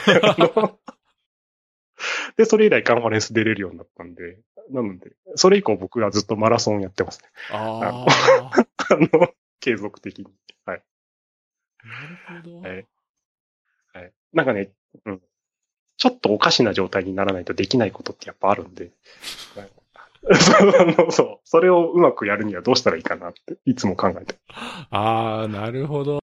[2.37, 4.37] で、それ以来カンファレンス出れるようになったんで、
[4.69, 7.29] なので、それ以降僕はずっとマラソンやってますね。
[7.51, 8.07] ああ。
[8.93, 10.27] あの、継続的に。
[10.65, 10.83] はい。
[11.83, 12.61] なるほど。
[12.61, 12.85] はい
[13.93, 14.13] はい。
[14.33, 14.69] なんかね、
[15.05, 15.21] うん。
[15.97, 18.91] ちょっとおかしな状態にならないとできないことってやっぱあるんで。
[19.55, 24.35] は いそうそれをうまくやるにはどうしたらいいかなって、いつも考えて。
[24.89, 26.19] ああ、なるほど。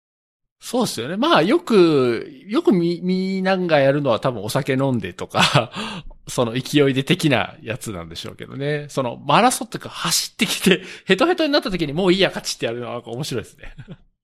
[0.61, 1.17] そうですよね。
[1.17, 5.71] まあ、よく、よくみ、みんながやるのは多分お酒飲んでとか、
[6.27, 8.87] その勢いで的なやつなんでしょうけどね。
[8.89, 13.75] そのマラソンとか走ってきて、ヘトヘトになった時にもういいや、勝ちってやるのは面白いですね。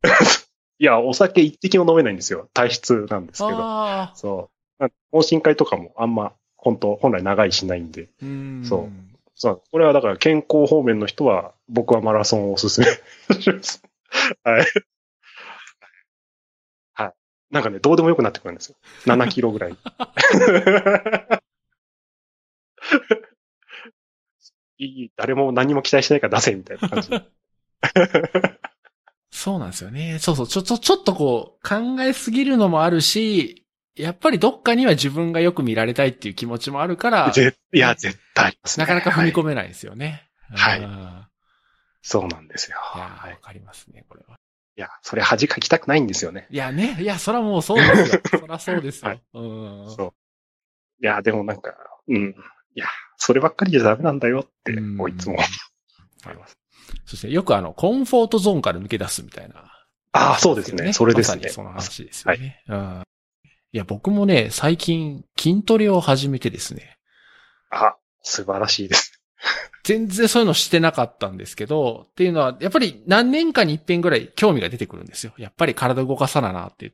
[0.79, 2.49] いや、お酒一滴も飲めないんですよ。
[2.55, 3.59] 体質なんですけど。
[3.59, 4.13] ああ。
[4.15, 4.60] そう。
[5.13, 8.09] 懇親会とかもあんま、本当本来長いしないんで。
[8.23, 8.63] うん。
[8.65, 8.93] そう
[9.35, 9.63] そう。
[9.73, 12.87] これはだから健康方面の人は、僕はマラソンをおすすめ
[13.41, 13.83] します。
[14.45, 14.67] はい。
[16.93, 17.13] はい。
[17.51, 18.77] なんかね、どうでもよくなってくるんですよ。
[19.07, 19.77] 7キロぐらい。
[24.77, 27.09] いい、誰も何も期待してないから出せ、みたいな感じ。
[29.31, 30.19] そうなんですよね。
[30.19, 30.47] そうそう。
[30.47, 33.67] ちょ、ちょ、ちょっとこう、考えすぎるのもあるし、
[33.97, 40.29] やっぱりどっかには自分がよく見られたいっていう気持ちもあるから、ぜいや、絶対ありますねなかなか踏み込め、めないですよね。
[40.53, 41.27] はいうん
[42.03, 42.79] そうなんですよ。
[42.81, 44.37] はいわかりますね、これは。
[44.77, 46.47] いや、それ恥かきたくないんですよね。
[46.51, 48.23] いやね、いや、そらもうそうですよ。
[48.41, 49.11] そらそうですよ。
[49.11, 49.95] はいうん。
[49.95, 50.15] そ
[51.01, 51.05] う。
[51.05, 51.75] いや、でもなんか、
[52.09, 52.35] うん。
[52.75, 52.87] いや、
[53.19, 55.37] そればっかりじゃダメなんだよって、うんもういつも
[56.25, 56.57] 思います。
[57.05, 59.71] そしてよくあの、コンフォートゾーンから抜け出すみたいな。
[60.13, 60.93] ああ、そうですね。
[60.93, 61.37] それですね。
[61.37, 62.65] まさにその話ですよね。
[62.69, 63.03] うん。
[63.73, 66.99] いや、僕もね、最近筋トレを始めてですね。
[67.71, 69.23] あ、素晴らしいです。
[69.85, 75.33] 全然そういうのしてなかったんですけど、っていうのは、やっぱり何年かに一遍ぐらい興味が出てくるんですよ。
[75.39, 76.93] やっぱり体動かさななって。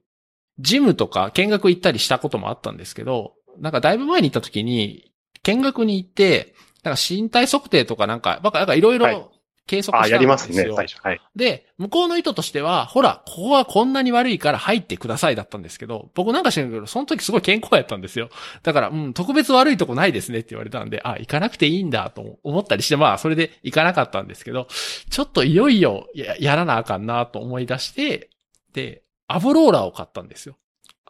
[0.58, 5.12] ジムとか見学行ったりしたこともあったんですけど、なんかだいぶ前に行った時に、
[5.42, 9.32] 見学に行って、なんか身体測定とかなんか、なんかいろいはいろ
[9.66, 10.16] 計測あ、したんですよ。
[10.16, 11.00] やりますね、最初。
[11.02, 11.20] はい。
[11.34, 18.30] で、向こうの意図としては、ほら、ここはこんなに悪いから入ってくださいだったんですけど、僕なんか知らんけど、その時すごい健康やったんですよ。
[18.62, 24.68] だから、うん、特別悪いとこないですねって言われたんで、あ、行かなくていいんだと思ったりして、まあ、それで行かなかったんですけど、
[25.10, 28.30] ちょっといよいよややらなあかんなと思い出して、
[28.72, 30.56] で、アブローラーを買ったんですよ。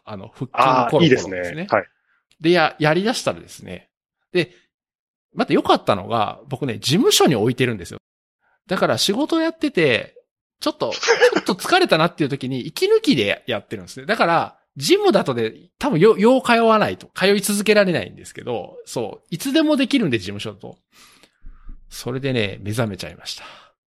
[0.03, 1.67] あの、腹筋のああ、コロコロいいですね。
[1.69, 1.85] はい。
[2.41, 3.89] で、や、やり出したらですね。
[4.31, 4.51] で、
[5.33, 7.99] また良かったのが、僕ね、事務所に置いてるんですよ。
[8.67, 10.15] だから仕事やってて、
[10.59, 14.05] ちょっと、ちょっと疲れたなっていう時に息抜きでやってるんですね。
[14.05, 20.77] だから、ジムだとで、多分よ、よう通わないと、通い続けられないんですけど、そう、いつでもできるんで、事務所だと。
[21.89, 23.43] それでね、目覚めちゃいました。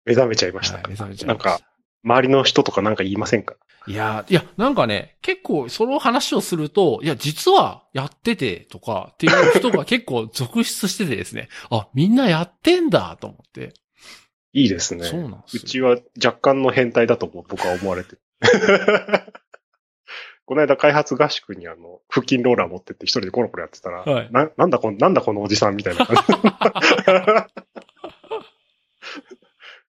[0.05, 1.59] 目覚めちゃいましたはい、目覚めちゃいなんました。
[1.59, 1.65] か、
[2.03, 3.55] 周りの人とかなんか言いませんか？
[3.87, 13.73] いや、いや、なんかね、結構その話をすると、いや、実はやっててとかっていう人が結構続出しててですね、あ、みんなやってんだと思って。
[14.53, 15.03] いいですね。
[15.05, 15.61] そうなんですよ。
[15.63, 18.21] うちは若干の変態だと僕は思われてる。
[20.45, 26.23] この間開発合宿にあの、腹筋ローラー持ってって一人でコロコロやってたら、はいな、なんだこの、なんだこのおじさんみたいな感じ。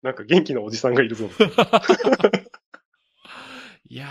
[0.02, 1.30] なんか元気なおじさんがいるぞ。
[3.90, 4.08] いや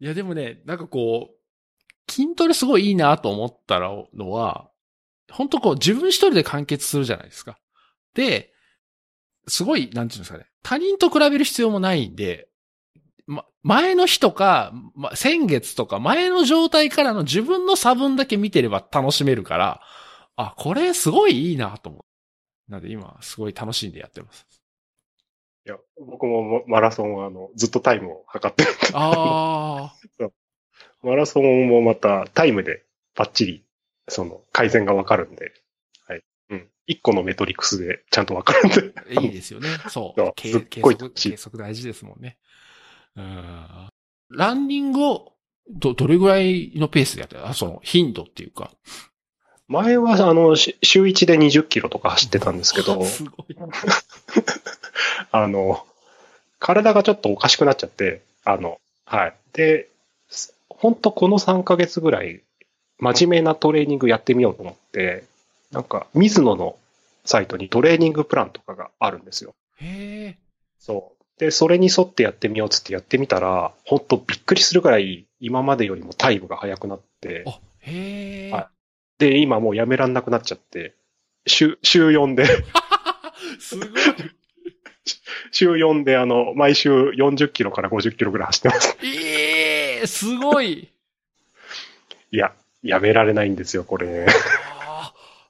[0.00, 1.36] ー、いやでもね、なんかこう、
[2.10, 4.70] 筋トレすごいいいなと思ったのは、
[5.30, 7.58] 本当こう自分一人で完結するじゃないですか。
[8.14, 8.51] で、
[9.48, 12.48] すごい、なんていうんですかね、他人と比べる必要もないんで、
[13.26, 19.80] ま、前の日とか、ま、先月とか前の状態からの自分の差分だけ見てれば楽しめるから、
[20.36, 22.70] あ、これすごいいいなと思う。
[22.70, 24.46] なので今、すごい楽しんでやってます。
[25.66, 25.76] いや、
[26.06, 28.70] 僕もマラソンはあの、ずっとタイムを測ってる。
[28.94, 29.94] あ
[31.02, 32.84] マラソンもまたタイムで
[33.14, 33.64] バッチリ、
[34.08, 35.52] その、改善がわかるんで。
[36.86, 38.92] 一個のメトリクスでちゃんとわかるんで。
[39.16, 39.68] あ、いいですよね。
[39.84, 40.32] そそうう。
[40.34, 42.38] 計すっ計測、計測大事ですもんね。
[43.16, 43.88] うん。
[44.30, 45.32] ランニングを、
[45.70, 47.46] ど、どれぐらいのペースでやってる？
[47.46, 48.70] あ、その、頻度っていうか。
[49.68, 53.56] 前はあの、し週1で20キロとか走ってたんですけど、 すごい。
[55.30, 55.86] あの、
[56.58, 59.34] 体がちょっとおかしくなっちゃって、あの、はい。
[59.52, 59.88] で、
[60.68, 62.42] 本当この3ヶ月ぐらい、
[62.98, 65.24] 真面目なトレーニングやってみようと思って、
[65.72, 66.76] なんか、水野の
[67.24, 69.54] サイトにトレーニングプランとかがあるんですよ。
[69.76, 70.38] へえ。
[70.78, 71.40] そう。
[71.40, 78.52] で、それに沿ってやってみようっつってやってみたら、本当びっくりするぐらい、今までよりもタイムが速くなって、あ、へえ。
[78.52, 78.66] はい
[79.22, 80.96] で、今もうやめらんなくなっちゃって、
[81.46, 82.44] 週、週4で、
[83.60, 83.88] すごい。
[85.52, 88.98] 週4であの、毎週40キロから50キロぐらい走ってます。
[89.04, 90.88] ええすごい。
[92.32, 92.52] いや、
[92.82, 94.26] やめられないんですよ、これ。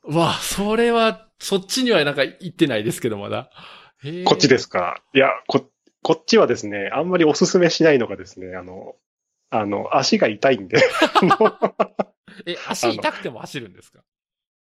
[0.05, 3.51] わ、それは、そっちにはなんか行ってないですけど、まだ。
[4.25, 5.03] こっちですか？
[5.15, 5.71] いや、こ、
[6.03, 8.97] こっちはですね、あんまりおすすめしないのがですね、あの、
[9.51, 10.79] あの、足が痛いんで。
[12.47, 14.01] え、足痛くても走るんですか？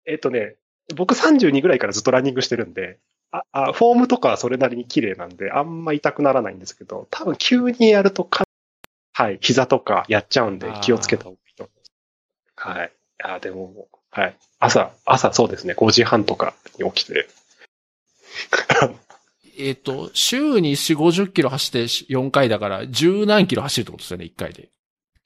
[0.05, 0.55] えっとね、
[0.95, 2.99] 僕32ぐらいからずっとランニングしてるんで、
[3.31, 8.43] あ、あフォームとかはそれなりに綺麗なんで、あんま痛くならないんですけど、多分急にやるとか、
[9.13, 11.91] はい、膝とかやっちゃうんで気をつけた方がいいと思います。
[12.77, 12.93] はい。
[13.23, 14.35] いや、でも、はい。
[14.59, 17.27] 朝、朝そうですね、5時半とかに起きて。
[19.57, 24.69] えっ、と、週に4、50キロ走って4回だから、十何キロ走るってことですよね、1回で。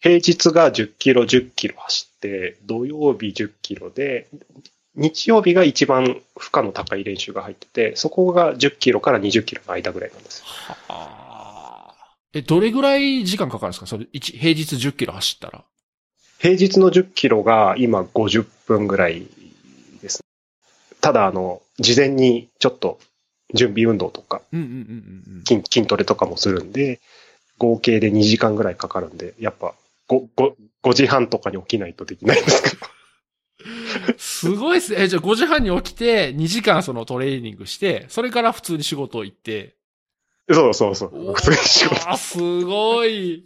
[0.02, 4.28] 平日が10キロ、10キロ走って、土曜日10キロで、
[4.96, 10.46] 日曜日が一番負荷の高い練習が入ってて、そこが10キロから20キロの間ぐらいなんですよ。
[10.48, 12.16] はあ。
[12.34, 13.88] え、どれぐらい時間かかるんですか？
[13.88, 15.64] それ、一平日10キロ走ったら。
[16.40, 19.28] 平日の10キロが今50分ぐらい
[20.02, 20.24] です。
[21.02, 23.00] ただ、あの、事前にちょっと
[23.54, 24.74] 準備運動とかうんうんうん
[25.30, 25.44] うんうん。
[25.46, 27.00] 筋筋トレとかもするんで、
[27.58, 29.74] 合計で2時間ぐらいかかるんで、やっぱ
[30.10, 34.16] 5, 5, 5時半とかに起きないとできないんですけど。
[34.18, 35.04] すごいっすね。
[35.04, 39.76] え、じゃあ5時半に起きて、2時間そのトレーニングして、それから普通に仕事行って。
[40.50, 41.34] そうそうそう。
[41.34, 42.10] 普通に仕事。
[42.10, 43.46] あーすごい。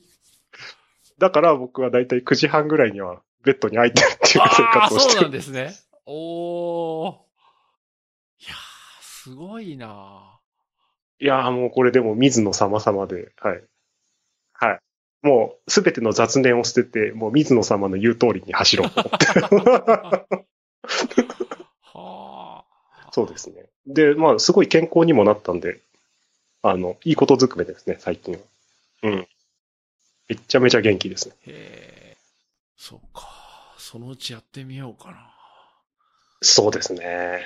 [1.19, 5.31] だから僕はだいたい9時半ぐらいにはベッドに入ってるっていう生活をしてるそうなん。
[5.31, 5.73] ですね。
[6.05, 7.13] おー。
[7.13, 10.39] いやー、すごいな
[11.19, 13.63] いやーもうこれでも水野様々で、はい。
[14.53, 14.79] はい。
[15.21, 19.25] もうすべての雑念を捨てて、もう水野様の言う通りに走ろうと思って。
[21.83, 22.63] は
[23.03, 23.11] あ。
[23.11, 23.65] そうですね。
[23.85, 25.81] で、まあすごい健康にもなったんで、
[26.61, 28.39] あの、いいことずくめですね、最近は。
[29.03, 29.27] うん。
[30.29, 31.35] めっちゃめちゃ元気ですね。
[31.47, 32.17] へえ。
[32.77, 33.27] そうか。
[33.77, 35.17] そのうちやってみようかな。
[36.41, 37.41] そうですね。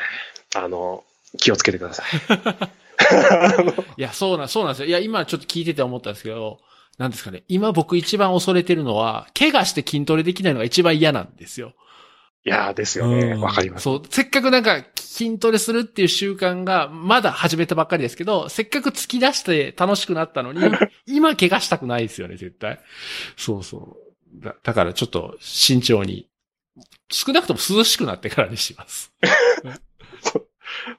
[0.55, 1.03] あの、
[1.37, 2.05] 気をつけてください。
[3.97, 4.87] いや、そうなん、そうなんですよ。
[4.87, 6.59] いや、今ちょっと聞いてて思ったんですけど、
[6.97, 7.43] なんですかね。
[7.47, 11.73] 今僕一番恐れてるのは、怪我して筋トレできないのが一番嫌なんですよ。
[12.45, 13.35] いやーですよね。
[13.35, 13.83] わかります。
[13.83, 14.01] そう。
[14.09, 20.61] せっかくなんか筋トレするっていう習慣がまだ始めたばっかりですけど、せっかく突き出して楽しくなったのに、
[21.07, 22.81] 今怪我したくないですよね、絶対。
[23.37, 23.97] そうそ
[24.37, 24.43] う。
[24.43, 26.27] だだからちょっと慎重に。
[27.09, 29.13] 少なくとも涼しくなってからにします。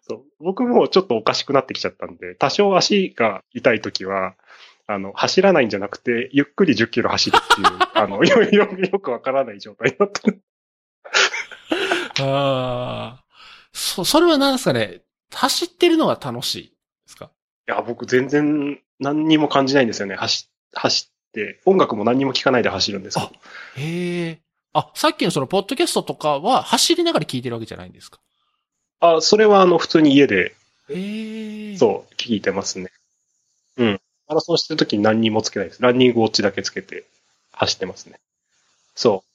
[0.09, 4.36] そう僕もちょっとおかしくなってきちゃったんで、多少足が痛いときは、
[4.86, 10.42] あの、走らないんじゃなくて、ゆっくり10キロ走るっていう、 あの、よ、よ、よくわからない状態になってる。
[12.20, 13.24] ああ。
[13.72, 15.02] そ、それは何ですかね
[15.32, 16.74] 走ってるのが楽しいで
[17.08, 17.30] すか？
[17.66, 20.14] いや、僕全然何にも感じないんですよね。
[20.14, 23.32] 走、走って、音楽も何にも聞かないで走るんですよ。
[23.76, 24.40] へえ。
[24.72, 28.20] あ、さっきのそのポッドキャストとかは走りながら聞いてるわけじゃないんですか？
[29.00, 30.54] あ、それはあの、普通に家で、
[30.88, 31.76] へえ。
[31.76, 32.90] そう、聞いてますね。
[33.76, 34.00] うん。
[34.28, 35.82] マラソンしてるときに何にもつけないです。
[35.82, 37.04] ランニングウォッチだけつけて
[37.52, 38.20] 走ってますね。
[38.94, 39.28] そう。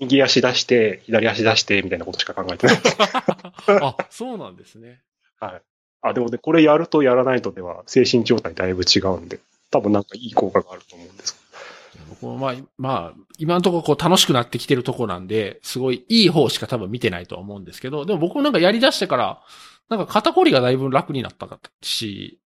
[0.00, 2.76] あ右足出して、左足出して、みたいなことしか考えてない。
[3.82, 5.00] あ、そうなんですね。
[5.40, 5.62] はい。
[6.02, 9.40] あ、でもね、これやるとやらないとでは、精神状態だいぶ違うんで、
[9.70, 11.36] 多分なんかいい効果があると思うんです。
[12.08, 19.42] 僕もまあ、まあ、今のところこう楽しくなってきてるとこなんで、すごいいい方しか多分見てないとは思うんですけど、でも僕もなんかやり出してから、
[19.88, 21.48] なんか肩こりがだいぶ楽になった
[21.82, 22.40] し、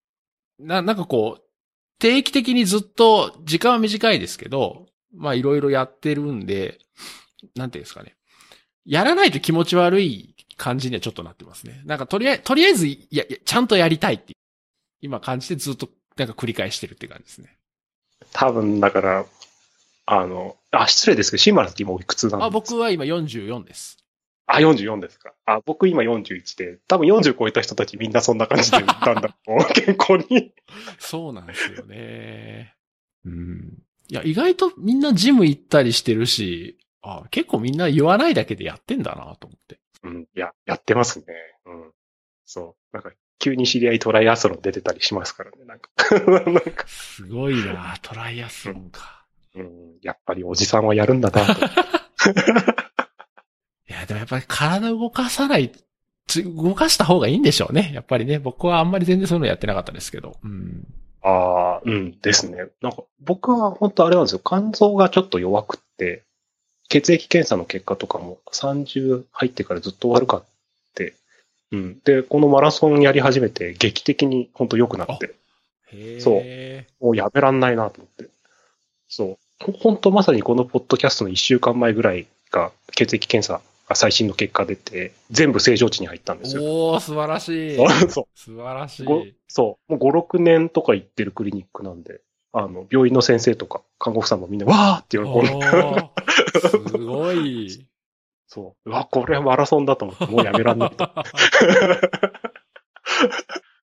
[0.59, 1.42] な、なんかこう、
[1.98, 6.78] 定期的にずっと、時間は短いですけど、まあいろいろやってるんで、
[7.55, 8.16] なんていうんですかね。
[8.86, 11.82] やらないと気持ち悪い感じにはちょっとなってますね。
[11.84, 14.36] なんかとりあえず、とりあえず、いや、いやちゃんとやりたいっていう、
[15.03, 17.57] 今感じてずっとなんか繰り返してるって感じですね。
[18.32, 19.26] 多分、だから、
[20.07, 22.45] あの、あ、失礼ですけど、シンバルって今おいくつなんですか？
[22.47, 23.98] あ、僕は今44です。
[24.47, 25.32] あ、44ですか。
[25.47, 29.35] あ、僕今41で、多分40超えた人たちみんなそんな感じで、だんだん
[29.74, 30.52] 健康に。
[30.98, 32.74] そうなんですよね。
[33.24, 33.82] うん。
[34.09, 39.81] いや、意外とみんなジム行ったりしてるし、あ結構みんな言わないだけでやってんだなと思って。
[40.02, 41.27] うん、いや、やってますね。
[41.66, 41.93] うん。
[42.44, 42.97] そう。
[42.97, 45.64] なんか、急に知り合いトライアスロン出てたりしますからね。
[45.64, 45.90] なんか、
[46.51, 49.24] なんか、すごいなトライアスロンか。
[49.55, 51.52] うん、やっぱりおじさんはやるんだなと。
[53.89, 55.72] いや、でもやっぱり体動かさない、
[56.27, 57.90] つ動かした方がいいんでしょうね。
[57.93, 58.39] やっぱりね。
[58.39, 60.36] 僕はあんまり全然そういうのやってなかったですけど。
[60.43, 60.86] うん。
[61.22, 62.68] ああ、うんですね。
[62.81, 64.40] なんか、僕は本当あれなんですよ。
[64.44, 66.24] 肝臓がちょっと弱くって、
[66.91, 70.45] 血液検査の結果とかも30入ってからずっと悪かっ
[70.95, 71.15] て、
[71.71, 72.01] うん。
[72.05, 75.35] で、このマラソンやり始めて劇的に本当良くなって、
[75.93, 76.21] へえ。
[76.21, 78.31] そうもうやめらんないなと思って。
[79.09, 79.39] そう。
[79.65, 86.62] ほ本当まさにこのポッドキャストの1週間前ぐらいが血液検査が最新の結果出て、全部正常値に入ったんですよ。
[86.65, 87.77] おー、素晴らしい。
[88.09, 88.27] そう。
[88.35, 89.05] 素晴らしい。
[89.05, 89.93] ごそう。
[89.93, 92.21] もう5、6年とか行ってるクリニックなんで、
[92.52, 97.86] あの、病院の先生とか看護婦さんもみんな、わーって喜んで、すごい。
[98.47, 98.90] そう。
[98.90, 101.05] うわ、これはマラソンだと思って、もうやめらんないと。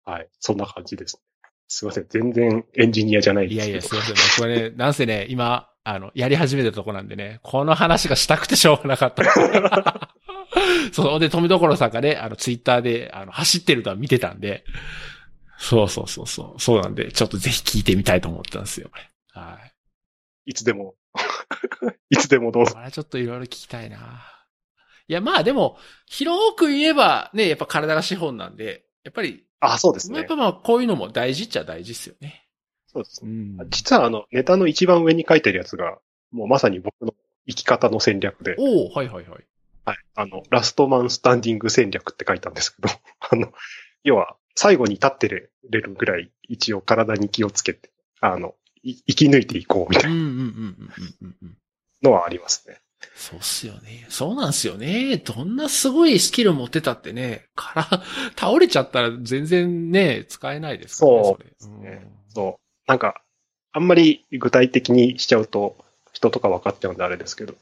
[0.05, 0.29] はい。
[0.39, 1.21] そんな感じです。
[1.67, 2.07] すいません。
[2.09, 4.15] 全然エンジニアじゃないいやいや、ですいません。
[4.39, 10.09] 僕はね、なんせね、今、あの、やり始めたとこなんでね、この話がしたくてしょうがなかった。
[10.91, 11.19] そう。
[11.19, 14.63] で、富所さんがね、あの、ツイッターで、あの、走ってるのは見てたんで、
[15.57, 16.61] そうそうそうそう。
[16.61, 18.90] そうなんで、ちょっとぜひ聞いてみたいと思ったんですよ。
[19.34, 19.60] は
[20.45, 20.52] い。
[20.52, 20.95] いつでも、
[22.10, 22.73] いつでもどうぞ。
[22.73, 23.98] これはちょっといろいろ聞きたいな。
[25.07, 25.77] いや、まあでも、
[26.07, 30.36] 広く言えばね、やっぱ体が資本なんで、やっぱり、あ、そうですねやっぱ。
[30.36, 32.48] まあこういうのも大事っちゃ大事ですよね。
[32.88, 33.32] そうですね。
[33.32, 35.99] ん実はあの、ネタの一番上に書いてるやつが、
[36.32, 37.14] もうまさに僕の
[37.48, 39.45] 生き方の戦略で、おおはいはいはい。
[39.86, 39.98] はい。
[40.15, 43.52] あの、ラストマンスタンディング戦略って書いたんですけど、 あの、
[44.03, 45.49] 要は、最後に立ってれ
[45.82, 47.90] るぐらい、一応体に気をつけて、
[48.22, 51.57] あの、い生き抜いていこうみたいうんうんうんうんうんうんうん。
[52.02, 52.77] なのはありますね。
[53.15, 54.06] そうっすよね。
[54.10, 55.18] そうなんすよね。
[55.18, 58.03] どんなすごいスキル持ってたってね、から、
[58.36, 61.23] 倒れちゃったら全然ね、使えないですからね。
[61.23, 62.61] そうですねそう。
[62.88, 63.22] なんか、
[63.72, 65.77] あんまり具体的にしちゃうと、
[66.14, 67.56] 人とか分かっちゃうんであれですけど、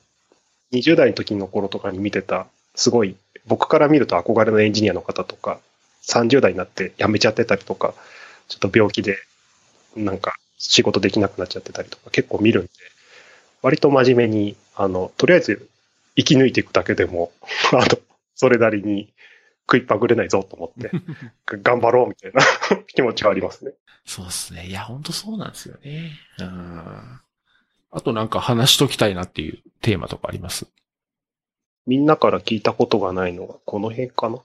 [0.74, 3.16] 20代の時の頃とかに見てた、すごい、
[3.46, 5.60] 僕から見ると憧れのエンジニアの方とか、
[6.08, 7.94] 30代になって辞めちゃってたりとか、
[8.48, 9.18] ちょっと病気で、
[9.96, 12.72] なんか仕事できなくなっちゃってたりとか結構見るんで、
[13.62, 15.70] 割と真面目に、あの、とりあえず
[16.16, 17.32] 生き抜いていくだけでも、
[17.72, 17.86] あの、
[18.36, 19.14] それなりに
[19.62, 20.92] 食いっぱぐれないぞと思って、
[21.62, 22.42] 頑張ろうみたいな
[22.88, 23.72] 気持ちはありますね。
[24.06, 24.68] そうですね。
[24.68, 26.12] いや、ほんとそうなんですよね。
[26.40, 27.20] うん。
[27.92, 30.66] あとなんか話しときたいなっていうテーマとかあります？
[31.86, 34.40] みんなから聞いたことがないのがこの辺かな。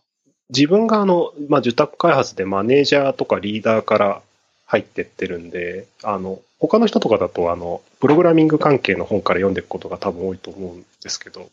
[0.51, 4.23] 自分があの、まあ、受託開発でマネージャーとかリーダーから
[4.67, 11.51] 入ってってるんで、あの、他の人とかだとあの、プログラミング関係の本から読んでいくことが多分多いと思うんですけど、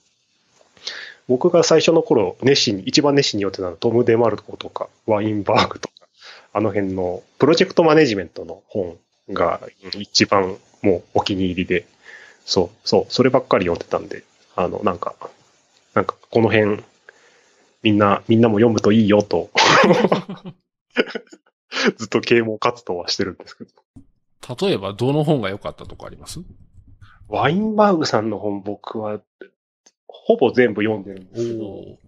[1.27, 5.93] 僕が最初の頃熱心に、一番熱心に読んでたのはトム・デ・マルコとか、ワインバーグとか、
[6.53, 8.97] あの辺のプロジェクトマネジメントの本
[9.31, 9.61] が
[9.97, 11.85] 一番もうお気に入りで、
[12.45, 14.23] そう、そう、そればっかり読んでたんで、
[14.55, 15.15] あの、なんか、
[15.95, 16.83] なんかこの辺、
[17.85, 19.51] みんな、みんなも読むといいよと、
[21.97, 23.69] ずっと啓蒙活動はしてるんですけど。
[24.67, 26.39] 例えばどの本が良かったとかあります？
[27.27, 29.21] ワインバーグさんの本僕は、
[30.07, 31.99] ほぼ全部読んでるんですけど、お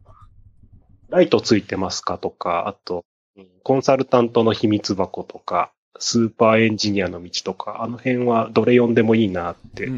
[1.10, 3.06] ライトついてますかとか、あと、
[3.38, 9.92] うんコンサルタントの秘密箱とか、スーパーエンジニアの道とか、あの辺はどれ読んでもいいなって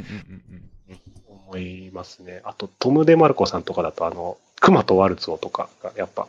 [1.27, 2.41] 思いますね。
[2.43, 6.27] あと、トム・デ・マルコさんとかだと、あの、熊とワルツォとかが、やっぱ、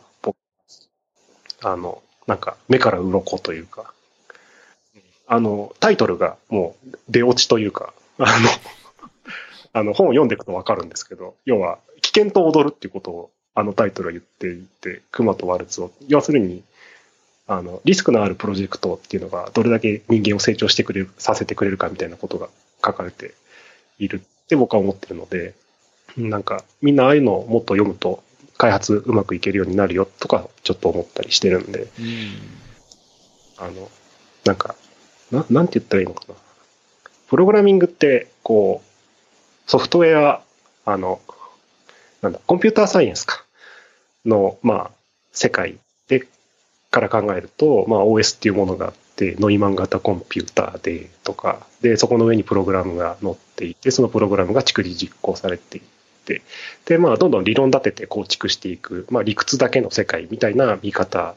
[1.63, 3.93] あの、なんか、目から鱗というか、
[5.27, 8.49] あの、タイトルがもう、出落ちというか、あの、
[9.73, 15.91] あの、本を読んでいくとわかるんですけど、要は、危険と踊るっていうことを、あのタイトルは言っていて、熊とワルツォ。
[16.07, 16.63] 要するに、
[17.47, 22.49] あの、リスクのあるプロジェクトっていうのが、どれだけ人間を成長してくれる、させてくれるかみたいなことが
[22.83, 23.33] 書かれて
[23.99, 25.53] いるって僕は思ってるので、
[26.17, 28.23] なんか、みんなああいうのをもっと読むと、
[28.57, 32.05] 開発うまくいけるようになるよとか、ちょっと思ったりしてるんで、うん。
[32.05, 32.61] うん
[33.61, 33.89] あの、
[34.43, 34.75] なんか、
[35.31, 36.33] な、なんて言ったらいいのかな。
[37.29, 40.41] プログラミングって、こう、ソフトウェア、
[40.83, 41.21] あの、
[42.21, 43.45] なんだ、コンピューターサイエンスか、
[44.25, 44.91] の、まあ、
[45.31, 45.77] 世界
[46.07, 46.27] で、
[46.89, 55.81] から考えると、まあ、OS っていうものがあって、ノイマン型コンピューターで、とか、で、そこの上にプログラムが載っていて、そのプログラムが逐次実行されてい
[56.21, 56.41] って、
[56.85, 61.35] で、まあ、どんどん理論立てて構築していく、まあ、理屈だけの世界みたいな見方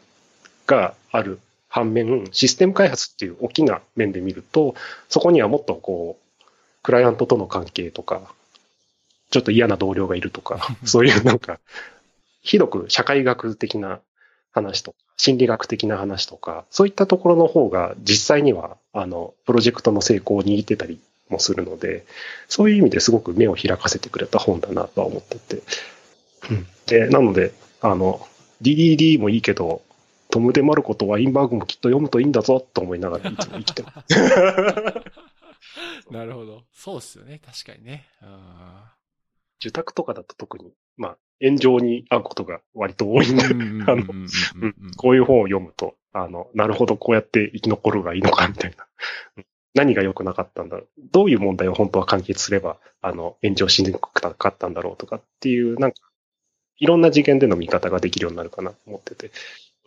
[0.67, 4.75] がある反面、システム開発っていう大きな面で見ると、
[5.09, 6.45] そこにはもっとこう、
[6.83, 8.33] クライアントとの関係とか、
[9.31, 11.59] ちょっと嫌な同僚がいるとか、 そういうなんか、
[12.43, 14.01] 広く社会学的な
[14.53, 22.05] 話とか、心理学的な話とか、そういったところの方が実際には、あの、プロジェクトの成功を握ってたりもするので、
[22.49, 25.63] そういう意味ですごく目を開かせてくれた本だなとは思ってて。
[26.51, 28.27] うんで、なので、あの、
[28.63, 29.83] DDD もいいけど、
[30.31, 34.15] トム・デ・マルコとワインバーグもきっと読むといいんだぞと思いながらいつも 生きてます。
[36.11, 36.65] なるほど。
[36.73, 37.41] そうっすよね。
[37.45, 38.07] 確かにね。
[38.21, 38.95] あ
[39.61, 44.17] 受託とかだと特に、まあ、炎上に遭うことが割と多いんでー、うんうんうんうんうん
[44.63, 49.45] うん こういう本を読むと、あの、なるほど、こうやって生き残るがいいのか、みたいな。
[49.75, 50.89] うん何が良くなかったんだろう。
[51.13, 55.99] どういう問題を本当は解決すれば、あの、炎上しにくかったんだろうとかっていう、なんか、
[56.79, 59.27] いろんな次元での見方ができるようになるかなと思ってて、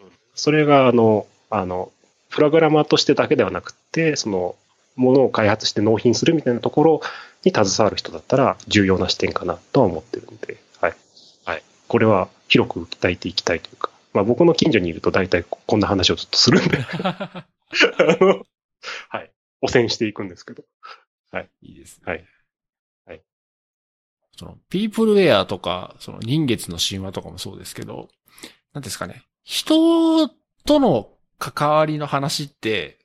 [0.02, 1.92] うん、それが、あの、あの、
[2.30, 4.56] プログラマーとしてだけではなくて、その、
[4.96, 7.02] ものを開発して納品するみたいなところ
[7.46, 10.96] に携わる人だったら重要な視点かなとは思ってるんで、はい。
[11.46, 11.64] はい。
[11.88, 17.46] これは広く訴えていきたいというか、まあ僕の近所にいると大体こんな話をずっとするんで あ
[18.20, 18.44] の、
[19.10, 19.32] はい。
[19.62, 20.64] 汚染していくんですけど。
[21.32, 21.50] はい。
[21.62, 22.04] いいですね。
[22.06, 22.26] はい。
[23.06, 23.22] はい。
[24.38, 28.10] その、ピープルウェアとか、その人月の神話とかもそうですけど、
[28.74, 29.24] なんですかね。
[29.44, 30.28] 人
[30.66, 31.10] との
[31.40, 33.00] 関わりの話って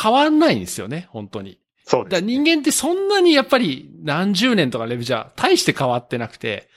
[0.00, 1.58] 変わんないんですよね、本当に。
[1.84, 6.68] そうです、ね、人間ってそんなにやっぱり何十年とかレベルじゃ大して変わってなくて、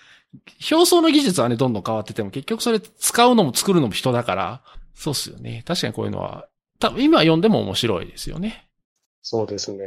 [0.71, 4.61] 表層の技術はね、どんどん変わってても結局それ使うのも作るのも人だから、
[4.93, 5.63] そうっすよね。
[5.65, 6.47] 確かにこういうのは、
[6.79, 8.66] 多分今読んでも面白いですよね。
[9.29, 9.79] そうですね。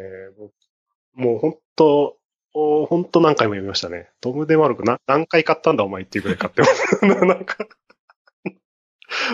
[1.15, 2.19] もう本当、
[2.53, 4.11] 本当何回も読みましたね。
[4.21, 6.99] トム・デ・マルクな何回買ったんだお前っていうぐらい買ってます。
[7.25, 7.57] なんか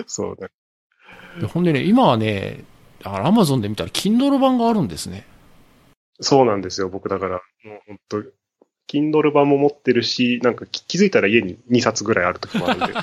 [0.07, 1.49] そうね。
[1.49, 2.63] ほんでね、今はね、
[3.03, 5.27] アマゾンで見たら Kindle 版があるんですね。
[6.21, 6.89] そうなんですよ。
[6.89, 8.23] 僕だから、もう本当
[8.87, 12.95] Kindle 版も持ってるし、なんか気づいたら家に2冊ぐらいある時もあるんで、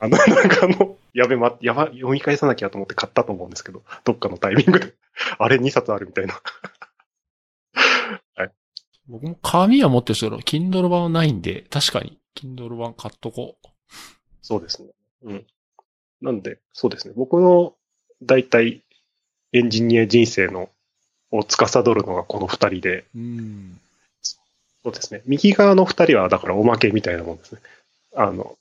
[0.00, 4.94] あの、なんかあの、やべ、ま、やば、読み返さなきゃと思って買ったと思うんですけど、どっかのタイミングで、
[5.38, 6.40] あれ2冊あるみたいな。
[8.36, 8.52] はい。
[9.08, 13.68] 僕も紙は持ってるけど、Kindle 版はないんで、確かに、Kindle 版買っとこう。
[14.42, 14.88] そうですね。
[15.22, 15.46] うん。
[16.20, 17.14] なんで、そうですね。
[17.16, 17.74] 僕の、
[18.22, 18.82] 大体、
[19.52, 20.70] エンジニア人生の、
[21.30, 23.80] を司るのがこの二人で、うん。
[24.22, 25.22] そうですね。
[25.26, 27.60] 右側の二人は、だからおまけみたいなもんですね。
[28.14, 28.57] あの、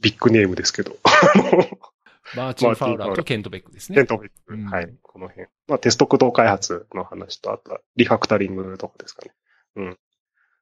[0.00, 0.96] ビッグネームですけど。
[2.36, 3.96] マーチン・ファウラーとケント・ベックですね。
[3.96, 4.54] ケント・ベック。
[4.54, 4.94] うん、はい。
[5.02, 5.48] この辺。
[5.66, 9.32] まあ、テスト駆動開発の話と、あとはリファクタリングとかですかね。
[9.76, 9.98] うん。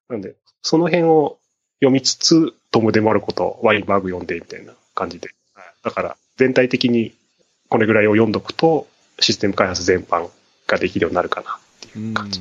[0.08, 1.38] なんで、その辺を
[1.80, 5.30] 読みつつ、トム・デ・マルコとワインバーグ読んでみたいな感じで。
[5.82, 7.14] だから、全体的に
[7.68, 8.86] これぐらいを読んどくと、
[9.20, 10.28] システム開発全般
[10.66, 12.40] ができるようになるかなっていう感じ。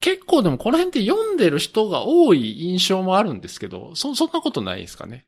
[0.00, 5.24] 結構でもこの辺って読んでる人が多い印象もあるんですけど、そ、そんなことないですかね？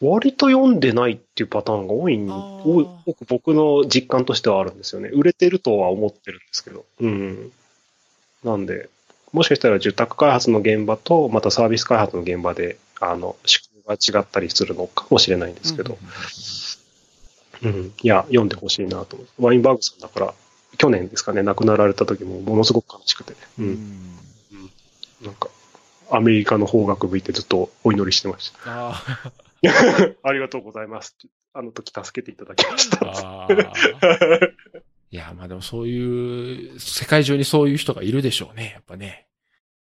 [0.00, 5.10] 割と読んでないっていうパターンが多い、多い、僕の実感としてはあるんですよね。
[5.10, 6.84] 売れてるとは思ってるんですけど。
[7.00, 7.52] うん。
[8.42, 8.88] なんで、
[9.32, 15.98] もしかしたら受託開発の現場と、またサービス開発の現場で、あの、仕組みが違ったりするのかもしれないんですけど。
[17.62, 19.44] うん、うん、いや、読んでほしいなと思う。
[19.46, 20.34] ワインバーグさんだから、
[20.80, 23.34] 去年ですかね、亡くなられた時もものすごく悲しくて。
[23.58, 23.66] うん。
[23.66, 24.70] うん、
[25.20, 25.50] なんか、
[26.10, 28.58] アメリカの方角向いてずっとお祈りしてました。
[28.64, 29.02] あ
[30.22, 31.18] ありがとうございます。
[31.52, 33.04] あの時助けていただきました。
[35.10, 39.26] いや、まあでもそういう、世界中にそういう人がいるでしょうね、やっぱね。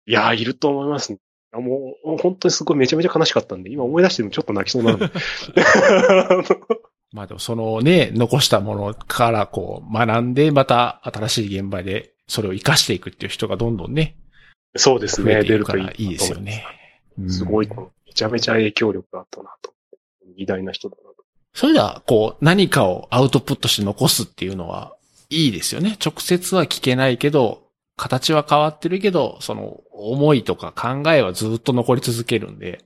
[0.05, 1.19] いや、いると思います、ね。
[1.53, 5.07] もう、本当にすごいめちゃめちゃ悲しかったんで、今思い出してもちょっと泣きそうなので。
[7.11, 14.15] まあでもそのね、残したものからこう学んで、また新しい現場でそれを活かしていくっていう人がどんどんね。
[14.75, 16.63] そうですね、出るといいいいですよね。
[17.27, 19.73] すごい、めちゃめちゃ影響力があったなと。
[20.37, 21.15] 偉大な人だなと。
[21.53, 24.95] それでは、こう、何かをアウトプットして残すっていうのは、
[25.29, 25.97] いいですよね。
[26.03, 27.63] 直接は聞けないけど、
[27.97, 32.85] 形は変わってるけど、その、思いとか考えはずっと残り続けるんで。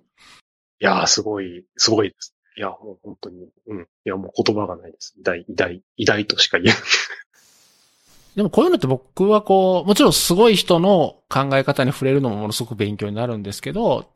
[0.79, 2.33] いやー、すごい、すごいです。
[2.57, 3.81] いや、もう本当に、うん。
[3.81, 5.15] いや、もう言葉がないです。
[5.19, 6.83] 偉大、偉大、偉大としか言えない。
[8.35, 14.11] でもこういうのって僕はこう、もちろんすごい人の考え方に触れるのもものすごく勉強になるんですけど、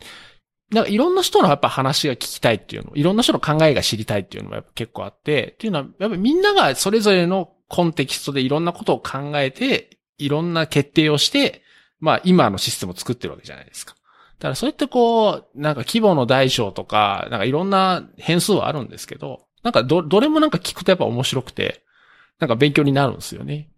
[0.71, 11.61] なんかいろんな人のやっぱ話が聞きたいっていうの、いろんな人の考えが知りたいっていうのもやっぱ結構あって、っていうのは、やっぱみんながそれぞれのコンテキストでいろんなことを考えて、いろんな決定をして、
[11.99, 13.96] まあ今のシステムを作ってるわけじゃないですか。
[14.39, 21.83] だからそうやってこう、なんか規模の大小とか、なんかいろんな変数はあるんですけど、なんかど、どれもなんか聞くとやっぱ面白くて、
[22.39, 23.69] なんか勉強になるんですよね。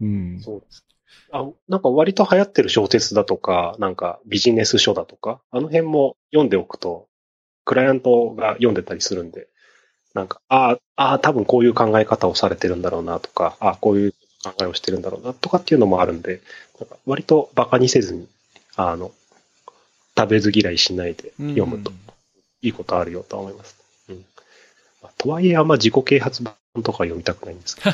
[0.00, 0.40] うん。
[0.40, 0.84] そうです。
[1.32, 7.08] あ、なんか割と流行ってる小説だとか、なんかビジネス書だとか、あの辺も読んでおくと、
[7.64, 9.48] クライアントが読んでたりするんで、
[10.12, 14.12] なんか、ああ、多分こういう考え方をされてるんだろうなとか、ああ、こういう
[14.44, 16.40] 考えをしてるんだろうなとかっていうのもあるんで、
[16.78, 18.28] なんか割と馬鹿にせずに、
[18.76, 19.10] あの、
[20.16, 21.92] 食べず嫌いしないで読むと、
[22.62, 23.76] いいことあるよと思います。
[24.08, 24.24] うん。
[25.02, 27.90] まあ、とはいえ、あんま自己啓発版とか読みたくないんですけど。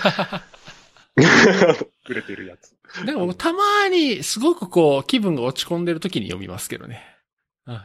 [2.09, 2.75] 売れてるやつ。
[3.05, 7.05] でもたまにすごくこう気分が落ち込んでる時に読みますけどね。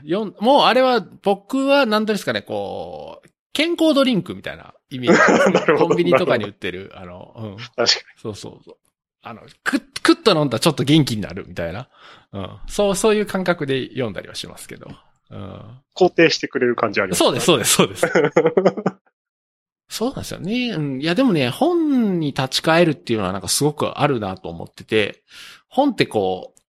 [0.03, 5.77] よもうあれは僕は何ですかね、こう、健康ドリンクみたいなイメージ。
[5.77, 7.57] コンビニとかに売ってる、あの、うん。
[7.57, 7.89] 確かに。
[8.21, 8.77] そうそうそう。
[9.21, 11.89] あの、く、くっと飲んだらちょっと元気になるみたいな。
[12.31, 12.49] うん。
[12.67, 14.87] そう、そういう感覚で読んだりはしますけど。
[15.31, 15.81] うん。
[15.95, 18.05] 肯定してくれる感じありますそうです、そうです、そうです。
[19.89, 20.69] そうなんですよね。
[20.69, 21.01] うん。
[21.01, 25.23] いや、でもね、本に立ち返るっていうのはなんかすごくあるなと思ってて、
[25.67, 26.61] 本ってこう、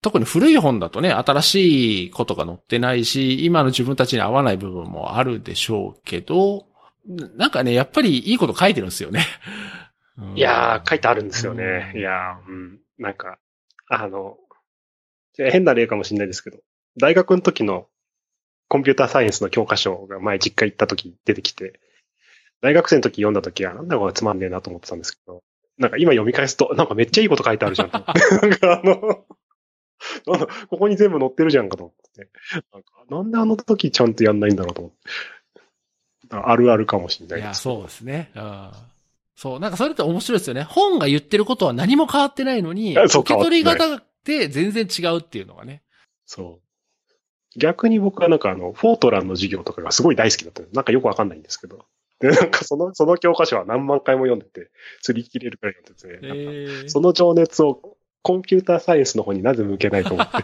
[0.00, 6.66] 特に古い本だとね、新しいことが載ってないし、今の自分たちに合わない部分もあるでしょうけど、
[7.08, 9.26] ななんかね、やっぱりいいこと書いてるんですよね。
[10.18, 11.92] うんいやー、書いてあるんですよね。
[11.94, 12.78] うんいやー、うん。
[12.98, 13.38] なんか、
[13.88, 14.36] あの、
[15.36, 16.58] 変な例かもしれないですけど、
[16.96, 17.86] 大学の時の
[18.68, 21.80] コンピューターサイエンスの教科書が前実家行った時出てきて、
[22.60, 25.42] 大学生の時読んだ時はなんだこれつまんねえなと思ってたんですけど、
[25.78, 27.90] なんか今読み返すと、なんかめっちゃいいこと書いてあるじゃん。
[27.92, 29.24] なんかあの、
[30.68, 32.28] ここに全部載ってるじゃんかと思って。
[32.72, 34.98] なんかなんであの時ちゃんとやんないんだろうと思って。
[36.30, 37.62] あるあるかもしれないいや、です。
[37.62, 38.32] そうですね。
[38.34, 38.70] うん
[39.38, 40.64] そう、なんかそれって面白いですよね。
[40.64, 45.84] 本が言ってることは何も変わってないのに、受け取り方って全然違うっていうのがね。
[46.26, 47.56] そう。
[47.56, 51.86] 逆に僕はなんかあの、フォートランの授業とかがすごい大好きだったなんかよくわかんないんですけど。
[52.18, 60.34] で、なんかその、その教科書は何万回も読んでて、釣り切れるくらい読んでて、なんかその情熱をコンピューターサイエンスの方になぜ向けないと思って。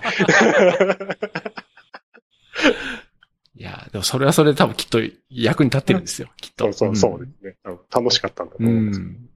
[3.94, 4.98] でもそれはそれで多分きっと
[5.30, 6.28] 役に立ってるんですよ。
[6.40, 6.72] きっと。
[6.72, 7.54] そうそう、ですね。
[7.94, 9.00] 楽しかったんだとう思うんです。
[9.00, 9.28] ん。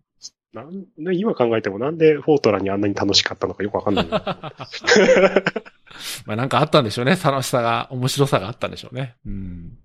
[0.53, 4.19] なんね今考えてもなんでフォートランにあんなに楽しかったのかよくわかんないな。
[6.27, 7.15] まあなんかあったんでしょうね。
[7.15, 9.15] 楽しさが、面白さがあったんでしょうね。
[9.25, 9.79] うん。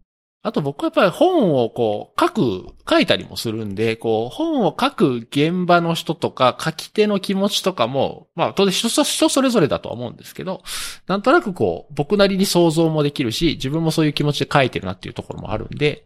[0.46, 8.90] あと僕はやっぱり本をこう書く、書いたりもするんで、こう本を書く現場の人とか書き手の気持ちとかも、まあ当然人
[9.30, 10.62] それぞれだとは思うんですけど、
[11.08, 16.06] なんとなくこう僕なりに想像もできるし、自分もそういう気持ちで書いてるなっていうところもあるんで、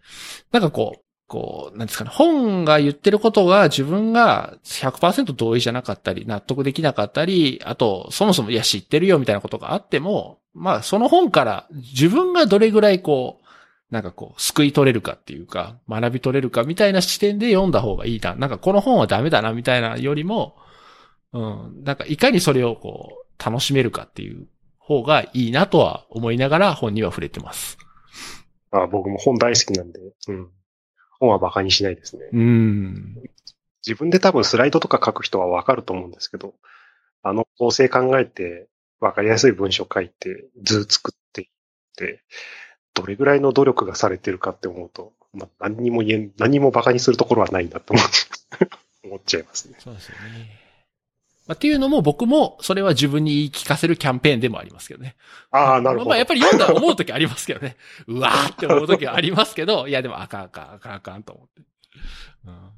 [0.51, 13.46] なんかこう、こう、なんですかね、本が言ってることが自分が100%同意じゃなかったり、納得できなかったり、あと、そもそも、いや、知ってるよみたいなことがあっても、まあ、その本から自分がどれぐらいこう、
[13.89, 18.35] なんかこう、救い取れるかっていうか、学び取れるかみたいな視点で読んだ方がいいな。
[18.35, 20.57] なんかこの本はダメだなみたいなよりも、
[21.33, 24.47] うん、なんかいかにそれをこう、楽しめるかっていう
[24.79, 27.77] 方がいいなとは思いながら本には触れてます。
[28.71, 30.49] あ僕も本大好きなんで、うん。
[31.19, 32.23] 本は馬鹿にしないですね。
[32.33, 33.15] うん。
[33.85, 36.53] 自分で多分スライドとか書く人はわかると思うんですけど、
[37.23, 38.67] あの構成考えて、
[38.99, 41.47] わかりやすい文章書いて、図作っていっ
[41.95, 42.23] て、
[42.97, 49.75] どれぐらいの努力がされてるかって思うと、まあ、何にも言えん、何も馬鹿にするところはないんだと思う 思っちゃいますね。
[49.79, 50.67] そうですよね。
[51.47, 55.15] まあ、っていうのも僕もそれは自分に言い聞かせるキャンペーンでもありますけどね。
[55.51, 56.09] ああ、なるほど。
[56.09, 57.77] まあやっぱり読んだら思うときありますけどね。
[58.07, 61.61] うわーって思うときはありますけど、いやでもあかんあかんあかんあかんと思って。
[62.47, 62.69] うん。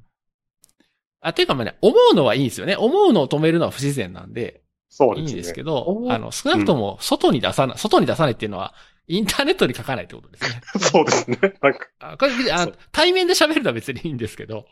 [1.22, 2.76] あ、ていうかまあね、思うのはいいんですよね。
[2.76, 4.54] 思うのを止めるのは不自然なんで、いいん
[4.90, 5.42] そうですね。
[5.42, 8.74] ですけど、あの、少なくとも外に出さない、外に出さないっていうのは、
[9.10, 10.62] インターネットに書かないってことですね。
[10.80, 11.38] そうですね。
[11.62, 14.68] なんか、あこれあ対面で喋るのは別にいいんですけど。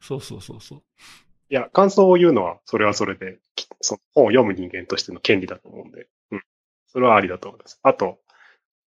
[0.00, 0.82] そうそうそうそう。
[1.48, 6.42] いや、感想を言うのは、それはそれで、きその本を読む人間としての権利だと思うんで、うん。
[6.88, 7.78] それはありだと思います。
[7.84, 8.18] あと、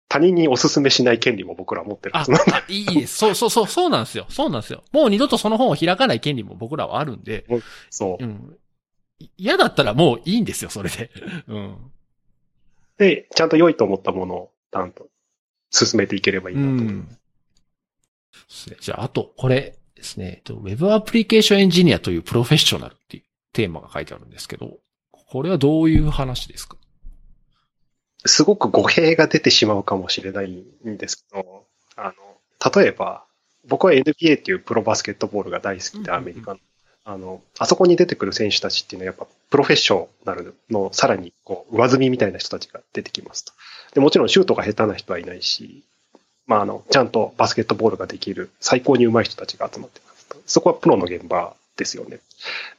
[0.09, 3.17] 他人にお勧めしない権利も僕らは持ってるはあずなんで、、いいです。
[3.17, 4.25] そうそうそう、そうなんですよ。
[4.29, 4.83] そうなんですよ。
[4.91, 7.45] もう二度とその本を開かない権利も僕らはあるんで、
[7.91, 8.27] そうう。
[8.27, 8.57] ん。
[9.19, 11.11] い嫌だったらもういいんですよ、それで。
[11.47, 11.91] うん。
[12.97, 15.07] で、ちゃんと良いと思ったものを、ちゃんと
[15.69, 16.69] 進めていければいいなと。
[16.69, 17.09] 思います。
[17.11, 17.19] で
[18.49, 18.77] すね。
[18.79, 23.23] じゃあ、あと、これですね、えっと Web アプリケーションエンジニアというプロフェッショナルっていう
[23.53, 24.79] テーマが書いてあるんですけど、
[25.11, 26.77] これはどういう話ですか？
[28.25, 32.13] すごく語弊が出てしまうかもしれないんですけど、あの、
[32.73, 33.25] 例えば、
[33.67, 36.15] 僕は NBA っていうプロバスケットボールが大好きで、うんうんうん。
[36.15, 36.59] アメリカの。
[37.05, 43.53] あの、あそこに出てくる選手たちっていうのはやっぱプロフェッショナルのさらにこう上積みみたいな人たちが出てきますと。
[43.93, 45.83] で、もちろんシュートが下手な人はいないし、
[46.47, 50.37] まああの、ちゃんとバスケットボールができる最高に上手い人たちが集まってますと。
[50.45, 52.19] そこはプロの現場ですよね。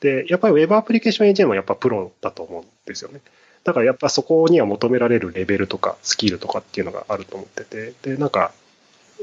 [0.01, 3.21] で、やっぱり Web アプリケーションエンジニアもやっぱプロだと思うんですよね。
[3.65, 8.53] だからやっぱそこには求められるレベルとかスキルとかっていうのがあると思ってて、で、なんか、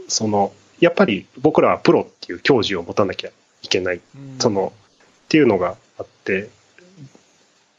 [0.07, 3.29] その、やっぱり僕らはプロっていう教授を持たなきゃ
[3.61, 4.01] いけない、
[4.39, 4.73] その、
[5.31, 6.49] っていうのがあって、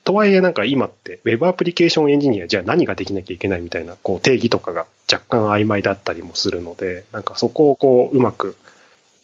[0.04, 8.56] とはいえなんか今って Web アプリケーションエンジニアじゃあ何ができなきゃいけないみたいなこう定義とかが若干曖昧だったりもするので、なんかそこをこううまく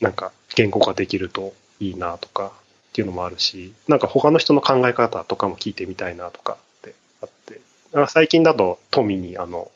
[0.03, 2.53] なんか言語化できるといいなとか
[2.91, 7.63] っていうのもあるし、なんか他の人の考え方とかも聞いてみたいなとかってあって、
[8.09, 9.71] 最近だと富にあの、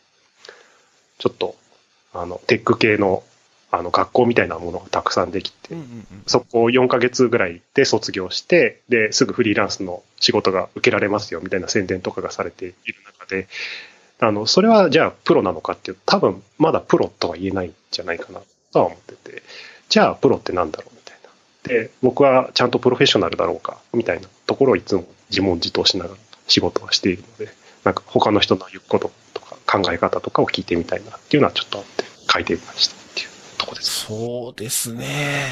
[1.16, 1.56] ちょっと
[2.12, 3.22] あのテック系の
[3.74, 5.74] あの学校みたいなものがたくさんできて
[6.26, 12.74] そこを4ヶ月ぐらいで卒業して、で、すぐフリーランスの仕事が受けられますよみたいな宣伝とかがされている
[13.18, 13.48] 中で、
[14.20, 18.40] あの、それはじゃあプロなのかっていう多分まだプロとは言えないんじゃないかな
[18.72, 19.42] とは思ってて、
[19.88, 21.84] じゃあプロってなんだろうみたいな。
[21.84, 27.50] で、僕はちゃんとプロフェッショナルだろうかみたいなところをいつも自問自答しながら仕事はしているので、
[27.84, 33.01] なんか他の人の言うこととか考え方とかを聞いてみたいなっていうのはちょっとあって書いてみました
[33.62, 34.06] とこです。
[34.06, 35.46] そうですね。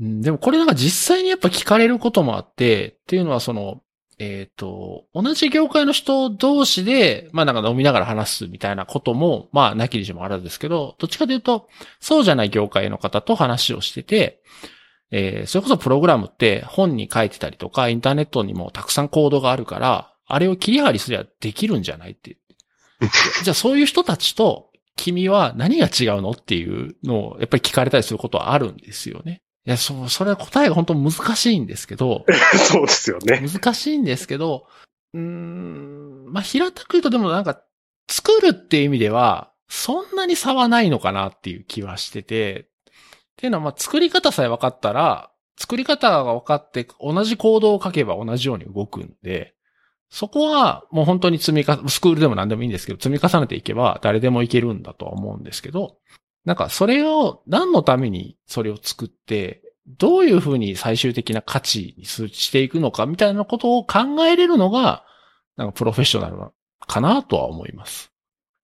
[0.00, 3.82] うんでもこれなんか実際にやっぱ聞かれることもあって、っていうのはその、
[4.18, 11.68] えっ、と、同じ業界の人同士で、まあなんか飲みながら話すみたいなことも、まあなきにしもあらずですけど、どっちかというと、
[12.00, 14.42] そうじゃない業界の方と話をしてて、
[15.10, 22.36] えーそれこそプログラムって本に書いてたりとか、インターネットにもたくさんコードがあるから、あれを切り張りすりゃできるんじゃないって。
[23.42, 29.42] じゃあそういう人たちと、君は何が違うのっていうのを、やっぱり聞かれたりすることはあるんですよね。
[29.66, 32.24] いや、そう、それは答えが本当難しいんですけど、
[32.70, 33.40] そうですよね。
[33.46, 34.66] 難しいんですけど、
[35.12, 37.62] うーん、まあ、平たく言うとでもなんか、
[38.10, 42.92] 作るっていう意味では、そんなに差はないのかなっていう気はしてて、っ
[43.36, 49.54] ていうのは、まあ、作り方さえ分かったら、作り方が分かって、同じコードを書けば同じように動くんで、
[50.10, 55.98] そこはもう本当に積み重ね、スクールでも何でもいいんですけど、積み重ねていけば誰でもいけるんだとは思うんですけど、
[56.44, 65.04] なんかそれを何のためにそれを作って、どういうふうに最終的な価値にしていくのかみたいなことを考えれるのが、
[65.56, 66.36] なんかプロフェッショナル
[66.86, 68.12] かなとは思います。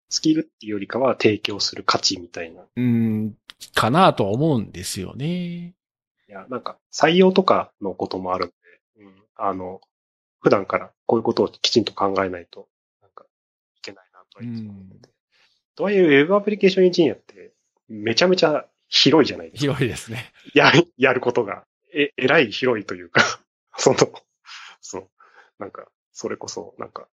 [0.08, 2.62] スキルっていうよりかは提供する価値みたいな。
[2.62, 3.34] うーん、
[3.74, 5.74] かなとは思うんですよね。
[6.28, 8.54] いや、なんか採用とかのこともあるんで、
[9.04, 9.80] うん、あの、
[10.46, 12.68] 普段からこういうことをきちんと考えないと、
[13.02, 13.24] なんか、
[13.78, 15.08] いけないなとはいつも思ってて。
[15.74, 17.50] とはいえ、ウェブアプリケーションエンジニアって、
[17.88, 19.72] めちゃめちゃ広いじゃないですか。
[19.72, 20.32] 広いですね。
[20.54, 23.22] や、やることが、え、えらい広いというか、
[23.76, 23.96] その、
[24.80, 25.10] そう、
[25.58, 27.08] なんか、それこそ、なんか、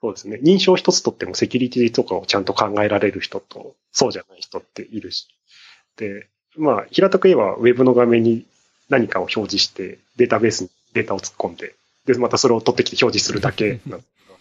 [0.00, 0.38] そうですね。
[0.40, 5.26] 認証一つとってもセキュリティとかをちゃんと考えられる人と、そうじゃない人っているし。
[5.96, 8.46] で、まあ、平たく言えば、ウェブの画面に
[8.88, 11.74] 何かを表示して、データベースにデータを突っ込んで、
[12.12, 13.80] で、またそれを取ってきて表示するだけ。
[13.86, 14.38] なんですけど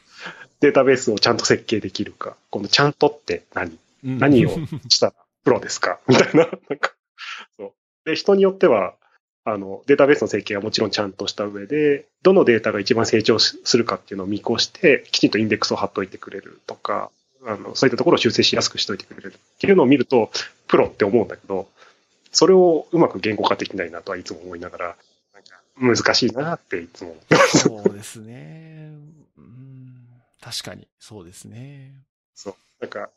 [0.59, 3.77] データベースをちゃんと設計できるか、このちゃんとって何？
[4.03, 4.17] うん。
[4.19, 4.49] 何を
[4.89, 5.13] したら
[5.43, 5.99] プロですか？
[6.07, 6.93] みたいな、なんか、
[7.57, 7.71] そう。
[8.09, 8.95] で、人によっては、
[9.43, 17.11] あの、データベースの設計はもちろんちゃんとした上で、どのデータが一番成長するかっていうのを見越して、きちんとインデックスを貼っといてくれるとか、
[17.45, 20.31] あの、そういったところを修正しやすくしといてくれるっていうのを見ると、
[20.67, 21.69] プロって思うんだけど、
[22.31, 24.95] それをうまく言語化できないなとはいつも思いながら、
[25.79, 27.15] 難しいなっていつも。
[27.53, 28.91] そうですね。
[29.37, 29.77] うん
[30.41, 31.93] 確かに、そうですね。
[32.33, 32.55] そう。
[32.79, 33.09] なんか、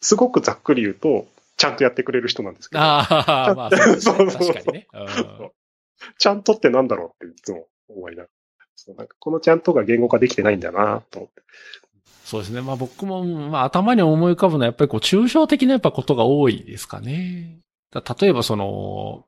[0.00, 1.26] すごくざっくり言うと、
[1.56, 4.86] ちゃんとやってくれる人なんですけど、ああ、まあそうそうそう確かにね。
[4.92, 5.50] うん
[6.16, 8.28] ちゃんとってなんだろうっていつも思いながら。
[8.76, 11.42] そうなんかこのちゃんとが言語化できてないんだなと思って。
[12.24, 12.62] そうですね。
[12.62, 17.58] まあ僕も、まあ頭に思い浮かぶのはやっぱりこう抽象的なやっぱことが多いですかね。
[17.90, 19.26] だ例えばその、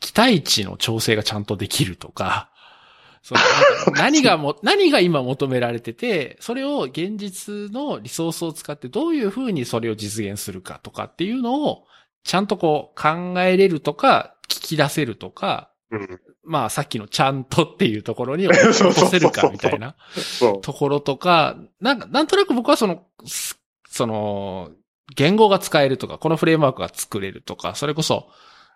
[0.00, 2.50] 期待値の調整がちゃんとできるとか、
[3.22, 3.40] その
[3.96, 11.84] 何がも、 何が今求められてて、それを現実のリソースを使ってどういうふうにそれを実現するかとかっていうのを、
[12.24, 16.20] ちゃんとこう考えれるとか、聞き出せるとか、うん。
[16.44, 19.96] まあさっきのちゃんとっていうところに落と せるかみたいな。
[20.62, 23.58] ところとか、なんか、なんとなく僕はその、す
[23.90, 24.70] その、
[25.14, 28.30] 言語が使えるとか、このフレームワークが作れるとか、それこそ、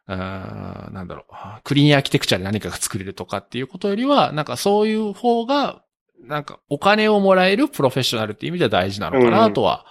[0.06, 1.34] なんだろう、
[1.64, 5.82] クリーンアーキテクチャで何かが作れるとかっていうことよりは、なんかそういう方が、
[6.24, 9.86] なんかお金をもらえるプロフェッショナルっていう意味では大事なのかなとは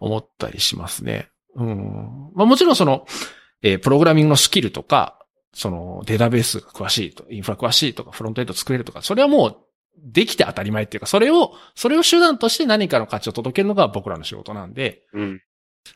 [0.00, 1.28] 思ったりしますね。
[1.54, 2.30] うん。
[2.34, 3.06] まあもちろんその、
[3.62, 5.18] えープログラミングのスキルとか、
[5.52, 9.56] そのデータベースが詳しいと、インフラ詳しいとか、フロントエンド作れるとか、それはもう
[10.02, 15.42] できて当たり前っていうか、それを、それを手段として何かの価値を届けるのが僕らの仕事なんで、うん。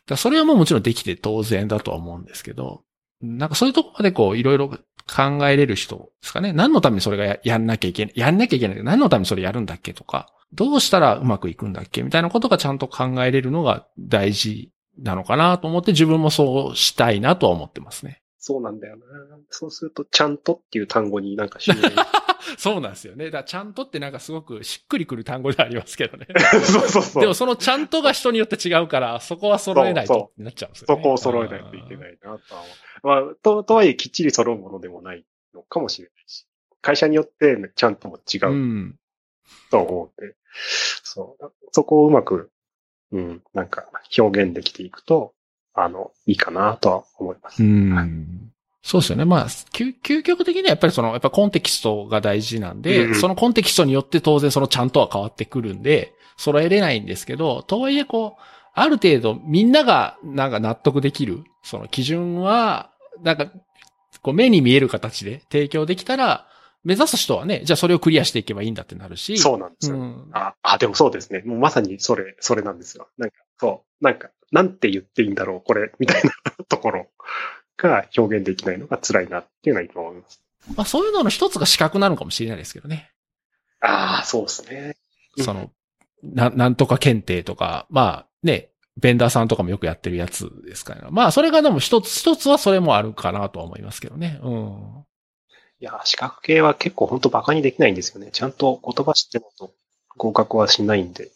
[0.05, 2.83] だそれはもうもちろんできて当然だとは思うんですけど、
[3.21, 6.53] なんかそういうところまでこう、いろいろ考えれる人ですかね。
[6.53, 18.21] 何のためにそれがややんなきゃいけない、やんなきゃいけないけど、何のためにそれやるんだっけとか、どうしたらうまくいくんだっけみたいなことがちゃんと考えれるのが大事なのかなと思って自分もそうしたいなとは思ってますね。
[18.41, 19.03] そうなんだよな。
[19.49, 21.59] そうすると、ちゃんとっていう単語になんか
[22.57, 23.25] そうなんですよね。
[23.25, 26.25] だからちゃんとってなんかすごくしっくりくる単語ではありますけどね。
[26.63, 27.21] そうそうそう。
[27.21, 31.01] でもそのちゃんとが人によって違うから、そこは揃えないとってなっちゃうんですよね。
[31.01, 32.88] そこを揃えないといけないなとは思う。
[33.03, 36.45] まあ、と、とはいえきっちり揃うものでもないのかもしれないし。
[36.81, 38.47] 会社によってちゃんとも違う。
[38.49, 38.95] うん
[39.71, 40.35] と思うんで、
[41.03, 41.51] そう。
[41.71, 42.51] そこをうまく、
[43.11, 43.85] うん、なんか
[44.17, 45.33] 表現できていくと、
[45.73, 47.63] あの、いいかなとは思います。
[47.63, 48.51] うん。
[48.81, 49.25] そうですよね。
[49.25, 58.41] まあ、究究極的にはやっぱりその、やっぱコンテキストが大事なんで、うんそのコンテキストによって当然そのちゃんとは変わってくるんで、揃えれないんですけど、とはいえこう、
[58.73, 62.91] ある程度みんながなんか納得できる、その基準は、
[63.21, 63.51] なんか、
[64.21, 66.47] こう目に見える形で提供できたら、
[66.83, 69.37] 目指す人はね、じゃあそれをクリアしていけばいいんだってなるし。
[69.37, 69.97] そうなんですよ。
[69.97, 71.41] うんあ、あ、でもそうですね。
[71.45, 73.09] もうまさにそれ、それなんですよ。
[73.17, 74.03] なんか、そう。
[74.03, 76.31] なんか、なんて言っていいんだろう、これ、みたいな
[76.67, 77.07] ところ
[77.77, 80.41] が表現できないのが辛いなっていうのは今思います。
[80.75, 83.11] まあそういうのの一つが資格なのかもしれないですけどね。
[83.81, 84.95] ああ、そうですね。
[85.37, 85.71] うんその、
[86.23, 88.68] な、なんとか検定とか、まあね、
[88.99, 91.09] ベンダーさんとかもよくやってるやつですから。
[91.11, 94.39] まあそれがでも一つ、一つはそれもあるかなとは思いますけどね。
[94.43, 95.05] うん。
[95.79, 98.29] いや、資格系は結構本当バカにできないんですよね。
[98.31, 99.71] ちゃんと言葉知ってないと
[100.17, 101.29] 合格はしないんで。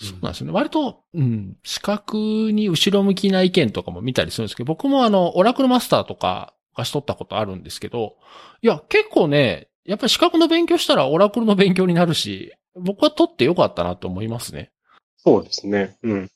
[0.00, 0.52] そうなんですよね。
[0.52, 2.16] 割と、うん、資格
[2.52, 8.14] に後ろ向きな意見とかも見たりするんですけど、僕もあの、オラクルマスターとかがしとったことあるんですけど、
[8.62, 14.70] いや、結構ね、やっぱり資格の勉強したらオラクルの勉強になるし、僕は取ってよかったなと思いますね。
[15.16, 15.96] そうですね。
[16.02, 16.30] うん。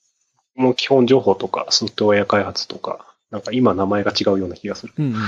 [0.54, 4.94] もう基本情報とかソフトウェア開発とか、なんか今名前が違うような気がする。
[4.98, 5.22] うんうんうん。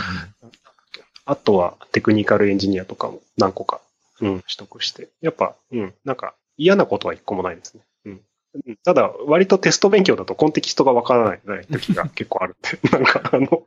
[1.26, 3.80] あとはテクニカルエンジニアとかも何個か、
[4.20, 5.08] うん、取得して。
[5.22, 7.82] やっぱ、うん、なんか嫌なことは一個もないですね。
[8.04, 8.12] うん。
[8.12, 13.64] うんただ、割とテスト勉強だとコンテキストがわからない時が結構あるんで、 なんかあの、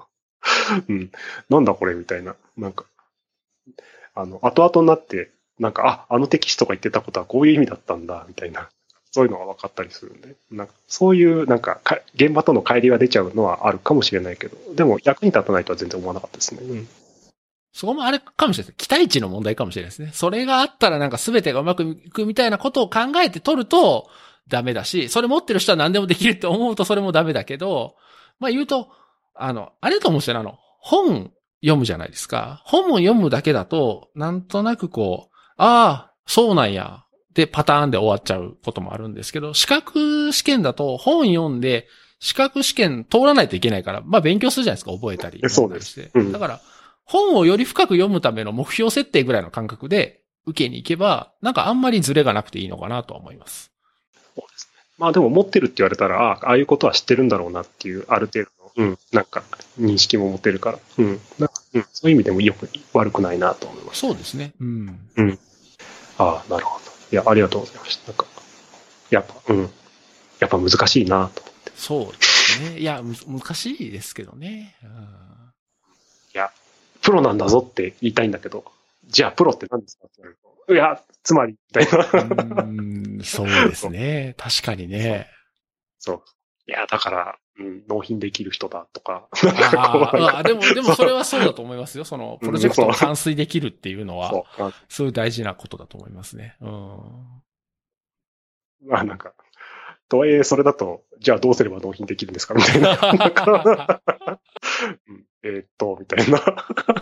[0.88, 1.12] うん、
[1.50, 2.86] なんだこれみたいな、なんか、
[4.16, 8.70] あの、後々になって、なんか、あ、あのテキストが言ってたことはこういう意味だったんだ、みたいな、
[9.18, 11.82] そういうのが分かったりするんで、なんかそういう、なんか、
[12.14, 16.62] 現場との乖離が出ちゃうのはあるかもしれないけど、でも役に立たないとは全然思わなかったですね。
[16.62, 16.88] うん。
[17.74, 18.74] そこもあれかもしれない。
[18.78, 20.12] 期待値の問題かもしれないですね。
[20.14, 24.08] それがあったらなんか全てがうまくいくみたいなことを考えて取ると
[24.48, 27.96] ダメだし、それ持ってる人は何でもできるって思うとそれもダメだけど、
[28.40, 28.90] まあ言うと、
[29.34, 30.42] あの、あれだと思うんですよね。
[30.42, 31.32] あの、本
[31.62, 32.62] 読むじゃないですか。
[32.66, 37.04] 本を読むだけだと、なんとなくこう、ああ、そうなんや。
[37.38, 41.88] で、パターンで終わっちゃうこともあるんですけど、資格試験だと本読んで、
[42.20, 45.40] 資格試験通らないといけないから、まあ勉強するじゃないですか、覚えたり。
[45.44, 46.62] えそうですうんだから、
[47.04, 53.72] 本をより深く読むための目標設定ぐらいの感覚で受けに行けば、なんかあんまりズレがなくていいのかなとは思います。
[54.36, 54.82] そうですね。
[54.98, 58.46] まあでも持ってるって言われたら、ああ、ああいうことは知ってるんだろうなっていう、ある程
[58.76, 59.44] 度の、うん、なんか
[59.80, 61.22] 認識も持てるから、うん。
[61.38, 64.00] なんかうん、そういう意味でもよく、悪くないなと思います。
[64.00, 64.54] そうですね。
[64.60, 65.00] うん。
[66.18, 66.97] ああ、なるほど。
[67.12, 68.08] いや、ありがとうございました。
[68.08, 68.26] なんか、
[69.10, 69.70] やっぱ、うん。
[70.40, 71.72] やっぱ難しいなと思って。
[71.76, 72.80] そうですね。
[72.80, 74.76] いや、む難しいですけどね。
[74.84, 75.18] うん
[77.08, 78.66] プロなんだぞって言いたいんだけど、
[79.08, 82.64] じゃあプロって何ですかって言われると、いや、つまり、みたいな。
[82.64, 84.36] うんそうですね。
[84.38, 85.30] 確かにね。
[86.00, 86.22] そう。
[86.68, 89.28] いや、だから、うん、納品できる人だとか。
[89.78, 92.04] ああ、でも、でもそれはそうだと思いますよ。
[92.04, 94.64] その、プロジェクトを完遂できるっていうのは、そう。
[94.64, 96.58] あそういう大事なことだと思いますね。
[96.60, 97.00] うん。
[98.86, 99.34] まあなんか、
[100.10, 102.54] とはいえ、それだと、じゃあどうすれば納品できるんですか？
[102.54, 102.98] みたいな。
[105.44, 106.40] えーっと、みたいな。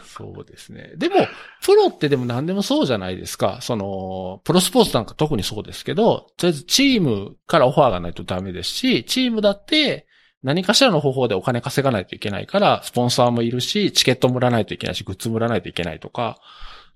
[0.03, 0.91] そうですね。
[0.97, 1.15] でも、
[1.63, 3.59] プロってでも何でもそうじゃないですか。
[3.61, 10.07] その、プロスポーツなんか特にそうですけど、とりあえずチームからオファーがないとダメですし、チームだって
[10.43, 16.39] 何かしらの方法でお金稼がないといけないから、スポンサーもいるし、チケットも売らないといけないし、グッズも売らないといけないとか。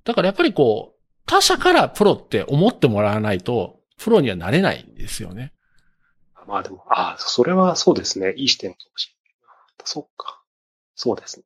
[0.04, 5.54] だからやっぱりこう、他社からプロって思ってもらわないと、プロにはなれないんですよね。
[6.48, 8.34] まあでも、ああ、それはそうですね。
[8.38, 9.56] いい視点かもしれない。
[9.84, 10.39] そうか。
[11.00, 11.46] そうですね。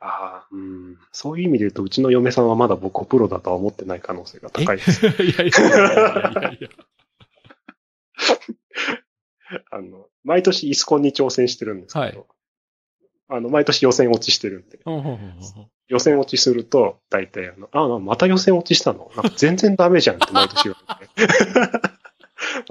[0.00, 0.98] ああ、うん。
[1.12, 5.06] そういう意味で言うと、うちの嫁さんはまだ僕をプロだとは思ってない可能性が高いです。
[5.06, 5.50] いやいやいやい
[6.42, 6.68] やいや。
[9.70, 12.18] あの、毎年イスコンに挑戦してるんですけど、はい
[13.28, 14.78] あの、毎年予選落ちしてるんで、
[15.88, 21.32] 予選落ちすると、大体あの、ああ、また予選落ちしたのなんか全然ダメじゃんって毎年言われて。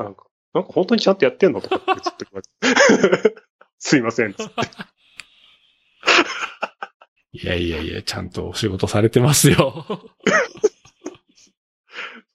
[0.01, 3.35] なんか、なんか本当にちゃんとやってんのとかってずっと言われて。
[3.79, 4.33] すいません。
[4.33, 4.53] つって
[7.33, 9.83] いやいやいや、ちゃんとお仕事されてますよ。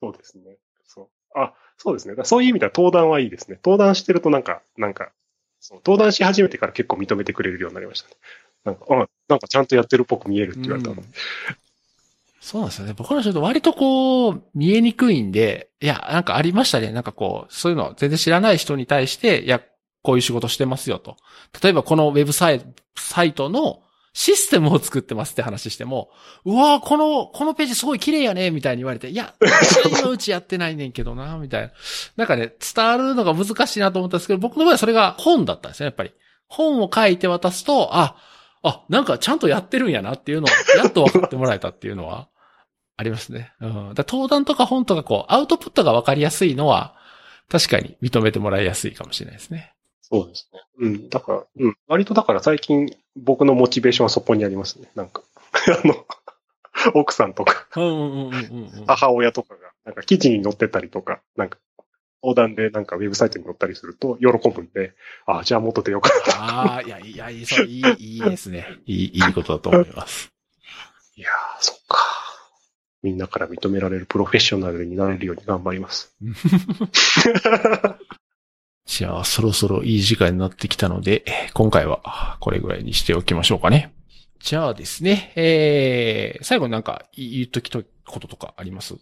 [0.00, 0.56] そうですね。
[0.86, 1.08] そう。
[1.38, 2.16] あ、そうですね。
[2.24, 3.60] そういう意味では登壇はいいですね。
[3.64, 5.12] 登壇してるとなんか、なんか、
[5.60, 8.14] そう登壇し始めてから結構認めてくれるようになりましたね。
[8.64, 10.94] なんか、あ、なんかちゃんとやってるっぽく見えるって言われたの。
[10.94, 11.04] うん
[12.40, 12.94] そうなんですよね。
[12.96, 16.92] 僕らちょっと割とこう、見えにくいんで、いや、なんかありましたね。
[16.92, 19.60] なんかこう、そういうの全然知らない人に対して、いや、
[20.02, 21.16] こういう仕事してますよと。
[21.62, 22.62] 例えばこのウェブサイ
[23.34, 23.82] トの
[24.18, 26.10] システムを作ってますって話しても、
[26.44, 31.70] うわーこの、このページすごい綺麗やね、みたいに言われて、いや、 私今うちやってないねんけどな、みたいな。
[32.16, 36.10] なんかね、伝わるのが難しいなと思ったんですけど、僕の場合はそれが本だったんですね、やっぱり。
[36.48, 38.16] 本を書いて渡すと、あ、
[38.64, 42.26] あ、なんかちゃんとやってるんやなっていうのを、やっと分かってもらえたっていうのは、
[42.96, 43.52] ありますね。
[43.60, 43.94] うん。
[43.94, 46.96] だ登壇とか本とかこう、アウトプットが分かりやすいのは、
[47.48, 49.74] 確かに認めてもらいやすいかもしれないですね。
[50.02, 50.60] そうですね。
[50.80, 51.08] うん。
[51.08, 51.76] だから、うん。
[51.86, 54.90] 割とだから最近僕のモチベーションはそこにありますね。
[54.94, 55.22] なんか、
[55.84, 56.06] あの、
[56.94, 58.86] 奥さんとかうんうんうんうんうん。
[58.86, 61.58] 母親とかが、なんか記事に載ってたりとか、なんか、
[62.22, 64.94] 横断でなんかウェブサイトに載ったりすると喜ぶんで、
[65.26, 66.44] ああ、じゃあもっと出ようかな。
[66.74, 67.44] ああ、いや、いや、いい、
[67.98, 68.66] いいですね。
[68.86, 70.32] いい、いいことだと思います。
[71.16, 71.98] いやー、そっか。
[73.02, 76.16] みんなから認められるプロフェッショナルになれるように頑張ります。
[78.88, 83.92] じゃあ、そろそろいい時間になってきたので、今回はこれぐらいにしておきましょうかね。
[84.40, 88.96] じゃあですね、えー、最後になんか言っときとこととかあります？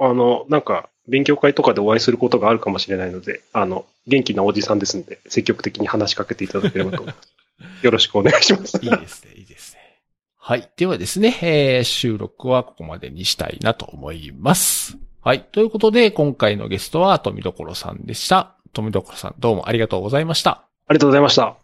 [0.00, 7.28] あの、なんか、勉強会とかでお会いすることがあるかもしれないので、あの、元気なおじさんですんで、積極的に話しかけていただければと思います。
[7.86, 8.80] よろしくお願いします。
[8.82, 9.80] いいですね、いいですね。
[10.36, 10.68] はい。
[10.76, 14.98] ではですね、えー、収録はここまでにしたいなと思います。
[15.20, 15.44] はい。
[15.44, 18.56] ということで、今回のゲストは富所さんでした。
[18.74, 20.50] 富所さん、どうもありがとうございました。
[20.86, 21.63] ありがとうございました。